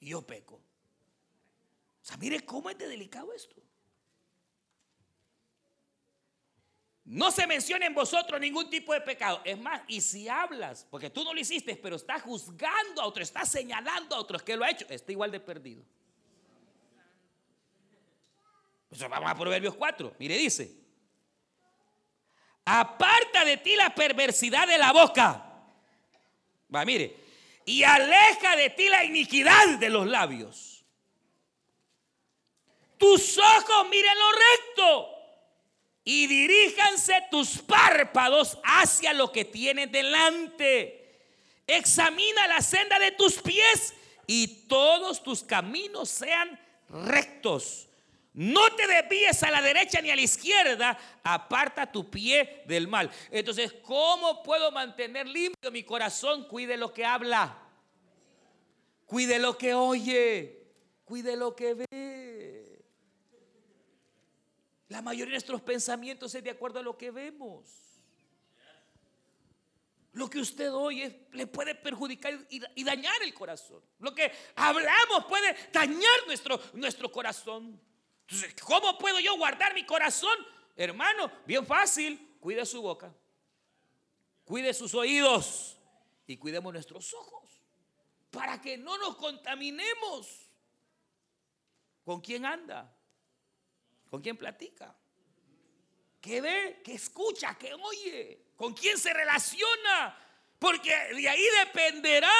y 0.00 0.10
yo 0.10 0.22
peco. 0.22 0.54
O 0.56 2.08
sea, 2.08 2.16
mire 2.16 2.44
cómo 2.44 2.70
es 2.70 2.78
de 2.78 2.88
delicado 2.88 3.32
esto. 3.32 3.56
No 7.04 7.30
se 7.30 7.46
menciona 7.46 7.86
en 7.86 7.94
vosotros 7.94 8.40
ningún 8.40 8.68
tipo 8.68 8.92
de 8.92 9.00
pecado. 9.00 9.40
Es 9.44 9.56
más, 9.58 9.80
y 9.86 10.00
si 10.00 10.28
hablas, 10.28 10.86
porque 10.90 11.08
tú 11.08 11.22
no 11.22 11.32
lo 11.32 11.38
hiciste, 11.38 11.76
pero 11.76 11.94
estás 11.94 12.22
juzgando 12.22 13.00
a 13.00 13.06
otro, 13.06 13.22
estás 13.22 13.48
señalando 13.48 14.16
a 14.16 14.18
otros 14.18 14.42
que 14.42 14.56
lo 14.56 14.64
ha 14.64 14.70
hecho, 14.70 14.86
está 14.88 15.12
igual 15.12 15.30
de 15.30 15.38
perdido. 15.38 15.84
Pues 18.88 19.00
vamos 19.08 19.30
a 19.30 19.34
Proverbios 19.36 19.76
4. 19.76 20.16
Mire, 20.18 20.36
dice: 20.36 20.76
Aparta 22.64 23.44
de 23.44 23.56
ti 23.58 23.76
la 23.76 23.94
perversidad 23.94 24.66
de 24.66 24.78
la 24.78 24.92
boca. 24.92 25.42
Va, 26.74 26.84
mire, 26.84 27.25
y 27.66 27.82
aleja 27.82 28.56
de 28.56 28.70
ti 28.70 28.88
la 28.88 29.04
iniquidad 29.04 29.78
de 29.78 29.90
los 29.90 30.06
labios. 30.06 30.84
Tus 32.96 33.36
ojos 33.36 33.88
miren 33.90 34.18
lo 34.18 34.32
recto 34.32 35.08
y 36.04 36.28
diríjanse 36.28 37.14
tus 37.30 37.58
párpados 37.58 38.56
hacia 38.62 39.12
lo 39.12 39.32
que 39.32 39.44
tienes 39.44 39.90
delante. 39.90 41.20
Examina 41.66 42.46
la 42.46 42.62
senda 42.62 42.98
de 43.00 43.10
tus 43.10 43.34
pies 43.42 43.92
y 44.28 44.46
todos 44.68 45.22
tus 45.22 45.42
caminos 45.42 46.08
sean 46.08 46.58
rectos. 46.88 47.88
No 48.36 48.70
te 48.76 48.86
desvíes 48.86 49.42
a 49.42 49.50
la 49.50 49.62
derecha 49.62 50.02
ni 50.02 50.10
a 50.10 50.14
la 50.14 50.20
izquierda, 50.20 50.98
aparta 51.22 51.90
tu 51.90 52.10
pie 52.10 52.64
del 52.66 52.86
mal. 52.86 53.10
Entonces, 53.30 53.72
¿cómo 53.82 54.42
puedo 54.42 54.70
mantener 54.70 55.26
limpio 55.26 55.70
mi 55.70 55.82
corazón? 55.82 56.46
Cuide 56.46 56.76
lo 56.76 56.92
que 56.92 57.02
habla. 57.02 57.56
Cuide 59.06 59.38
lo 59.38 59.56
que 59.56 59.72
oye. 59.72 60.66
Cuide 61.06 61.34
lo 61.34 61.56
que 61.56 61.86
ve. 61.90 62.84
La 64.88 65.00
mayoría 65.00 65.30
de 65.30 65.36
nuestros 65.36 65.62
pensamientos 65.62 66.34
es 66.34 66.44
de 66.44 66.50
acuerdo 66.50 66.80
a 66.80 66.82
lo 66.82 66.98
que 66.98 67.10
vemos. 67.10 67.70
Lo 70.12 70.28
que 70.28 70.40
usted 70.40 70.70
oye 70.74 71.26
le 71.32 71.46
puede 71.46 71.74
perjudicar 71.74 72.38
y, 72.50 72.84
dañar 72.84 73.22
el 73.22 73.32
corazón. 73.32 73.80
Lo 73.98 74.14
que 74.14 74.30
hablamos 74.56 75.24
puede 75.26 75.56
dañar 75.72 76.26
nuestro, 76.26 76.60
nuestro 76.74 77.10
corazón. 77.10 77.80
Entonces, 78.28 78.54
¿cómo 78.60 78.98
puedo 78.98 79.20
yo 79.20 79.36
guardar 79.36 79.72
mi 79.72 79.86
corazón? 79.86 80.36
Hermano, 80.74 81.30
bien 81.46 81.64
fácil, 81.64 82.36
cuide 82.40 82.66
su 82.66 82.82
boca, 82.82 83.14
cuide 84.44 84.74
sus 84.74 84.94
oídos 84.94 85.78
y 86.26 86.36
cuidemos 86.36 86.72
nuestros 86.72 87.14
ojos 87.14 87.62
para 88.30 88.60
que 88.60 88.76
no 88.76 88.98
nos 88.98 89.16
contaminemos. 89.16 90.50
¿Con 92.04 92.20
quién 92.20 92.44
anda? 92.44 92.92
¿Con 94.10 94.20
quién 94.20 94.36
platica? 94.36 94.94
¿Qué 96.20 96.40
ve? 96.40 96.80
¿Qué 96.84 96.94
escucha? 96.94 97.56
¿Qué 97.56 97.74
oye? 97.74 98.46
¿Con 98.56 98.74
quién 98.74 98.98
se 98.98 99.12
relaciona? 99.12 100.18
Porque 100.58 100.90
de 100.90 101.28
ahí 101.28 101.46
dependerá, 101.64 102.32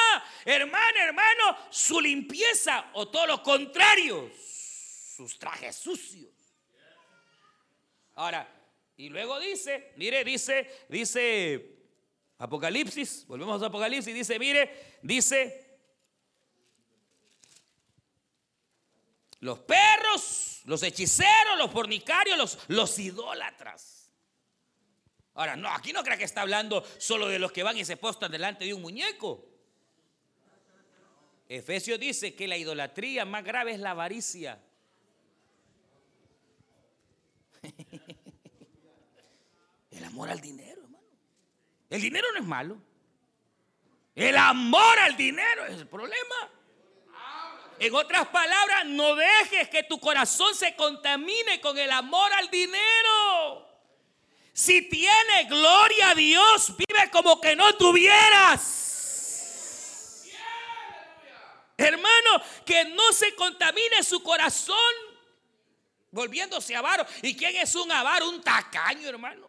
hermano, 0.43 0.97
hermano, 0.99 1.57
su 1.69 2.01
limpieza 2.01 2.89
o 2.93 3.07
todo 3.07 3.27
lo 3.27 3.43
contrario 3.43 4.29
sus 5.17 5.39
trajes 5.39 5.75
sucios. 5.75 6.31
Ahora, 8.13 8.47
y 8.95 9.09
luego 9.09 9.39
dice, 9.39 9.93
mire, 9.97 10.23
dice, 10.23 10.85
dice 10.89 11.75
Apocalipsis, 12.37 13.25
volvemos 13.27 13.61
a 13.63 13.65
Apocalipsis, 13.65 14.13
dice, 14.13 14.37
mire, 14.37 14.99
dice, 15.01 15.79
los 19.39 19.59
perros, 19.59 20.61
los 20.65 20.83
hechiceros, 20.83 21.57
los 21.57 21.71
fornicarios, 21.71 22.37
los, 22.37 22.59
los 22.67 22.99
idólatras. 22.99 24.13
Ahora, 25.33 25.55
no, 25.55 25.67
aquí 25.69 25.93
no 25.93 26.03
creo 26.03 26.17
que 26.17 26.25
está 26.25 26.41
hablando 26.41 26.83
solo 26.99 27.27
de 27.27 27.39
los 27.39 27.51
que 27.51 27.63
van 27.63 27.77
y 27.77 27.85
se 27.85 27.97
postan 27.97 28.31
delante 28.31 28.65
de 28.65 28.73
un 28.73 28.83
muñeco. 28.83 29.47
Efesios 31.49 31.99
dice 31.99 32.35
que 32.35 32.47
la 32.47 32.57
idolatría 32.57 33.25
más 33.25 33.43
grave 33.43 33.71
es 33.71 33.79
la 33.79 33.91
avaricia. 33.91 34.61
Amor 40.17 40.31
al 40.31 40.41
dinero, 40.41 40.81
hermano. 40.81 41.05
El 41.91 42.01
dinero 42.01 42.27
no 42.33 42.39
es 42.39 42.45
malo. 42.45 42.81
El 44.15 44.35
amor 44.35 44.97
al 44.97 45.15
dinero 45.15 45.65
es 45.67 45.73
el 45.77 45.87
problema. 45.87 46.51
En 47.77 47.93
otras 47.93 48.27
palabras, 48.29 48.85
no 48.85 49.15
dejes 49.15 49.69
que 49.69 49.83
tu 49.83 49.99
corazón 49.99 50.55
se 50.55 50.75
contamine 50.75 51.61
con 51.61 51.77
el 51.77 51.91
amor 51.91 52.33
al 52.33 52.49
dinero. 52.49 53.67
Si 54.53 54.89
tiene 54.89 55.43
gloria 55.47 56.09
a 56.09 56.15
Dios, 56.15 56.75
vive 56.75 57.11
como 57.11 57.39
que 57.39 57.55
no 57.55 57.75
tuvieras. 57.75 58.85
Hermano, 61.77 62.41
que 62.65 62.85
no 62.85 63.13
se 63.13 63.35
contamine 63.35 64.01
su 64.01 64.23
corazón 64.23 64.75
volviéndose 66.09 66.75
avaro. 66.75 67.05
¿Y 67.21 67.37
quién 67.37 67.55
es 67.57 67.75
un 67.75 67.91
avaro? 67.91 68.29
Un 68.29 68.41
tacaño, 68.41 69.07
hermano. 69.07 69.46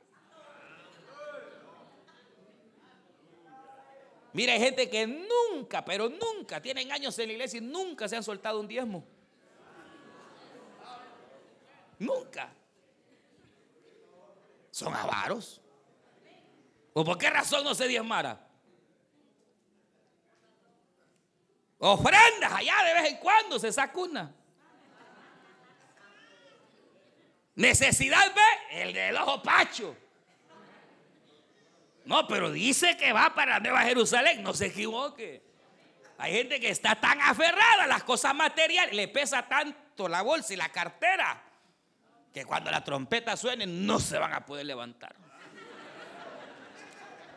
Mira, 4.38 4.52
hay 4.52 4.60
gente 4.60 4.88
que 4.88 5.04
nunca, 5.04 5.84
pero 5.84 6.08
nunca, 6.08 6.62
tienen 6.62 6.92
años 6.92 7.18
en 7.18 7.26
la 7.26 7.32
iglesia 7.32 7.58
y 7.58 7.60
nunca 7.60 8.06
se 8.06 8.14
han 8.14 8.22
soltado 8.22 8.60
un 8.60 8.68
diezmo. 8.68 9.04
Nunca. 11.98 12.48
Son 14.70 14.94
avaros. 14.94 15.60
¿O 16.92 17.04
por 17.04 17.18
qué 17.18 17.28
razón 17.30 17.64
no 17.64 17.74
se 17.74 17.88
diezmara? 17.88 18.48
Ofrendas 21.78 22.52
allá 22.52 22.76
de 22.86 22.94
vez 22.94 23.10
en 23.10 23.16
cuando 23.16 23.58
se 23.58 23.72
saca 23.72 23.98
una. 23.98 24.32
Necesidad 27.56 28.32
ve 28.32 28.82
el 28.82 28.92
del 28.92 29.16
ojo 29.16 29.42
pacho. 29.42 29.96
No, 32.08 32.26
pero 32.26 32.50
dice 32.50 32.96
que 32.96 33.12
va 33.12 33.34
para 33.34 33.60
Nueva 33.60 33.82
Jerusalén. 33.82 34.42
No 34.42 34.54
se 34.54 34.68
equivoque. 34.68 35.42
Hay 36.16 36.32
gente 36.32 36.58
que 36.58 36.70
está 36.70 36.94
tan 36.94 37.20
aferrada 37.20 37.84
a 37.84 37.86
las 37.86 38.02
cosas 38.02 38.34
materiales, 38.34 38.94
le 38.94 39.08
pesa 39.08 39.46
tanto 39.46 40.08
la 40.08 40.22
bolsa 40.22 40.54
y 40.54 40.56
la 40.56 40.70
cartera, 40.70 41.38
que 42.32 42.46
cuando 42.46 42.70
la 42.70 42.82
trompeta 42.82 43.36
suene 43.36 43.66
no 43.66 44.00
se 44.00 44.16
van 44.16 44.32
a 44.32 44.44
poder 44.44 44.64
levantar. 44.64 45.14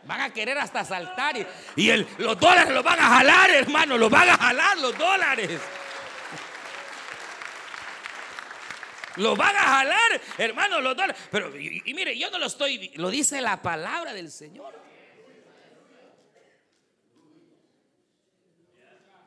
Van 0.05 0.21
a 0.21 0.29
querer 0.31 0.57
hasta 0.57 0.85
saltar 0.85 1.35
y, 1.75 1.91
los 2.17 2.39
dólares 2.39 2.73
los 2.73 2.83
van 2.83 2.99
a 2.99 3.17
jalar, 3.17 3.49
hermano, 3.51 3.97
los 3.97 4.09
van 4.09 4.29
a 4.29 4.37
jalar 4.37 4.77
los 4.77 4.97
dólares. 4.97 5.59
Los 9.17 9.37
van 9.37 9.55
a 9.55 9.59
jalar, 9.59 10.21
hermano, 10.37 10.79
los. 10.79 10.95
Pero, 11.29 11.57
y, 11.57 11.81
mire, 11.93 12.17
yo 12.17 12.29
no 12.29 12.37
lo 12.37 12.45
estoy, 12.45 12.91
lo 12.95 13.09
dice 13.09 13.41
la 13.41 13.61
palabra 13.61 14.13
del 14.13 14.31
Señor. 14.31 14.79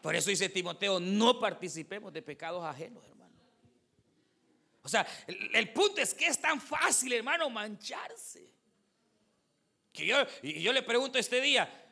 Por 0.02 0.14
eso 0.14 0.28
dice 0.28 0.50
Timoteo, 0.50 1.00
no 1.00 1.40
participemos 1.40 2.12
de 2.12 2.20
pecados 2.20 2.62
ajenos, 2.62 3.02
hermano. 3.08 3.32
O 4.82 4.88
sea, 4.88 5.06
el, 5.26 5.72
punto 5.72 6.02
es 6.02 6.12
que 6.12 6.26
es 6.26 6.38
tan 6.38 6.60
fácil, 6.60 7.14
hermano, 7.14 7.48
mancharse. 7.48 8.52
Que 9.90 10.04
yo, 10.04 10.16
y 10.42 10.60
yo 10.60 10.74
le 10.74 10.82
pregunto 10.82 11.18
este 11.18 11.40
día, 11.40 11.90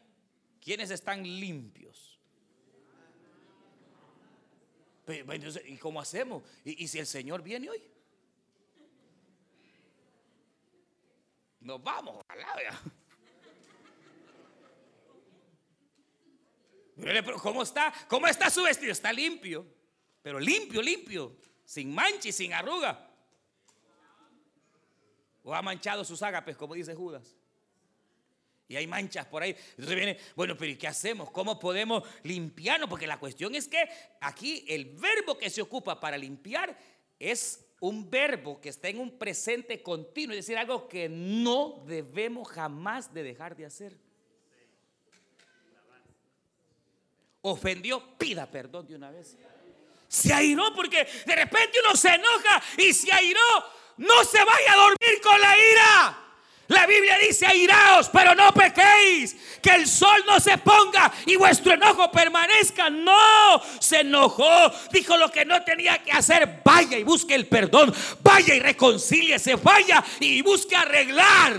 ¿quiénes 0.60 0.90
están 0.90 1.22
limpios? 1.22 2.11
¿Y 5.66 5.76
cómo 5.78 6.00
hacemos? 6.00 6.42
¿Y, 6.64 6.86
si 6.86 6.98
el 6.98 7.06
Señor 7.06 7.42
viene 7.42 7.70
hoy? 7.70 7.82
Nos 11.60 11.82
vamos, 11.82 12.24
¿Cómo 17.42 17.62
está? 17.62 17.92
¿Cómo 18.08 18.26
está 18.28 18.50
su 18.50 18.62
vestido? 18.62 18.92
Está 18.92 19.12
limpio, 19.12 19.66
pero 20.22 20.38
limpio, 20.38 20.80
limpio, 20.82 21.36
sin 21.64 21.92
mancha 21.94 22.28
y 22.28 22.32
sin 22.32 22.52
arruga. 22.52 23.08
¿O 25.42 25.54
ha 25.54 25.62
manchado 25.62 26.04
sus 26.04 26.22
ágapes, 26.22 26.56
como 26.56 26.74
dice 26.74 26.94
Judas? 26.94 27.36
Y 28.72 28.76
hay 28.76 28.86
manchas 28.86 29.26
por 29.26 29.42
ahí. 29.42 29.54
Bueno, 30.34 30.56
pero 30.56 30.70
¿y 30.70 30.76
qué 30.76 30.88
hacemos? 30.88 31.30
¿Cómo 31.30 31.58
podemos 31.58 32.04
limpiarnos? 32.22 32.88
Porque 32.88 33.06
la 33.06 33.18
cuestión 33.18 33.54
es 33.54 33.68
que 33.68 33.86
aquí 34.18 34.64
el 34.66 34.86
verbo 34.86 35.36
que 35.36 35.50
se 35.50 35.60
ocupa 35.60 36.00
para 36.00 36.16
limpiar 36.16 36.74
es 37.18 37.66
un 37.80 38.08
verbo 38.08 38.58
que 38.62 38.70
está 38.70 38.88
en 38.88 38.98
un 38.98 39.18
presente 39.18 39.82
continuo, 39.82 40.32
es 40.32 40.46
decir, 40.46 40.56
algo 40.56 40.88
que 40.88 41.06
no 41.06 41.84
debemos 41.86 42.48
jamás 42.48 43.12
de 43.12 43.22
dejar 43.22 43.54
de 43.56 43.66
hacer. 43.66 43.94
Ofendió, 47.42 48.16
pida 48.16 48.50
perdón 48.50 48.86
de 48.86 48.94
una 48.94 49.10
vez. 49.10 49.36
Se 50.08 50.32
airó 50.32 50.74
porque 50.74 51.06
de 51.26 51.36
repente 51.36 51.78
uno 51.84 51.94
se 51.94 52.08
enoja 52.08 52.62
y 52.78 52.94
se 52.94 53.12
airó. 53.12 53.40
No 53.98 54.24
se 54.24 54.42
vaya 54.42 54.72
a 54.72 54.76
dormir 54.76 55.20
con 55.22 55.38
la 55.38 55.58
ira. 55.58 56.31
La 56.72 56.86
Biblia 56.86 57.18
dice, 57.18 57.46
airaos, 57.46 58.08
pero 58.10 58.34
no 58.34 58.52
pequéis, 58.54 59.36
que 59.60 59.70
el 59.70 59.86
sol 59.86 60.24
no 60.26 60.40
se 60.40 60.56
ponga 60.56 61.12
y 61.26 61.36
vuestro 61.36 61.74
enojo 61.74 62.10
permanezca. 62.10 62.88
No, 62.88 63.62
se 63.78 64.00
enojó, 64.00 64.72
dijo 64.90 65.18
lo 65.18 65.30
que 65.30 65.44
no 65.44 65.62
tenía 65.64 66.02
que 66.02 66.12
hacer. 66.12 66.62
Vaya 66.64 66.96
y 66.96 67.04
busque 67.04 67.34
el 67.34 67.46
perdón, 67.46 67.94
vaya 68.22 68.54
y 68.54 68.60
reconcíliese, 68.60 69.56
vaya 69.56 70.02
y 70.18 70.40
busque 70.40 70.74
arreglar. 70.74 71.54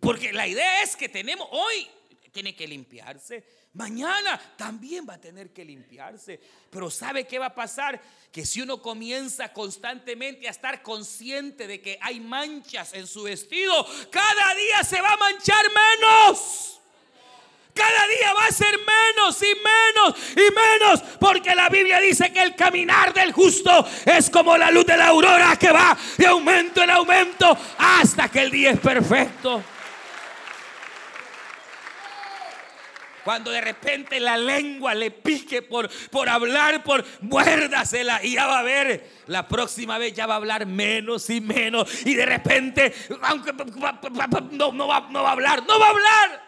Porque 0.00 0.32
la 0.32 0.46
idea 0.46 0.82
es 0.82 0.94
que 0.94 1.08
tenemos 1.08 1.48
hoy, 1.50 1.88
tiene 2.38 2.54
que 2.54 2.68
limpiarse 2.68 3.44
Mañana 3.74 4.40
también 4.56 5.06
va 5.08 5.14
a 5.14 5.20
tener 5.20 5.52
que 5.52 5.64
limpiarse. 5.64 6.40
Pero 6.70 6.90
¿sabe 6.90 7.26
qué 7.26 7.38
va 7.38 7.46
a 7.46 7.54
pasar? 7.54 8.00
Que 8.32 8.44
si 8.44 8.60
uno 8.60 8.82
comienza 8.82 9.52
constantemente 9.52 10.48
a 10.48 10.50
estar 10.50 10.82
consciente 10.82 11.68
de 11.68 11.80
que 11.80 11.96
hay 12.00 12.18
manchas 12.18 12.92
en 12.94 13.06
su 13.06 13.22
vestido, 13.22 13.86
cada 14.10 14.54
día 14.54 14.82
se 14.82 15.00
va 15.00 15.12
a 15.12 15.16
manchar 15.16 15.64
menos. 15.66 16.80
Cada 17.72 18.08
día 18.08 18.32
va 18.32 18.46
a 18.46 18.52
ser 18.52 18.76
menos 18.78 19.42
y 19.42 19.54
menos 19.54 20.14
y 20.32 20.54
menos. 20.54 21.00
Porque 21.20 21.54
la 21.54 21.68
Biblia 21.68 22.00
dice 22.00 22.32
que 22.32 22.42
el 22.42 22.56
caminar 22.56 23.14
del 23.14 23.32
justo 23.32 23.86
es 24.06 24.28
como 24.28 24.56
la 24.56 24.72
luz 24.72 24.86
de 24.86 24.96
la 24.96 25.08
aurora 25.08 25.56
que 25.56 25.70
va 25.70 25.96
de 26.16 26.26
aumento 26.26 26.82
en 26.82 26.90
aumento 26.90 27.56
hasta 27.76 28.28
que 28.28 28.40
el 28.40 28.50
día 28.50 28.70
es 28.72 28.80
perfecto. 28.80 29.62
Cuando 33.28 33.50
de 33.50 33.60
repente 33.60 34.18
la 34.20 34.38
lengua 34.38 34.94
le 34.94 35.10
pique 35.10 35.60
por, 35.60 35.90
por 36.08 36.30
hablar, 36.30 36.82
por 36.82 37.04
muérdasela 37.20 38.24
y 38.24 38.36
ya 38.36 38.46
va 38.46 38.60
a 38.60 38.62
ver. 38.62 39.06
La 39.26 39.46
próxima 39.46 39.98
vez 39.98 40.14
ya 40.14 40.24
va 40.24 40.32
a 40.32 40.36
hablar 40.38 40.64
menos 40.64 41.28
y 41.28 41.42
menos. 41.42 42.06
Y 42.06 42.14
de 42.14 42.24
repente, 42.24 42.94
aunque 43.20 43.52
no, 43.52 44.72
no, 44.72 44.88
va, 44.88 45.08
no 45.10 45.22
va 45.22 45.28
a 45.28 45.32
hablar, 45.32 45.62
no 45.66 45.78
va 45.78 45.86
a 45.88 45.90
hablar. 45.90 46.42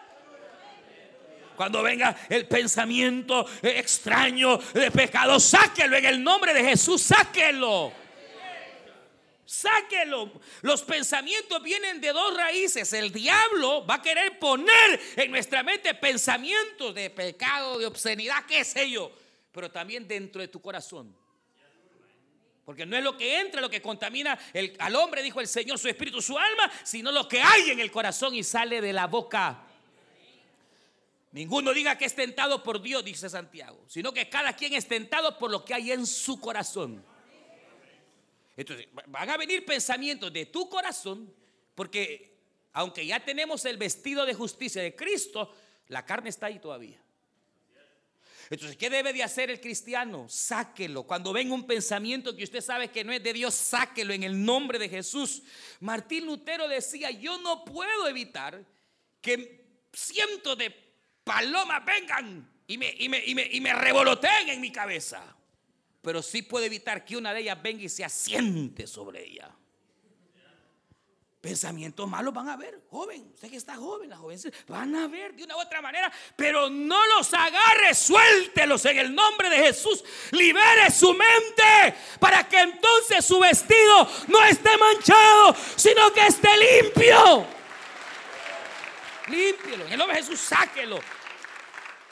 Cuando 1.55 1.83
venga 1.83 2.17
el 2.31 2.49
pensamiento 2.49 3.47
extraño 3.61 4.57
de 4.73 4.91
pecado, 4.91 5.39
sáquelo 5.39 5.99
en 5.99 6.07
el 6.07 6.25
nombre 6.25 6.55
de 6.55 6.65
Jesús, 6.65 7.03
sáquelo. 7.03 7.93
Sáquelo. 9.51 10.31
Los 10.63 10.83
pensamientos 10.83 11.61
vienen 11.61 12.01
de 12.01 12.13
dos 12.13 12.37
raíces. 12.37 12.93
El 12.93 13.11
diablo 13.11 13.85
va 13.85 13.95
a 13.95 14.01
querer 14.03 14.39
poner 14.39 15.01
en 15.17 15.29
nuestra 15.29 15.65
mente 15.65 15.93
pensamientos 15.95 16.95
de 16.95 17.11
pecado, 17.11 17.77
de 17.77 17.87
obscenidad, 17.87 18.47
qué 18.47 18.63
sé 18.63 18.89
yo. 18.89 19.11
Pero 19.51 19.69
también 19.69 20.07
dentro 20.07 20.41
de 20.41 20.47
tu 20.47 20.63
corazón. 20.63 21.13
Porque 22.65 22.87
no 22.87 22.97
es 22.97 23.03
lo 23.03 23.17
que 23.17 23.41
entra 23.41 23.61
lo 23.61 23.69
que 23.69 23.83
contamina 23.83 24.39
al 24.79 24.95
hombre, 24.95 25.21
dijo 25.21 25.41
el 25.41 25.49
Señor, 25.49 25.81
su 25.81 25.89
espíritu, 25.89 26.23
su 26.23 26.39
alma, 26.39 26.71
sino 26.85 27.11
lo 27.11 27.27
que 27.27 27.43
hay 27.43 27.71
en 27.71 27.81
el 27.81 27.91
corazón 27.91 28.33
y 28.37 28.45
sale 28.45 28.81
de 28.81 28.93
la 28.93 29.09
boca. 29.09 29.65
Ninguno 31.33 31.73
diga 31.73 31.99
que 31.99 32.05
es 32.05 32.15
tentado 32.15 32.63
por 32.63 32.81
Dios, 32.81 33.05
dice 33.05 33.29
Santiago, 33.29 33.83
sino 33.89 34.13
que 34.13 34.29
cada 34.29 34.53
quien 34.55 34.75
es 34.75 34.87
tentado 34.87 35.37
por 35.37 35.51
lo 35.51 35.65
que 35.65 35.75
hay 35.75 35.91
en 35.91 36.07
su 36.07 36.41
corazón. 36.41 37.10
Entonces, 38.61 38.89
van 39.07 39.31
a 39.31 39.39
venir 39.39 39.65
pensamientos 39.65 40.31
de 40.31 40.45
tu 40.45 40.69
corazón, 40.69 41.35
porque 41.75 42.37
aunque 42.75 43.07
ya 43.07 43.25
tenemos 43.25 43.65
el 43.65 43.79
vestido 43.79 44.27
de 44.27 44.35
justicia 44.35 44.83
de 44.83 44.95
Cristo, 44.95 45.51
la 45.89 46.05
carne 46.05 46.29
está 46.29 46.49
ahí 46.49 46.59
todavía. 46.59 47.03
Entonces, 48.51 48.77
¿qué 48.77 48.91
debe 48.91 49.15
de 49.15 49.23
hacer 49.23 49.49
el 49.49 49.63
cristiano? 49.63 50.29
Sáquelo. 50.29 51.05
Cuando 51.05 51.33
venga 51.33 51.55
un 51.55 51.67
pensamiento 51.67 52.37
que 52.37 52.45
usted 52.45 52.61
sabe 52.61 52.91
que 52.91 53.03
no 53.03 53.15
es 53.15 53.23
de 53.23 53.33
Dios, 53.33 53.55
sáquelo 53.55 54.13
en 54.13 54.25
el 54.25 54.45
nombre 54.45 54.79
de 54.79 54.91
Jesús. 54.91 55.43
Martín 55.81 56.27
Lutero 56.27 56.69
decía, 56.69 57.11
yo 57.11 57.39
no 57.39 57.65
puedo 57.65 58.09
evitar 58.09 58.63
que 59.23 59.65
cientos 59.91 60.59
de 60.59 60.71
palomas 61.25 61.83
vengan 61.87 62.47
y 62.67 62.77
me, 62.77 62.91
y 62.91 63.57
y 63.57 63.61
me 63.63 63.73
revoloteen 63.73 64.51
en 64.51 64.61
mi 64.61 64.71
cabeza 64.71 65.35
pero 66.03 66.23
sí 66.23 66.43
puede 66.43 66.67
evitar 66.67 67.05
que 67.05 67.17
una 67.17 67.35
de 67.35 67.41
ellas 67.41 67.61
venga 67.63 67.83
y 67.83 67.89
se 67.89 68.05
asiente 68.05 68.87
sobre 68.87 69.25
ella. 69.25 69.51
Pensamientos 71.41 72.07
malos 72.07 72.35
van 72.35 72.51
a 72.51 72.57
ver, 72.57 72.83
joven, 72.91 73.31
usted 73.33 73.49
que 73.49 73.57
está 73.57 73.75
joven, 73.75 74.11
la 74.11 74.19
joven, 74.19 74.39
van 74.69 74.95
a 74.95 75.09
ver 75.09 75.35
de 75.35 75.45
una 75.45 75.57
u 75.57 75.61
otra 75.61 75.81
manera, 75.81 76.13
pero 76.37 76.69
no 76.69 77.07
los 77.17 77.33
agarre, 77.33 77.95
suéltelos 77.95 78.85
en 78.85 78.99
el 78.99 79.15
nombre 79.15 79.49
de 79.49 79.57
Jesús, 79.57 80.05
libere 80.33 80.91
su 80.91 81.15
mente 81.15 81.95
para 82.19 82.47
que 82.47 82.61
entonces 82.61 83.25
su 83.25 83.39
vestido 83.39 84.07
no 84.29 84.45
esté 84.45 84.77
manchado, 84.77 85.57
sino 85.77 86.13
que 86.13 86.27
esté 86.27 86.51
limpio. 86.59 87.47
Límpielo, 89.29 89.87
en 89.87 89.93
el 89.93 89.99
nombre 89.99 90.19
de 90.19 90.23
Jesús, 90.23 90.41
sáquelo. 90.41 91.01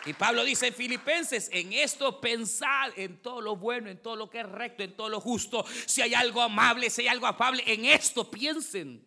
Y 0.08 0.14
Pablo 0.14 0.42
dice 0.42 0.68
en 0.68 0.74
Filipenses, 0.74 1.50
en 1.52 1.74
esto 1.74 2.18
pensad 2.18 2.90
en 2.96 3.20
todo 3.20 3.42
lo 3.42 3.56
bueno, 3.56 3.90
en 3.90 4.00
todo 4.00 4.16
lo 4.16 4.30
que 4.30 4.40
es 4.40 4.48
recto, 4.48 4.82
en 4.82 4.96
todo 4.96 5.10
lo 5.10 5.20
justo, 5.20 5.66
si 5.84 6.00
hay 6.00 6.14
algo 6.14 6.40
amable, 6.40 6.88
si 6.88 7.02
hay 7.02 7.08
algo 7.08 7.26
afable, 7.26 7.62
en 7.66 7.84
esto 7.84 8.30
piensen. 8.30 9.06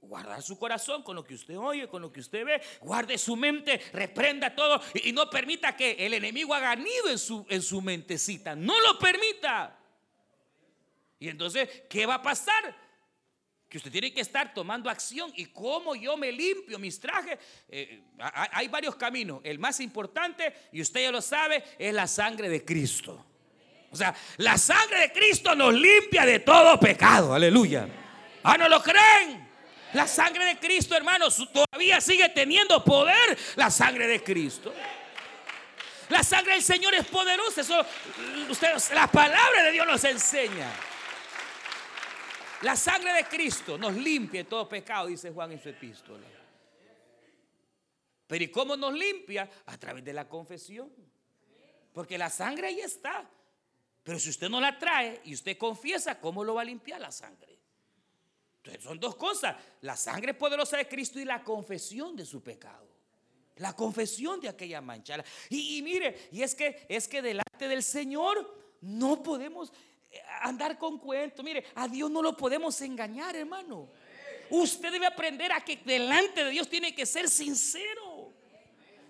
guardar 0.00 0.42
su 0.42 0.58
corazón 0.58 1.04
con 1.04 1.14
lo 1.14 1.22
que 1.22 1.34
usted 1.34 1.56
oye, 1.56 1.86
con 1.86 2.02
lo 2.02 2.12
que 2.12 2.18
usted 2.18 2.44
ve, 2.44 2.60
guarde 2.80 3.16
su 3.16 3.36
mente, 3.36 3.80
reprenda 3.92 4.52
todo 4.52 4.82
y, 4.92 5.12
no 5.12 5.30
permita 5.30 5.76
que 5.76 5.92
el 6.04 6.14
enemigo 6.14 6.52
haga 6.52 6.74
nido 6.74 7.08
en 7.08 7.18
su, 7.18 7.46
en 7.48 7.62
su 7.62 7.80
mentecita, 7.80 8.56
no 8.56 8.74
lo 8.80 8.98
permita. 8.98 9.78
Y 11.20 11.28
entonces, 11.28 11.84
¿qué 11.88 12.06
va 12.06 12.14
a 12.14 12.22
pasar? 12.22 12.89
Que 13.70 13.78
usted 13.78 13.92
tiene 13.92 14.12
que 14.12 14.20
estar 14.20 14.52
tomando 14.52 14.90
acción 14.90 15.32
y 15.36 15.46
cómo 15.46 15.94
yo 15.94 16.16
me 16.16 16.32
limpio 16.32 16.76
mis 16.78 16.98
trajes. 16.98 17.38
Eh, 17.68 18.02
hay 18.18 18.66
varios 18.66 18.96
caminos. 18.96 19.40
El 19.44 19.60
más 19.60 19.78
importante, 19.78 20.52
y 20.72 20.82
usted 20.82 21.04
ya 21.04 21.12
lo 21.12 21.22
sabe, 21.22 21.62
es 21.78 21.94
la 21.94 22.08
sangre 22.08 22.48
de 22.48 22.64
Cristo. 22.64 23.24
O 23.92 23.96
sea, 23.96 24.12
la 24.38 24.58
sangre 24.58 25.00
de 25.00 25.12
Cristo 25.12 25.54
nos 25.54 25.72
limpia 25.72 26.26
de 26.26 26.40
todo 26.40 26.80
pecado. 26.80 27.32
Aleluya. 27.32 27.86
Ah, 28.42 28.58
¿no 28.58 28.68
lo 28.68 28.82
creen? 28.82 29.48
La 29.92 30.08
sangre 30.08 30.44
de 30.44 30.58
Cristo, 30.58 30.96
hermanos, 30.96 31.48
todavía 31.52 32.00
sigue 32.00 32.28
teniendo 32.28 32.84
poder 32.84 33.38
la 33.54 33.70
sangre 33.70 34.08
de 34.08 34.22
Cristo. 34.22 34.74
La 36.08 36.24
sangre 36.24 36.54
del 36.54 36.62
Señor 36.62 36.92
es 36.94 37.06
poderosa. 37.06 37.60
Eso, 37.60 37.86
ustedes, 38.48 38.90
la 38.92 39.06
palabra 39.06 39.62
de 39.62 39.70
Dios 39.70 39.86
nos 39.86 40.02
enseña. 40.02 40.68
La 42.62 42.76
sangre 42.76 43.12
de 43.14 43.24
Cristo 43.24 43.78
nos 43.78 43.94
limpia 43.94 44.42
de 44.42 44.48
todo 44.48 44.68
pecado, 44.68 45.06
dice 45.06 45.30
Juan 45.30 45.52
en 45.52 45.62
su 45.62 45.68
epístola. 45.70 46.26
Pero 48.26 48.44
¿y 48.44 48.48
cómo 48.48 48.76
nos 48.76 48.92
limpia? 48.92 49.48
A 49.66 49.78
través 49.78 50.04
de 50.04 50.12
la 50.12 50.28
confesión. 50.28 50.92
Porque 51.92 52.16
la 52.18 52.30
sangre 52.30 52.68
ahí 52.68 52.80
está. 52.80 53.28
Pero 54.02 54.18
si 54.18 54.30
usted 54.30 54.48
no 54.48 54.60
la 54.60 54.78
trae 54.78 55.20
y 55.24 55.34
usted 55.34 55.58
confiesa, 55.58 56.20
¿cómo 56.20 56.44
lo 56.44 56.54
va 56.54 56.62
a 56.62 56.64
limpiar 56.64 57.00
la 57.00 57.10
sangre? 57.10 57.58
Entonces 58.58 58.82
son 58.82 59.00
dos 59.00 59.16
cosas, 59.16 59.56
la 59.80 59.96
sangre 59.96 60.34
poderosa 60.34 60.76
de 60.76 60.86
Cristo 60.86 61.18
y 61.18 61.24
la 61.24 61.42
confesión 61.42 62.14
de 62.14 62.26
su 62.26 62.42
pecado. 62.42 62.88
La 63.56 63.74
confesión 63.74 64.40
de 64.40 64.48
aquella 64.48 64.80
mancha. 64.80 65.22
Y, 65.48 65.82
mire, 65.82 66.28
y 66.30 66.42
es 66.42 66.54
que 66.54 66.86
es 66.88 67.08
que 67.08 67.22
delante 67.22 67.68
del 67.68 67.82
Señor 67.82 68.78
no 68.80 69.22
podemos 69.22 69.72
andar 70.42 70.78
con 70.78 70.98
cuentos. 70.98 71.44
Mire, 71.44 71.64
a 71.74 71.88
Dios 71.88 72.10
no 72.10 72.22
lo 72.22 72.36
podemos 72.36 72.80
engañar, 72.80 73.36
hermano. 73.36 73.88
Usted 74.50 74.90
debe 74.90 75.06
aprender 75.06 75.52
a 75.52 75.60
que 75.60 75.76
delante 75.76 76.44
de 76.44 76.50
Dios 76.50 76.68
tiene 76.68 76.94
que 76.94 77.06
ser 77.06 77.28
sincero. 77.28 78.32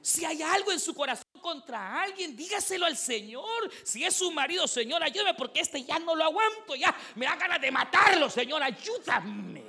Si 0.02 0.24
hay 0.24 0.42
algo 0.42 0.72
en 0.72 0.80
su 0.80 0.94
corazón 0.94 1.24
contra 1.40 2.02
alguien, 2.02 2.36
dígaselo 2.36 2.86
al 2.86 2.96
Señor. 2.96 3.70
Si 3.82 4.04
es 4.04 4.14
su 4.14 4.30
marido, 4.30 4.66
Señor, 4.66 5.02
ayúdame 5.02 5.34
porque 5.34 5.60
este 5.60 5.82
ya 5.82 5.98
no 5.98 6.14
lo 6.14 6.24
aguanto, 6.24 6.74
ya 6.74 6.94
me 7.16 7.26
da 7.26 7.36
ganas 7.36 7.60
de 7.60 7.70
matarlo, 7.70 8.28
Señor, 8.30 8.62
ayúdame. 8.62 9.62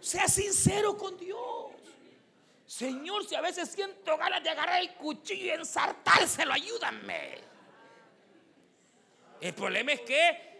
Sea 0.00 0.26
sincero 0.26 0.96
con 0.96 1.16
Dios. 1.16 1.72
Señor, 2.66 3.26
si 3.28 3.34
a 3.34 3.40
veces 3.40 3.68
siento 3.68 4.16
ganas 4.16 4.42
de 4.42 4.50
agarrar 4.50 4.80
el 4.80 4.94
cuchillo 4.94 5.44
y 5.44 5.50
ensartárselo, 5.50 6.52
ayúdame. 6.52 7.51
El 9.42 9.54
problema 9.54 9.90
es 9.90 10.02
que 10.02 10.52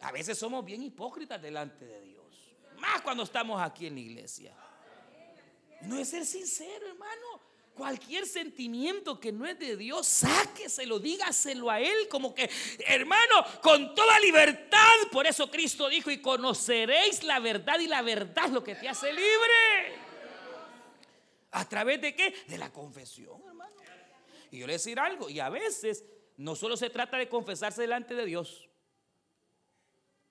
a 0.00 0.12
veces 0.12 0.38
somos 0.38 0.64
bien 0.64 0.80
hipócritas 0.84 1.42
delante 1.42 1.84
de 1.84 2.00
Dios. 2.00 2.54
Más 2.78 3.02
cuando 3.02 3.24
estamos 3.24 3.60
aquí 3.60 3.88
en 3.88 3.94
la 3.94 4.00
iglesia. 4.00 4.56
No 5.80 5.98
es 5.98 6.10
ser 6.10 6.24
sincero, 6.24 6.86
hermano. 6.86 7.40
Cualquier 7.74 8.24
sentimiento 8.24 9.18
que 9.18 9.32
no 9.32 9.44
es 9.44 9.58
de 9.58 9.76
Dios, 9.76 10.06
sáqueselo, 10.06 11.00
dígaselo 11.00 11.68
a 11.68 11.80
Él 11.80 12.06
como 12.08 12.32
que, 12.32 12.48
hermano, 12.86 13.44
con 13.60 13.96
toda 13.96 14.20
libertad. 14.20 14.94
Por 15.10 15.26
eso 15.26 15.50
Cristo 15.50 15.88
dijo, 15.88 16.08
y 16.12 16.22
conoceréis 16.22 17.24
la 17.24 17.40
verdad 17.40 17.80
y 17.80 17.88
la 17.88 18.02
verdad 18.02 18.44
es 18.46 18.52
lo 18.52 18.62
que 18.62 18.76
te 18.76 18.88
hace 18.88 19.12
libre. 19.12 19.98
¿A 21.50 21.68
través 21.68 22.00
de 22.00 22.14
qué? 22.14 22.32
De 22.46 22.58
la 22.58 22.72
confesión, 22.72 23.42
hermano. 23.44 23.74
Y 24.52 24.60
yo 24.60 24.68
le 24.68 24.74
decir 24.74 25.00
algo, 25.00 25.28
y 25.28 25.40
a 25.40 25.48
veces 25.48 26.04
no 26.36 26.56
solo 26.56 26.76
se 26.76 26.90
trata 26.90 27.16
de 27.16 27.28
confesarse 27.28 27.82
delante 27.82 28.14
de 28.14 28.26
Dios, 28.26 28.68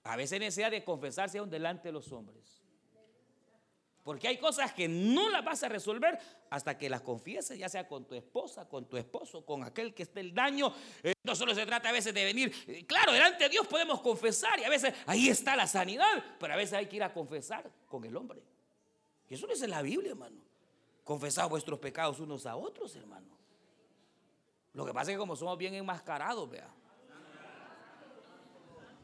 a 0.02 0.16
veces 0.16 0.38
necesidad 0.38 0.70
de 0.70 0.84
confesarse 0.84 1.38
aún 1.38 1.50
delante 1.50 1.88
de 1.88 1.92
los 1.92 2.12
hombres. 2.12 2.64
Porque 4.02 4.28
hay 4.28 4.36
cosas 4.36 4.74
que 4.74 4.86
no 4.86 5.30
las 5.30 5.42
vas 5.42 5.62
a 5.62 5.68
resolver 5.68 6.18
hasta 6.50 6.76
que 6.76 6.90
las 6.90 7.00
confieses, 7.00 7.58
ya 7.58 7.70
sea 7.70 7.88
con 7.88 8.04
tu 8.04 8.14
esposa, 8.14 8.68
con 8.68 8.86
tu 8.86 8.98
esposo, 8.98 9.46
con 9.46 9.64
aquel 9.64 9.94
que 9.94 10.02
esté 10.02 10.20
el 10.20 10.34
daño. 10.34 10.74
Eh, 11.02 11.14
no 11.22 11.34
solo 11.34 11.54
se 11.54 11.64
trata 11.64 11.88
a 11.88 11.92
veces 11.92 12.12
de 12.12 12.22
venir, 12.22 12.54
eh, 12.66 12.84
claro, 12.84 13.12
delante 13.12 13.44
de 13.44 13.50
Dios 13.50 13.66
podemos 13.66 14.02
confesar 14.02 14.60
y 14.60 14.64
a 14.64 14.68
veces 14.68 14.92
ahí 15.06 15.30
está 15.30 15.56
la 15.56 15.66
sanidad, 15.66 16.22
pero 16.38 16.52
a 16.52 16.56
veces 16.56 16.74
hay 16.74 16.86
que 16.86 16.96
ir 16.96 17.02
a 17.02 17.14
confesar 17.14 17.70
con 17.88 18.04
el 18.04 18.14
hombre. 18.14 18.42
Y 19.30 19.34
eso 19.34 19.48
es 19.48 19.62
en 19.62 19.70
la 19.70 19.80
Biblia, 19.80 20.10
hermano. 20.10 20.36
Confesad 21.02 21.48
vuestros 21.48 21.78
pecados 21.78 22.20
unos 22.20 22.44
a 22.44 22.56
otros, 22.56 22.94
hermano. 22.96 23.33
Lo 24.74 24.84
que 24.84 24.92
pasa 24.92 25.10
es 25.10 25.14
que 25.14 25.18
como 25.18 25.36
somos 25.36 25.56
bien 25.56 25.74
enmascarados, 25.74 26.50
vea. 26.50 26.68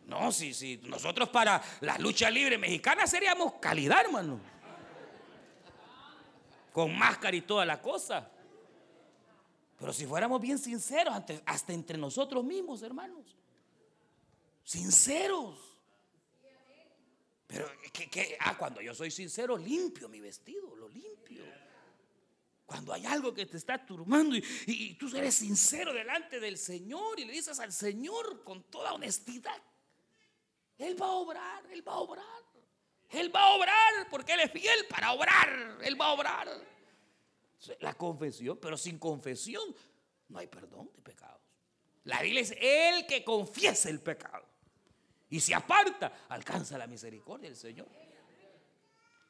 No, 0.06 0.32
si, 0.32 0.52
si 0.52 0.78
nosotros 0.84 1.28
para 1.28 1.62
la 1.80 1.96
lucha 1.98 2.28
libre 2.28 2.58
mexicana 2.58 3.06
seríamos 3.06 3.54
calidad, 3.54 4.00
hermano 4.00 4.40
con 6.72 6.96
máscara 6.96 7.36
y 7.36 7.42
toda 7.42 7.64
la 7.64 7.80
cosa. 7.80 8.30
Pero 9.78 9.92
si 9.92 10.06
fuéramos 10.06 10.40
bien 10.40 10.58
sinceros, 10.58 11.14
hasta 11.46 11.72
entre 11.72 11.96
nosotros 11.96 12.44
mismos, 12.44 12.82
hermanos. 12.82 13.36
Sinceros. 14.64 15.58
Pero 17.46 17.66
que, 17.92 18.36
ah, 18.40 18.56
cuando 18.56 18.80
yo 18.80 18.94
soy 18.94 19.10
sincero, 19.10 19.56
limpio 19.56 20.08
mi 20.08 20.20
vestido, 20.20 20.76
lo 20.76 20.88
limpio. 20.88 21.42
Cuando 22.70 22.92
hay 22.92 23.04
algo 23.04 23.34
que 23.34 23.46
te 23.46 23.56
está 23.56 23.84
turbando 23.84 24.36
y, 24.36 24.94
tú 24.94 25.08
eres 25.16 25.34
sincero 25.34 25.92
delante 25.92 26.38
del 26.38 26.56
Señor 26.56 27.18
y 27.18 27.24
le 27.24 27.32
dices 27.32 27.58
al 27.58 27.72
Señor 27.72 28.44
con 28.44 28.62
toda 28.70 28.92
honestidad, 28.92 29.60
Él 30.78 30.94
va 31.02 31.06
a 31.06 31.10
obrar, 31.10 31.66
Él 31.72 31.86
va 31.86 31.94
a 31.94 31.98
obrar. 31.98 32.44
Él 33.08 33.34
va 33.34 33.42
a 33.42 33.56
obrar 33.56 34.08
porque 34.08 34.34
Él 34.34 34.40
es 34.42 34.52
fiel 34.52 34.86
para 34.88 35.10
obrar. 35.10 35.78
Él 35.82 36.00
va 36.00 36.06
a 36.06 36.12
obrar. 36.12 36.48
La 37.80 37.94
confesión, 37.94 38.56
pero 38.62 38.78
sin 38.78 39.00
confesión 39.00 39.74
no 40.28 40.38
hay 40.38 40.46
perdón 40.46 40.92
de 40.94 41.02
pecados. 41.02 41.42
La 42.04 42.22
Biblia 42.22 42.42
es 42.42 42.54
el 42.56 43.04
que 43.04 43.24
confiesa 43.24 43.90
el 43.90 44.00
pecado 44.00 44.46
y 45.28 45.40
se 45.40 45.56
aparta, 45.56 46.26
alcanza 46.28 46.78
la 46.78 46.86
misericordia 46.86 47.48
del 47.48 47.58
Señor. 47.58 47.88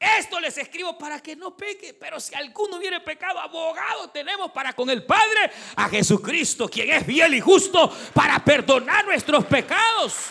Esto 0.01 0.41
les 0.41 0.57
escribo 0.57 0.97
para 0.97 1.21
que 1.21 1.37
no 1.37 1.55
peque, 1.55 1.93
pero 1.93 2.19
si 2.19 2.35
alguno 2.35 2.79
hubiere 2.79 3.01
pecado, 3.01 3.39
abogado 3.39 4.09
tenemos 4.09 4.51
para 4.51 4.73
con 4.73 4.89
el 4.89 5.05
Padre 5.05 5.51
a 5.77 5.91
Jesucristo, 5.91 6.71
quien 6.71 6.89
es 6.91 7.05
fiel 7.05 7.35
y 7.35 7.41
justo 7.41 7.95
para 8.15 8.43
perdonar 8.43 9.05
nuestros 9.05 9.45
pecados. 9.45 10.29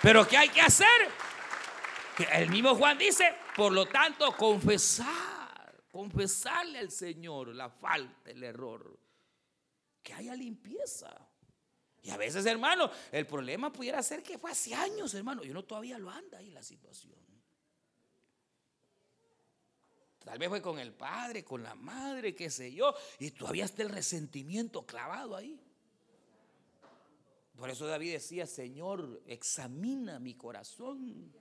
Pero 0.00 0.28
¿qué 0.28 0.36
hay 0.36 0.48
que 0.48 0.60
hacer? 0.60 0.86
El 2.30 2.50
mismo 2.50 2.76
Juan 2.76 2.96
dice, 2.96 3.34
por 3.56 3.72
lo 3.72 3.86
tanto, 3.86 4.36
confesar, 4.36 5.82
confesarle 5.90 6.78
al 6.78 6.92
Señor 6.92 7.48
la 7.48 7.68
falta, 7.68 8.30
el 8.30 8.44
error, 8.44 8.96
que 10.00 10.14
haya 10.14 10.36
limpieza. 10.36 11.10
Y 12.00 12.10
a 12.10 12.16
veces, 12.16 12.46
hermano, 12.46 12.88
el 13.10 13.26
problema 13.26 13.72
pudiera 13.72 14.00
ser 14.04 14.22
que 14.22 14.38
fue 14.38 14.52
hace 14.52 14.72
años, 14.72 15.14
hermano, 15.14 15.42
y 15.42 15.50
uno 15.50 15.64
todavía 15.64 15.98
lo 15.98 16.10
anda 16.10 16.38
ahí 16.38 16.50
la 16.50 16.62
situación. 16.62 17.23
Tal 20.24 20.38
vez 20.38 20.48
fue 20.48 20.62
con 20.62 20.78
el 20.78 20.92
padre, 20.92 21.44
con 21.44 21.62
la 21.62 21.74
madre, 21.74 22.34
qué 22.34 22.50
sé 22.50 22.72
yo, 22.72 22.94
y 23.18 23.30
todavía 23.30 23.66
está 23.66 23.82
el 23.82 23.90
resentimiento 23.90 24.86
clavado 24.86 25.36
ahí. 25.36 25.60
Por 27.56 27.70
eso 27.70 27.86
David 27.86 28.12
decía, 28.12 28.46
Señor, 28.46 29.22
examina 29.26 30.18
mi 30.18 30.34
corazón 30.34 31.32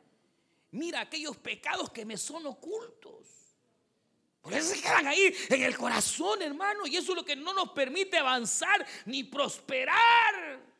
mira 0.73 1.01
aquellos 1.01 1.37
pecados 1.37 1.91
que 1.91 2.05
me 2.05 2.17
son 2.17 2.45
ocultos. 2.45 3.27
Por 4.41 4.53
eso 4.53 4.75
se 4.75 4.81
quedan 4.81 5.07
ahí 5.07 5.33
en 5.49 5.63
el 5.63 5.77
corazón, 5.77 6.41
hermano. 6.41 6.85
Y 6.85 6.97
eso 6.97 7.13
es 7.13 7.15
lo 7.15 7.23
que 7.23 7.35
no 7.35 7.53
nos 7.53 7.69
permite 7.69 8.17
avanzar 8.17 8.85
ni 9.05 9.23
prosperar. 9.23 10.72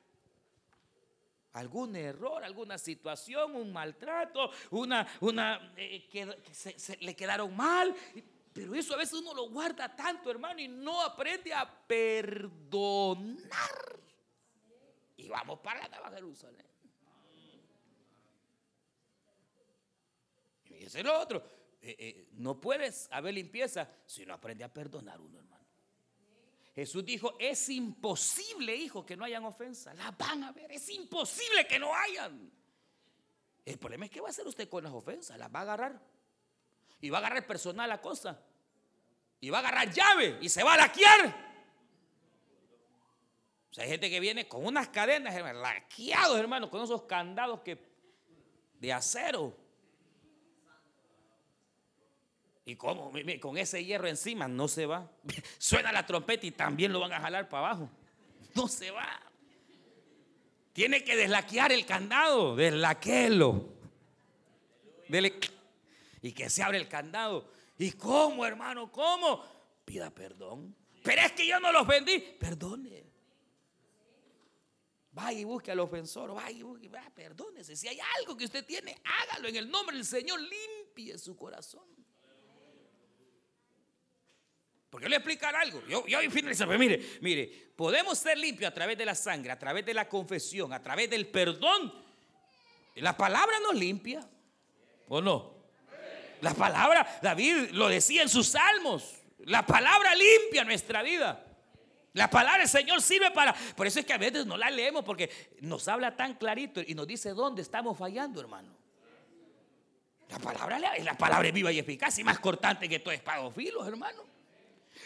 Algún 1.54 1.96
error, 1.96 2.44
alguna 2.44 2.78
situación, 2.78 3.56
un 3.56 3.72
maltrato, 3.72 4.52
una, 4.72 5.08
una 5.22 5.74
eh, 5.78 6.08
que, 6.10 6.38
se, 6.52 6.98
le 6.98 7.16
quedaron 7.16 7.56
mal. 7.56 7.96
Pero 8.52 8.76
eso 8.76 8.94
a 8.94 8.98
veces 8.98 9.20
uno 9.20 9.34
lo 9.34 9.50
guarda 9.50 9.96
tanto, 9.96 10.30
hermano, 10.30 10.60
y 10.60 10.68
no 10.68 11.02
aprende 11.02 11.54
a 11.54 11.68
perdonar. 11.88 13.50
Y 15.18 15.28
vamos 15.28 15.60
para 15.60 15.82
la 15.82 15.88
Nueva 15.90 16.12
Jerusalén. 16.12 16.66
Y 20.66 20.84
ese 20.84 21.00
es 21.00 21.06
lo 21.06 21.20
otro. 21.20 21.44
Eh, 21.82 21.96
eh, 22.00 22.28
no 22.34 22.60
puedes 22.62 23.08
haber 23.12 23.34
limpieza 23.34 23.90
si 24.06 24.26
no 24.26 24.34
aprende 24.34 24.64
a 24.64 24.72
perdonar 24.72 25.20
uno, 25.20 25.40
hermano. 25.40 25.53
Jesús 26.76 27.06
dijo, 27.06 27.36
es 27.40 27.70
imposible, 27.70 28.76
hijo, 28.76 29.06
que 29.06 29.16
no 29.16 29.26
hayan 29.26 29.46
ofensa. 29.46 29.94
La 29.94 30.12
van 30.12 30.44
a 30.44 30.52
ver, 30.52 30.72
es 30.72 30.90
imposible 30.90 31.68
que 31.68 31.78
no 31.78 31.94
hayan. 31.94 32.52
El 33.64 33.78
problema 33.78 34.06
es 34.06 34.12
que 34.12 34.22
va 34.22 34.28
a 34.28 34.32
hacer 34.32 34.48
usted 34.48 34.68
con 34.68 34.84
las 34.84 34.92
ofensas, 34.92 35.38
las 35.38 35.54
va 35.54 35.60
a 35.60 35.62
agarrar. 35.62 36.02
Y 37.00 37.10
va 37.10 37.18
a 37.18 37.22
agarrar 37.22 37.46
personal 37.46 37.88
la 37.88 38.02
cosa. 38.02 38.42
Y 39.40 39.50
va 39.50 39.58
a 39.58 39.62
agarrar 39.62 39.92
llave 39.92 40.40
y 40.42 40.50
se 40.50 40.64
va 40.64 40.74
a 40.74 40.78
laquear. 40.78 41.54
O 43.70 43.74
sea, 43.74 43.84
hay 43.84 43.90
gente 43.90 44.10
que 44.10 44.20
viene 44.20 44.48
con 44.48 44.66
unas 44.66 44.88
cadenas, 44.90 45.36
laqueados, 45.56 46.38
hermano, 46.40 46.70
con 46.70 46.84
esos 46.84 47.04
candados 47.04 47.62
que 47.62 47.78
de 48.80 48.94
acero. 48.94 49.63
¿Y 52.66 52.76
cómo? 52.76 53.12
Con 53.42 53.58
ese 53.58 53.84
hierro 53.84 54.08
encima 54.08 54.48
no 54.48 54.68
se 54.68 54.86
va. 54.86 55.10
Suena 55.58 55.92
la 55.92 56.06
trompeta 56.06 56.46
y 56.46 56.52
también 56.52 56.94
lo 56.94 57.00
van 57.00 57.14
a 57.14 57.20
jalar 57.20 57.50
para 57.50 57.68
abajo. 57.68 57.90
No 58.56 58.68
se 58.68 58.92
va. 58.92 59.20
Tiene 60.72 61.04
que 61.04 61.16
deslaquear 61.16 61.72
el 61.72 61.86
candado, 61.86 62.56
deslaquelo. 62.56 63.70
Y 66.22 66.32
que 66.32 66.50
se 66.50 66.64
abre 66.64 66.78
el 66.78 66.88
candado. 66.88 67.52
¿Y 67.78 67.92
cómo, 67.92 68.46
hermano? 68.46 68.92
¿Cómo? 68.92 69.44
Pida 69.86 70.10
perdón. 70.10 70.76
Pero 71.04 71.22
es 71.22 71.34
que 71.34 71.46
yo 71.46 71.60
no 71.60 71.72
los 71.72 71.86
vendí. 71.86 72.20
Perdone. 72.40 73.04
Vaya 75.12 75.40
y 75.40 75.44
busque 75.44 75.72
al 75.72 75.80
ofensor. 75.82 76.34
Vaya 76.34 76.58
y 76.58 76.64
busque. 76.64 76.90
perdónese. 77.14 77.76
Si 77.76 77.88
hay 77.88 78.00
algo 78.18 78.36
que 78.36 78.46
usted 78.46 78.66
tiene, 78.66 79.00
hágalo 79.04 79.50
en 79.50 79.58
el 79.58 79.70
nombre 79.70 79.96
del 79.96 80.06
Señor. 80.06 80.40
Limpie 80.40 81.18
su 81.20 81.36
corazón. 81.36 82.03
Porque 84.94 85.06
yo 85.06 85.10
le 85.10 85.16
explicar 85.16 85.56
algo. 85.56 85.82
Yo, 85.88 86.06
yo 86.06 86.20
pues 86.30 86.78
mire, 86.78 87.04
mire, 87.20 87.48
podemos 87.76 88.16
ser 88.16 88.38
limpios 88.38 88.70
a 88.70 88.74
través 88.76 88.96
de 88.96 89.04
la 89.04 89.16
sangre, 89.16 89.52
a 89.52 89.58
través 89.58 89.84
de 89.84 89.92
la 89.92 90.08
confesión, 90.08 90.72
a 90.72 90.84
través 90.84 91.10
del 91.10 91.26
perdón. 91.26 91.92
La 92.98 93.18
palabra 93.18 93.60
nos 93.60 93.74
limpia. 93.74 94.24
¿O 95.08 95.20
no? 95.20 95.52
La 96.42 96.54
palabra, 96.54 97.20
David 97.24 97.72
lo 97.72 97.90
decía 97.90 98.22
en 98.22 98.30
sus 98.30 98.50
salmos. 98.50 99.16
La 99.40 99.66
palabra 99.66 100.14
limpia 100.14 100.64
nuestra 100.64 101.02
vida. 101.02 101.44
La 102.12 102.30
palabra 102.30 102.60
del 102.60 102.70
Señor 102.70 103.02
sirve 103.02 103.32
para... 103.32 103.56
Por 103.76 103.88
eso 103.88 104.00
es 104.00 104.06
que 104.06 104.14
a 104.14 104.20
veces 104.20 104.46
no 104.46 104.58
la 104.58 104.70
leemos 104.70 105.04
porque 105.04 105.56
nos 105.62 105.88
habla 105.88 106.16
tan 106.16 106.36
clarito 106.36 106.82
y 106.86 106.94
nos 106.94 107.08
dice 107.08 107.32
dónde 107.32 107.64
estamos 107.64 107.98
fallando, 107.98 108.40
hermano. 108.40 108.72
La 110.30 110.38
palabra, 110.38 110.78
la 110.78 111.18
palabra 111.18 111.48
es 111.48 111.54
viva 111.56 111.72
y 111.72 111.80
eficaz 111.80 112.20
y 112.20 112.24
más 112.24 112.38
cortante 112.38 112.88
que 112.88 113.00
todo 113.00 113.12
espada 113.12 113.52
hermano. 113.88 114.33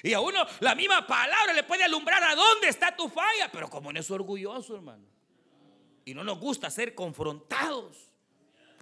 Y 0.04 0.14
a 0.14 0.20
uno 0.20 0.46
la 0.60 0.76
misma 0.76 1.06
palabra 1.06 1.54
le 1.54 1.64
puede 1.64 1.84
alumbrar 1.84 2.24
a 2.24 2.36
dónde 2.36 2.68
está 2.68 2.96
tu 2.96 3.10
falla, 3.10 3.50
pero 3.52 3.70
como 3.70 3.92
no 3.92 4.00
es 4.00 4.10
orgulloso, 4.12 4.76
hermano. 4.76 5.06
Y 6.06 6.14
no 6.14 6.24
nos 6.24 6.40
gusta 6.40 6.70
ser 6.70 6.96
confrontados. 6.96 8.08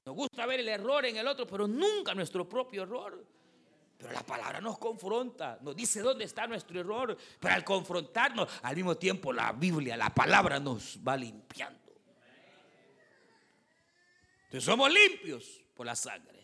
Nos 0.06 0.16
gusta 0.16 0.46
ver 0.46 0.60
el 0.60 0.70
error 0.70 1.06
en 1.06 1.18
el 1.18 1.28
otro, 1.28 1.48
pero 1.48 1.68
nunca 1.68 2.14
nuestro 2.14 2.48
propio 2.48 2.84
error. 2.84 3.26
Pero 3.98 4.12
la 4.12 4.24
palabra 4.24 4.62
nos 4.62 4.78
confronta, 4.78 5.58
nos 5.62 5.76
dice 5.76 6.02
dónde 6.02 6.26
está 6.26 6.46
nuestro 6.46 6.80
error. 6.80 7.18
Pero 7.40 7.54
al 7.54 7.64
confrontarnos, 7.64 8.48
al 8.62 8.76
mismo 8.76 8.96
tiempo 8.98 9.34
la 9.34 9.52
Biblia, 9.54 9.98
la 9.98 10.14
palabra 10.14 10.60
nos 10.60 11.00
va 11.00 11.18
limpiando. 11.18 11.80
Entonces 14.44 14.64
somos 14.64 14.92
limpios 14.92 15.62
por 15.74 15.86
la 15.86 15.96
sangre. 15.96 16.35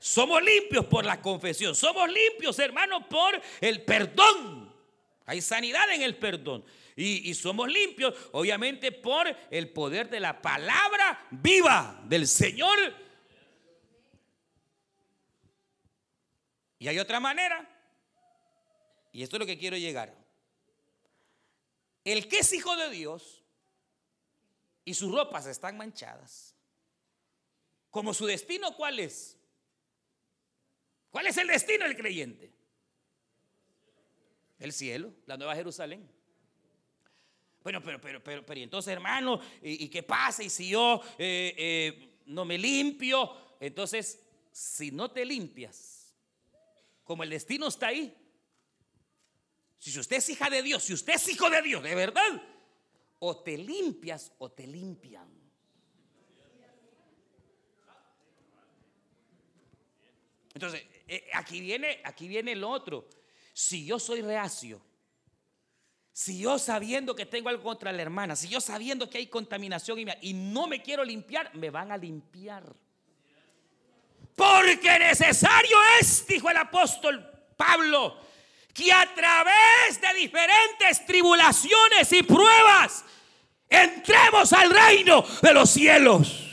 Somos 0.00 0.42
limpios 0.42 0.86
por 0.86 1.04
la 1.04 1.20
confesión. 1.20 1.74
Somos 1.76 2.10
limpios, 2.10 2.58
hermanos, 2.58 3.04
por 3.08 3.40
el 3.60 3.84
perdón. 3.84 4.74
Hay 5.26 5.42
sanidad 5.42 5.92
en 5.92 6.00
el 6.00 6.16
perdón. 6.16 6.64
Y, 6.96 7.32
somos 7.34 7.68
limpios, 7.68 8.14
obviamente, 8.32 8.92
por 8.92 9.28
el 9.50 9.70
poder 9.70 10.08
de 10.08 10.18
la 10.18 10.40
palabra 10.40 11.26
viva 11.30 12.00
del 12.04 12.26
Señor. 12.26 12.78
Y 16.78 16.88
hay 16.88 16.98
otra 16.98 17.20
manera. 17.20 17.68
Y 19.12 19.22
esto 19.22 19.36
es 19.36 19.40
lo 19.40 19.46
que 19.46 19.58
quiero 19.58 19.76
llegar. 19.76 20.14
El 22.04 22.26
que 22.26 22.38
es 22.38 22.52
hijo 22.54 22.74
de 22.76 22.88
Dios 22.88 23.44
y 24.86 24.94
sus 24.94 25.12
ropas 25.12 25.46
están 25.46 25.76
manchadas. 25.76 26.54
Como 27.90 28.14
su 28.14 28.24
destino, 28.24 28.74
¿cuál 28.76 28.98
es? 28.98 29.36
¿Cuál 31.10 31.26
es 31.26 31.36
el 31.36 31.48
destino 31.48 31.84
del 31.84 31.96
creyente? 31.96 32.52
El 34.58 34.72
cielo, 34.72 35.12
la 35.26 35.36
nueva 35.36 35.54
Jerusalén. 35.54 36.08
Bueno, 37.62 37.82
pero, 37.82 38.00
pero, 38.00 38.22
pero, 38.22 38.44
pero, 38.44 38.60
entonces, 38.60 38.92
hermano, 38.92 39.40
¿y, 39.62 39.88
qué 39.88 40.02
pasa? 40.02 40.42
Y 40.42 40.50
si 40.50 40.70
yo 40.70 41.02
eh, 41.18 41.54
eh, 41.56 42.18
no 42.26 42.44
me 42.44 42.56
limpio, 42.56 43.56
entonces, 43.60 44.20
si 44.50 44.90
no 44.90 45.10
te 45.10 45.24
limpias, 45.24 46.14
como 47.04 47.22
el 47.22 47.30
destino 47.30 47.68
está 47.68 47.88
ahí, 47.88 48.14
si 49.78 49.98
usted 49.98 50.16
es 50.16 50.28
hija 50.28 50.48
de 50.48 50.62
Dios, 50.62 50.84
si 50.84 50.92
usted 50.92 51.14
es 51.14 51.28
hijo 51.28 51.48
de 51.50 51.62
Dios, 51.62 51.82
de 51.82 51.94
verdad, 51.94 52.42
o 53.18 53.42
te 53.42 53.56
limpias 53.56 54.32
o 54.38 54.50
te 54.50 54.66
limpian. 54.66 55.39
Entonces, 60.60 60.86
eh, 61.08 61.26
aquí, 61.32 61.58
viene, 61.58 62.02
aquí 62.04 62.28
viene 62.28 62.52
el 62.52 62.62
otro. 62.62 63.08
Si 63.54 63.86
yo 63.86 63.98
soy 63.98 64.20
reacio, 64.20 64.78
si 66.12 66.38
yo 66.38 66.58
sabiendo 66.58 67.14
que 67.14 67.24
tengo 67.24 67.48
algo 67.48 67.62
contra 67.62 67.90
la 67.92 68.02
hermana, 68.02 68.36
si 68.36 68.46
yo 68.46 68.60
sabiendo 68.60 69.08
que 69.08 69.16
hay 69.16 69.26
contaminación 69.28 69.98
y 70.20 70.34
no 70.34 70.66
me 70.66 70.82
quiero 70.82 71.02
limpiar, 71.02 71.54
me 71.54 71.70
van 71.70 71.92
a 71.92 71.96
limpiar. 71.96 72.62
Porque 74.36 74.98
necesario 74.98 75.78
es, 75.98 76.26
dijo 76.26 76.50
el 76.50 76.58
apóstol 76.58 77.26
Pablo, 77.56 78.18
que 78.74 78.92
a 78.92 79.14
través 79.14 79.98
de 79.98 80.12
diferentes 80.14 81.06
tribulaciones 81.06 82.12
y 82.12 82.22
pruebas 82.22 83.02
entremos 83.66 84.52
al 84.52 84.68
reino 84.68 85.24
de 85.40 85.54
los 85.54 85.70
cielos. 85.70 86.49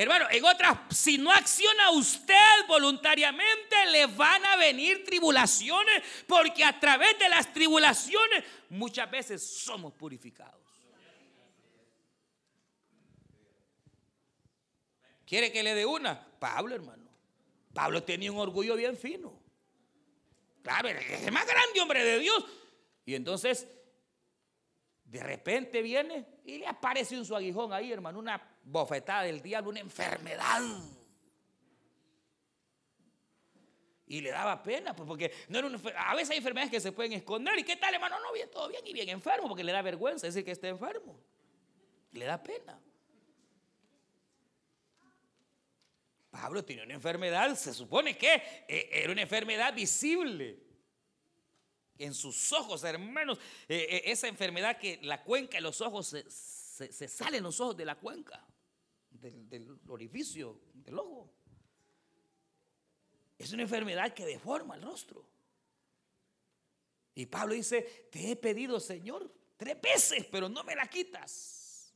Hermano, 0.00 0.28
en 0.30 0.42
otras, 0.46 0.78
si 0.88 1.18
no 1.18 1.30
acciona 1.30 1.90
usted 1.90 2.66
voluntariamente, 2.66 3.76
le 3.92 4.06
van 4.06 4.42
a 4.46 4.56
venir 4.56 5.04
tribulaciones, 5.04 6.02
porque 6.26 6.64
a 6.64 6.80
través 6.80 7.18
de 7.18 7.28
las 7.28 7.52
tribulaciones 7.52 8.42
muchas 8.70 9.10
veces 9.10 9.46
somos 9.46 9.92
purificados. 9.92 10.58
¿Quiere 15.26 15.52
que 15.52 15.62
le 15.62 15.74
dé 15.74 15.84
una? 15.84 16.18
Pablo, 16.38 16.74
hermano. 16.74 17.04
Pablo 17.74 18.02
tenía 18.02 18.32
un 18.32 18.38
orgullo 18.38 18.76
bien 18.76 18.96
fino. 18.96 19.38
Claro, 20.62 20.88
es 20.88 21.26
el 21.26 21.30
más 21.30 21.46
grande 21.46 21.78
hombre 21.78 22.02
de 22.02 22.20
Dios. 22.20 22.42
Y 23.04 23.14
entonces, 23.14 23.68
de 25.04 25.22
repente 25.22 25.82
viene 25.82 26.26
y 26.46 26.56
le 26.56 26.66
aparece 26.66 27.18
un 27.18 27.26
su 27.26 27.36
aguijón 27.36 27.74
ahí, 27.74 27.92
hermano, 27.92 28.18
una 28.18 28.49
bofetada 28.62 29.22
del 29.22 29.42
diablo, 29.42 29.70
una 29.70 29.80
enfermedad. 29.80 30.62
Y 34.10 34.20
le 34.20 34.30
daba 34.30 34.60
pena, 34.60 34.94
pues, 34.94 35.06
porque 35.06 35.32
no 35.48 35.60
era 35.60 35.68
a 35.96 36.14
veces 36.16 36.30
hay 36.30 36.38
enfermedades 36.38 36.72
que 36.72 36.80
se 36.80 36.90
pueden 36.90 37.12
esconder. 37.12 37.56
¿Y 37.58 37.62
qué 37.62 37.76
tal, 37.76 37.94
hermano? 37.94 38.18
No, 38.18 38.32
bien, 38.32 38.50
todo 38.50 38.68
bien 38.68 38.84
y 38.84 38.92
bien 38.92 39.08
enfermo, 39.08 39.46
porque 39.46 39.62
le 39.62 39.70
da 39.70 39.82
vergüenza 39.82 40.26
decir 40.26 40.44
que 40.44 40.50
está 40.50 40.66
enfermo. 40.66 41.16
Le 42.10 42.24
da 42.24 42.42
pena. 42.42 42.80
Pablo 46.28 46.64
tenía 46.64 46.82
una 46.82 46.94
enfermedad, 46.94 47.54
se 47.54 47.72
supone 47.72 48.16
que 48.18 48.34
eh, 48.66 48.88
era 48.92 49.12
una 49.12 49.22
enfermedad 49.22 49.72
visible. 49.74 50.58
En 51.96 52.12
sus 52.12 52.52
ojos, 52.52 52.82
hermanos, 52.82 53.38
eh, 53.68 53.86
eh, 53.90 54.02
esa 54.06 54.26
enfermedad 54.26 54.76
que 54.78 54.98
la 55.02 55.22
cuenca 55.22 55.58
de 55.58 55.60
los 55.60 55.80
ojos 55.80 56.08
se, 56.08 56.92
se 56.92 57.08
salen 57.08 57.44
los 57.44 57.60
ojos 57.60 57.76
de 57.76 57.84
la 57.84 57.94
cuenca 57.94 58.44
del, 59.20 59.78
orificio 59.88 60.60
del 60.74 60.98
ojo. 60.98 61.30
Es 63.38 63.52
una 63.52 63.62
enfermedad 63.62 64.12
que 64.12 64.26
deforma 64.26 64.76
el 64.76 64.82
rostro. 64.82 65.24
Y 67.14 67.26
Pablo 67.26 67.54
dice, 67.54 68.08
te 68.10 68.30
he 68.30 68.36
pedido, 68.36 68.78
Señor, 68.80 69.32
tres 69.56 69.80
veces, 69.80 70.26
pero 70.30 70.48
no 70.48 70.62
me 70.64 70.74
la 70.74 70.86
quitas. 70.86 71.92